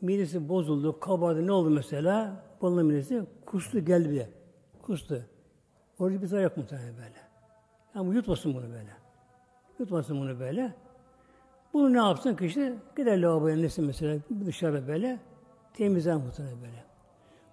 midesi 0.00 0.48
bozuldu, 0.48 1.00
kabardı, 1.00 1.46
ne 1.46 1.52
oldu 1.52 1.70
mesela? 1.70 2.44
Balının 2.62 2.86
midesi 2.86 3.26
kustu 3.46 3.84
geldi 3.84 4.10
bir 4.10 4.40
Kustu. 4.82 5.22
Orucu 5.98 6.22
bir 6.22 6.26
zarar 6.26 6.42
yok 6.42 6.56
muhtemelen 6.56 6.96
böyle. 6.96 7.20
Ama 7.94 8.14
yutmasın 8.14 8.54
bunu 8.54 8.62
böyle. 8.62 8.90
Yutmasın 9.78 10.20
bunu 10.20 10.40
böyle. 10.40 10.74
Bunu 11.72 11.92
ne 11.92 11.96
yapsın 11.96 12.36
kişi? 12.36 12.74
Gider 12.96 13.22
lavaboya 13.22 13.56
nesin 13.56 13.84
mesela 13.84 14.18
dışarıda 14.46 14.88
böyle. 14.88 15.20
Temizler 15.74 16.16
muhtemelen 16.16 16.60
böyle. 16.60 16.84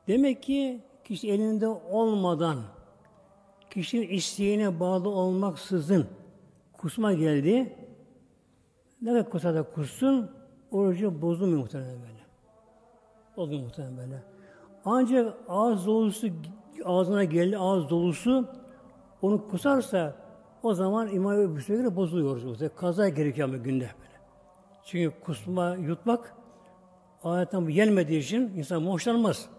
Demek 0.08 0.44
ki 0.44 0.82
kişi 1.04 1.32
elinde 1.32 1.68
olmadan 1.68 2.58
kişinin 3.70 4.10
isteğine 4.10 4.80
bağlı 4.80 5.10
olmaksızın 5.10 6.08
kusma 6.74 7.14
geldi. 7.14 7.76
Ne 9.02 9.10
kadar 9.10 9.30
kusa 9.30 9.54
da 9.56 9.64
kussun 9.64 10.32
orucu 10.72 11.22
bozulmuyor 11.22 11.60
muhtemelen 11.60 12.02
böyle. 12.02 12.26
Bozulmuyor 13.38 13.66
muhtemelen 13.66 13.98
böyle. 13.98 14.24
Ancak 14.86 15.38
ağız 15.48 15.88
dolusu 15.88 16.28
ağzına 16.86 17.24
geldi 17.24 17.58
ağız 17.58 17.90
dolusu 17.90 18.48
onu 19.22 19.48
kusarsa 19.48 20.16
o 20.64 20.74
zaman 20.74 21.08
İmam 21.08 21.42
Ebu 21.42 21.60
göre 21.68 21.96
bozuluyoruz. 21.96 22.60
Kaza 22.76 23.10
gerekiyor 23.10 23.50
ama 23.50 23.58
günde 23.58 23.90
böyle. 24.00 24.18
Çünkü 24.86 25.20
kusma, 25.20 25.76
yutmak 25.76 26.36
ayetten 27.24 27.62
yenmediği 27.62 28.20
için 28.20 28.42
insan 28.42 28.82
hoşlanmaz. 28.82 29.50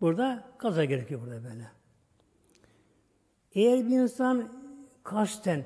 Burada 0.00 0.44
kaza 0.58 0.84
gerekiyor 0.84 1.20
burada 1.20 1.44
böyle. 1.44 1.81
Eğer 3.54 3.88
bir 3.88 3.98
insan 3.98 4.48
kasten 5.04 5.64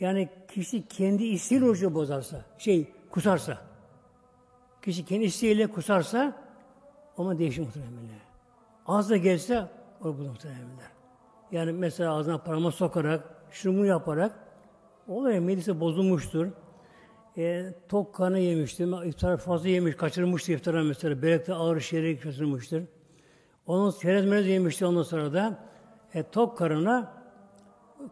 yani 0.00 0.28
kişi 0.48 0.88
kendi 0.88 1.24
isteğiyle 1.24 1.66
orucu 1.66 1.94
bozarsa, 1.94 2.44
şey 2.58 2.92
kusarsa, 3.10 3.58
kişi 4.82 5.04
kendi 5.04 5.24
isteğiyle 5.24 5.66
kusarsa 5.66 6.36
ama 7.16 7.38
değişir 7.38 7.62
muhtemelen. 7.62 7.92
Az 8.86 9.10
da 9.10 9.16
gelse 9.16 9.68
o 10.00 10.04
bu 10.04 10.22
muhtemelen. 10.22 10.68
Yani 11.52 11.72
mesela 11.72 12.14
ağzına 12.14 12.38
parmağı 12.38 12.72
sokarak, 12.72 13.24
şunu 13.50 13.86
yaparak 13.86 14.32
oluyor. 15.08 15.38
Midesi 15.38 15.80
bozulmuştur. 15.80 16.46
E, 17.36 17.74
tok 17.88 18.14
kanı 18.14 18.38
yemiştir. 18.38 19.06
İftar 19.06 19.36
fazla 19.36 19.68
yemiş, 19.68 19.96
kaçırmıştır 19.96 20.52
iftara 20.52 20.82
mesela. 20.82 21.22
Belki 21.22 21.54
ağır 21.54 21.80
şehri 21.80 22.20
kaçırmıştır. 22.20 22.84
Onun 23.66 23.90
çerez 23.90 24.26
merez 24.26 24.46
yemişti 24.46 24.86
ondan 24.86 25.02
sonra 25.02 25.32
da 25.32 25.58
e, 26.14 26.22
tok 26.22 26.58
karına 26.58 27.17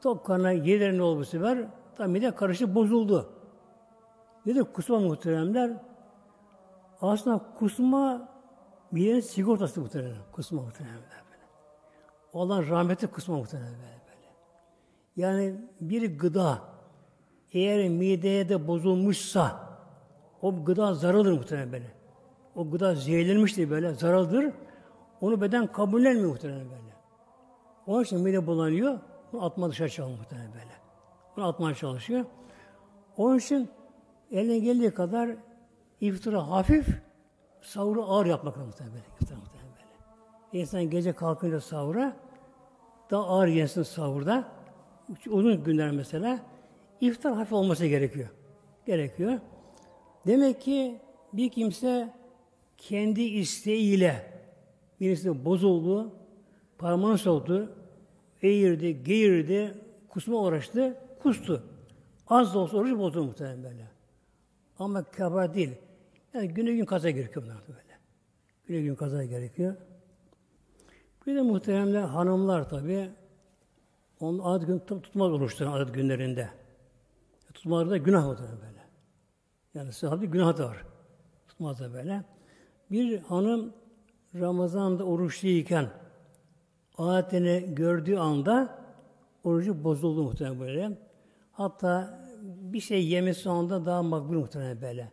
tok 0.02 0.26
karına 0.26 0.50
yediler 0.50 0.96
ne 0.96 1.02
oldu 1.02 1.20
bu 1.20 1.24
sefer? 1.24 1.68
Tabi 1.96 2.08
mide 2.08 2.34
karışık 2.34 2.74
bozuldu. 2.74 3.32
Nedir 4.46 4.64
kusma 4.64 5.00
muhteremler? 5.00 5.70
Aslında 7.00 7.40
kusma 7.58 8.28
midenin 8.90 9.20
sigortası 9.20 9.80
muhteremler. 9.80 10.18
Kusma 10.32 10.62
muhteremler 10.62 11.22
böyle. 11.30 11.44
Olan 12.32 12.68
rahmeti 12.68 13.06
kusma 13.06 13.36
muhteremler 13.36 14.00
böyle. 14.06 14.28
Yani 15.16 15.54
bir 15.80 16.18
gıda 16.18 16.58
eğer 17.52 17.88
mideye 17.88 18.48
de 18.48 18.68
bozulmuşsa 18.68 19.66
o 20.42 20.64
gıda 20.64 20.94
zararlıdır 20.94 21.32
muhtemelen 21.32 21.72
böyle. 21.72 21.92
O 22.54 22.70
gıda 22.70 22.94
zehirlenmiştir 22.94 23.70
böyle, 23.70 23.94
zararlıdır. 23.94 24.52
Onu 25.20 25.40
beden 25.40 25.66
kabullenmiyor 25.72 26.28
muhtemelen 26.28 26.70
böyle. 26.70 26.96
Onun 27.86 28.02
için 28.02 28.20
mide 28.20 28.46
bulanıyor, 28.46 28.98
bunu 29.36 29.44
atma 29.44 29.70
dışarı 29.70 29.88
çıkıyor 29.88 30.08
muhtemelen 30.08 30.52
böyle. 30.52 30.70
Bunu 31.36 31.46
atmaya 31.46 31.74
çalışıyor. 31.74 32.24
Onun 33.16 33.38
için 33.38 33.68
eline 34.30 34.58
geldiği 34.58 34.90
kadar 34.90 35.30
iftira 36.00 36.50
hafif, 36.50 36.88
sahuru 37.62 38.04
ağır 38.04 38.26
yapmak 38.26 38.56
muhtemelen 38.56 38.94
böyle. 38.94 39.06
İftira 39.20 39.38
muhtemelen 39.38 39.70
böyle. 39.72 40.60
İnsan 40.60 40.90
gece 40.90 41.12
kalkınca 41.12 41.60
sahura, 41.60 42.16
daha 43.10 43.26
ağır 43.26 43.46
yesin 43.46 43.82
sahurda. 43.82 44.44
Uzun 45.26 45.64
günler 45.64 45.90
mesela, 45.90 46.38
iftar 47.00 47.34
hafif 47.34 47.52
olması 47.52 47.86
gerekiyor. 47.86 48.28
Gerekiyor. 48.86 49.40
Demek 50.26 50.60
ki 50.60 51.00
bir 51.32 51.48
kimse 51.48 52.14
kendi 52.78 53.22
isteğiyle 53.22 54.40
birisi 55.00 55.44
bozuldu, 55.44 56.12
parmağını 56.78 57.18
soktu, 57.18 57.72
eğirdi, 58.42 59.02
geğirdi, 59.02 59.74
kusma 60.08 60.36
uğraştı, 60.36 60.96
kustu. 61.22 61.62
Az 62.26 62.54
da 62.54 62.58
olsa 62.58 62.76
oruç 62.76 62.98
bozuldu 62.98 63.24
muhtemelen 63.24 63.62
böyle. 63.62 63.86
Ama 64.78 65.04
kabar 65.04 65.54
değil. 65.54 65.74
Yani 66.34 66.48
güne 66.48 66.72
gün 66.72 66.84
kaza 66.84 67.10
gerekiyor 67.10 67.44
bunlar 67.44 67.56
böyle. 67.68 67.98
Güne 68.66 68.80
gün 68.80 68.94
kaza 68.94 69.24
gerekiyor. 69.24 69.76
Bir 71.26 71.36
de 71.36 71.42
muhteremler 71.42 72.02
hanımlar 72.02 72.68
tabi 72.68 73.10
onun 74.20 74.38
adet 74.38 74.66
gün 74.66 74.78
tutmaz 74.78 75.32
oruçların 75.32 75.72
adet 75.72 75.94
günlerinde. 75.94 76.48
Tutmaları 77.54 77.90
da 77.90 77.96
günah 77.96 78.26
olur 78.26 78.38
böyle. 78.38 78.82
Yani 79.74 79.92
sahabe 79.92 80.26
günah 80.26 80.58
da 80.58 80.68
var. 80.68 80.84
Tutmaz 81.48 81.80
da 81.80 81.92
böyle. 81.92 82.24
Bir 82.90 83.18
hanım 83.18 83.72
Ramazan'da 84.34 85.04
oruçluyken 85.04 85.90
adetini 86.98 87.74
gördüğü 87.74 88.16
anda 88.16 88.78
orucu 89.44 89.84
bozuldu 89.84 90.22
muhtemelen 90.22 90.60
böyle. 90.60 90.98
Hatta 91.52 92.20
bir 92.42 92.80
şey 92.80 93.06
yemesi 93.06 93.50
anda 93.50 93.86
daha 93.86 94.02
makbul 94.02 94.34
muhtemelen 94.34 94.82
böyle. 94.82 95.12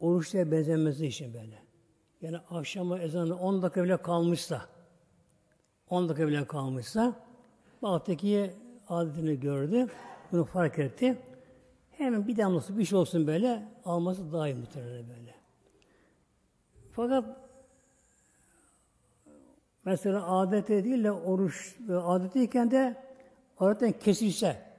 Oruçluya 0.00 0.50
benzemesi 0.50 1.06
için 1.06 1.34
böyle. 1.34 1.58
Yani 2.20 2.38
akşama 2.50 2.98
ezanı 2.98 3.38
10 3.38 3.62
dakika 3.62 3.84
bile 3.84 3.96
kalmışsa 3.96 4.62
10 5.90 6.08
dakika 6.08 6.28
bile 6.28 6.44
kalmışsa 6.44 7.14
Baktaki 7.82 8.50
adetini 8.88 9.40
gördü. 9.40 9.86
Bunu 10.32 10.44
fark 10.44 10.78
etti. 10.78 11.18
Hemen 11.90 12.28
bir 12.28 12.36
damlası 12.36 12.78
bir 12.78 12.84
şey 12.84 12.98
olsun 12.98 13.26
böyle 13.26 13.68
alması 13.84 14.32
daha 14.32 14.48
iyi 14.48 14.54
muhtemelen 14.54 15.08
böyle. 15.08 15.34
Fakat 16.92 17.49
mesela 19.84 20.26
adete 20.38 20.84
değil 20.84 21.04
de 21.04 21.12
oruç 21.12 21.76
adetiyken 21.90 22.70
de 22.70 22.96
adetten 23.58 23.92
kesilse 23.92 24.70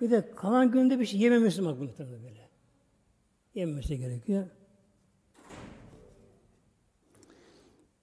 bir 0.00 0.10
de 0.10 0.30
kalan 0.36 0.70
günde 0.70 1.00
bir 1.00 1.06
şey 1.06 1.20
yememesi 1.20 1.62
makbul 1.62 1.84
muhtemelen 1.84 2.22
böyle. 2.22 2.48
Yememesi 3.54 3.98
gerekiyor. 3.98 4.46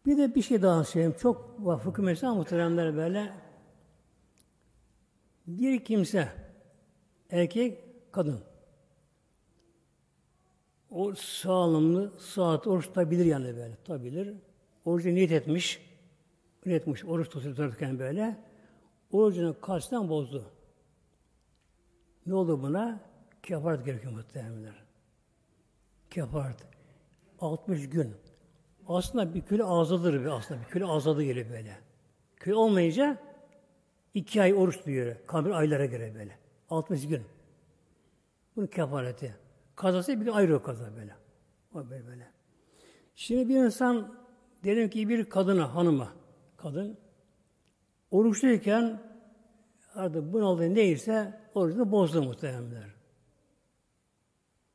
Bir 0.05 0.17
de 0.17 0.35
bir 0.35 0.41
şey 0.41 0.61
daha 0.61 0.83
söyleyeyim. 0.83 1.15
Çok 1.19 1.59
fıkıh 1.83 2.03
mesela 2.03 2.33
muhteremler 2.33 2.95
böyle. 2.95 3.33
Bir 5.47 5.85
kimse, 5.85 6.27
erkek, 7.29 7.83
kadın. 8.11 8.39
O 10.91 11.15
sağlamlı, 11.15 12.13
saat 12.19 12.67
oruç 12.67 12.85
tutabilir 12.85 13.25
yani 13.25 13.45
böyle. 13.45 13.75
Tutabilir. 13.75 14.33
Orucu 14.87 15.09
niyet 15.09 15.31
etmiş. 15.31 15.81
Niyet 16.65 16.81
etmiş. 16.81 17.05
Oruç 17.05 17.29
tutarken 17.29 17.99
böyle. 17.99 18.37
Orucunu 19.11 19.61
kaçtan 19.61 20.09
bozdu. 20.09 20.51
Ne 22.25 22.33
oldu 22.33 22.61
buna? 22.61 22.99
Kefaret 23.43 23.85
gerekiyor 23.85 24.13
muhtemelenler. 24.13 24.83
Kefaret. 26.09 26.57
60 27.39 27.89
gün. 27.89 28.15
Aslında 28.87 29.33
bir 29.33 29.41
kilo 29.41 29.79
azadır 29.79 30.21
bir 30.21 30.25
aslında. 30.25 30.61
Bir 30.61 30.73
kilo 30.73 30.89
azadı 30.89 31.23
gelir 31.23 31.49
böyle. 31.49 31.77
Kilo 32.43 32.57
olmayınca 32.57 33.17
iki 34.13 34.41
ay 34.41 34.53
oruç 34.53 34.77
tutuyor. 34.77 35.15
Kabir 35.27 35.51
aylara 35.51 35.85
göre 35.85 36.15
böyle. 36.15 36.37
60 36.69 37.07
gün. 37.07 37.23
Bunun 38.55 38.67
kefareti. 38.67 39.35
Kazası 39.75 40.21
bir 40.21 40.37
ayrı 40.37 40.57
o 40.57 40.63
kaza 40.63 40.95
böyle. 40.95 41.15
O 41.73 41.89
böyle 41.89 42.07
böyle. 42.07 42.31
Şimdi 43.15 43.49
bir 43.49 43.55
insan 43.55 44.26
diyelim 44.67 44.89
ki 44.89 45.09
bir 45.09 45.29
kadına, 45.29 45.75
hanıma, 45.75 46.13
kadın 46.57 46.97
oruçluyken 48.11 49.01
artık 49.95 50.33
bunaldığı 50.33 50.75
neyse 50.75 51.41
orucunu 51.55 51.91
bozdu 51.91 52.23
muhtemelenler. 52.23 52.95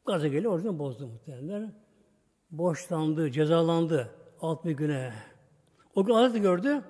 Gaza 0.06 0.28
geliyor, 0.28 0.52
orucunu 0.52 0.78
bozdu 0.78 1.06
muhtemelenler 1.06 1.70
borçlandı, 2.50 3.30
cezalandı 3.30 4.10
alt 4.40 4.64
bir 4.64 4.70
güne. 4.70 5.12
O 5.94 6.04
gün 6.04 6.14
adeti 6.14 6.40
gördü, 6.40 6.82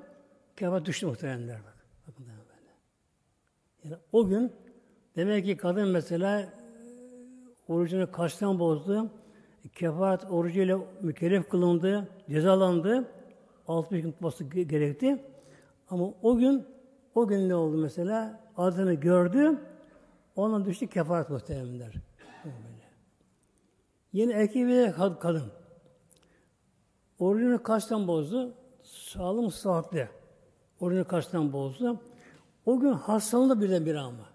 kıyafet 0.57 0.87
düştü 0.87 1.07
muhtemelenler. 1.07 1.61
Bakın 2.07 2.27
böyle. 2.27 2.71
Yani 3.85 3.97
o 4.13 4.27
gün 4.27 4.53
demek 5.17 5.45
ki 5.45 5.57
kadın 5.57 5.89
mesela 5.89 6.41
e, 6.41 6.51
orucunu 7.69 8.13
kaçtan 8.13 8.59
bozdu, 8.59 9.11
kefaret 9.69 10.31
orucuyla 10.31 10.79
mükellef 11.01 11.49
kılındı, 11.49 12.09
cezalandı, 12.31 13.09
altı 13.69 13.99
gün 13.99 14.13
tutması 14.13 14.45
gerekti. 14.45 15.25
Ama 15.91 16.13
o 16.23 16.37
gün, 16.37 16.67
o 17.15 17.27
gün 17.27 17.49
ne 17.49 17.55
oldu 17.55 17.77
mesela? 17.77 18.41
Adını 18.57 18.95
gördü, 18.95 19.59
ona 20.37 20.65
düştü 20.65 20.87
kefaret 20.87 21.31
muhtemelenler. 21.31 21.95
Yine 24.13 24.33
erkek 24.33 24.67
ve 24.67 24.93
kadın. 25.21 25.53
Orucunu 27.19 27.63
kaçtan 27.63 28.09
bozdu? 28.09 28.55
Sağlam 28.83 29.51
saatli. 29.51 30.09
Orucunu 30.81 31.05
kaçtan 31.05 31.53
bozdu? 31.53 32.01
O 32.67 32.81
gün 32.81 32.93
hastalandı 32.93 33.61
birdenbire 33.61 33.99
ama. 33.99 34.27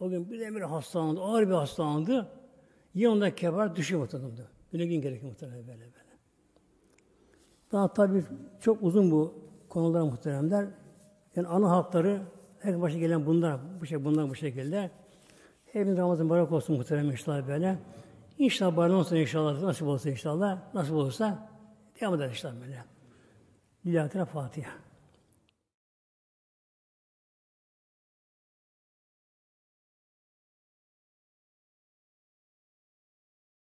O 0.00 0.08
gün 0.08 0.30
birdenbire 0.30 0.64
hastalandı. 0.64 1.20
Ağır 1.20 1.48
bir 1.48 1.54
hastalandı. 1.54 2.28
Yine 2.96 3.08
ondan 3.08 3.30
kebar 3.30 3.76
düşüyor 3.76 4.00
muhtemelen. 4.00 4.30
Güne 4.72 4.86
gün 4.86 5.00
gerekiyor 5.00 5.32
muhtemelen 5.32 5.66
böyle 5.66 5.80
böyle. 5.80 5.92
Daha 7.72 7.92
tabii 7.92 8.24
çok 8.60 8.82
uzun 8.82 9.10
bu 9.10 9.34
konular 9.68 10.02
muhteremler. 10.02 10.66
Yani 11.36 11.48
ana 11.48 11.70
hakları 11.70 12.22
her 12.58 12.80
başa 12.80 12.98
gelen 12.98 13.26
bunlar, 13.26 13.60
bu 13.80 13.86
şey 13.86 14.04
bunlar 14.04 14.30
bu 14.30 14.34
şekilde. 14.34 14.90
Hepimiz 15.66 15.98
Ramazan 15.98 16.30
barak 16.30 16.52
olsun 16.52 16.76
muhterem 16.76 17.10
inşallah 17.10 17.48
böyle. 17.48 17.78
İnşallah 18.38 18.76
bana 18.76 18.94
olsa 18.94 19.16
inşallah, 19.16 19.62
nasip 19.62 19.86
olsa 19.86 20.10
inşallah, 20.10 20.74
nasip 20.74 20.94
olursa 20.94 21.48
devam 22.00 22.14
eder 22.14 22.28
inşallah 22.28 22.54
böyle. 22.60 22.84
Lillahi 23.86 24.24
Fatiha. 24.24 24.85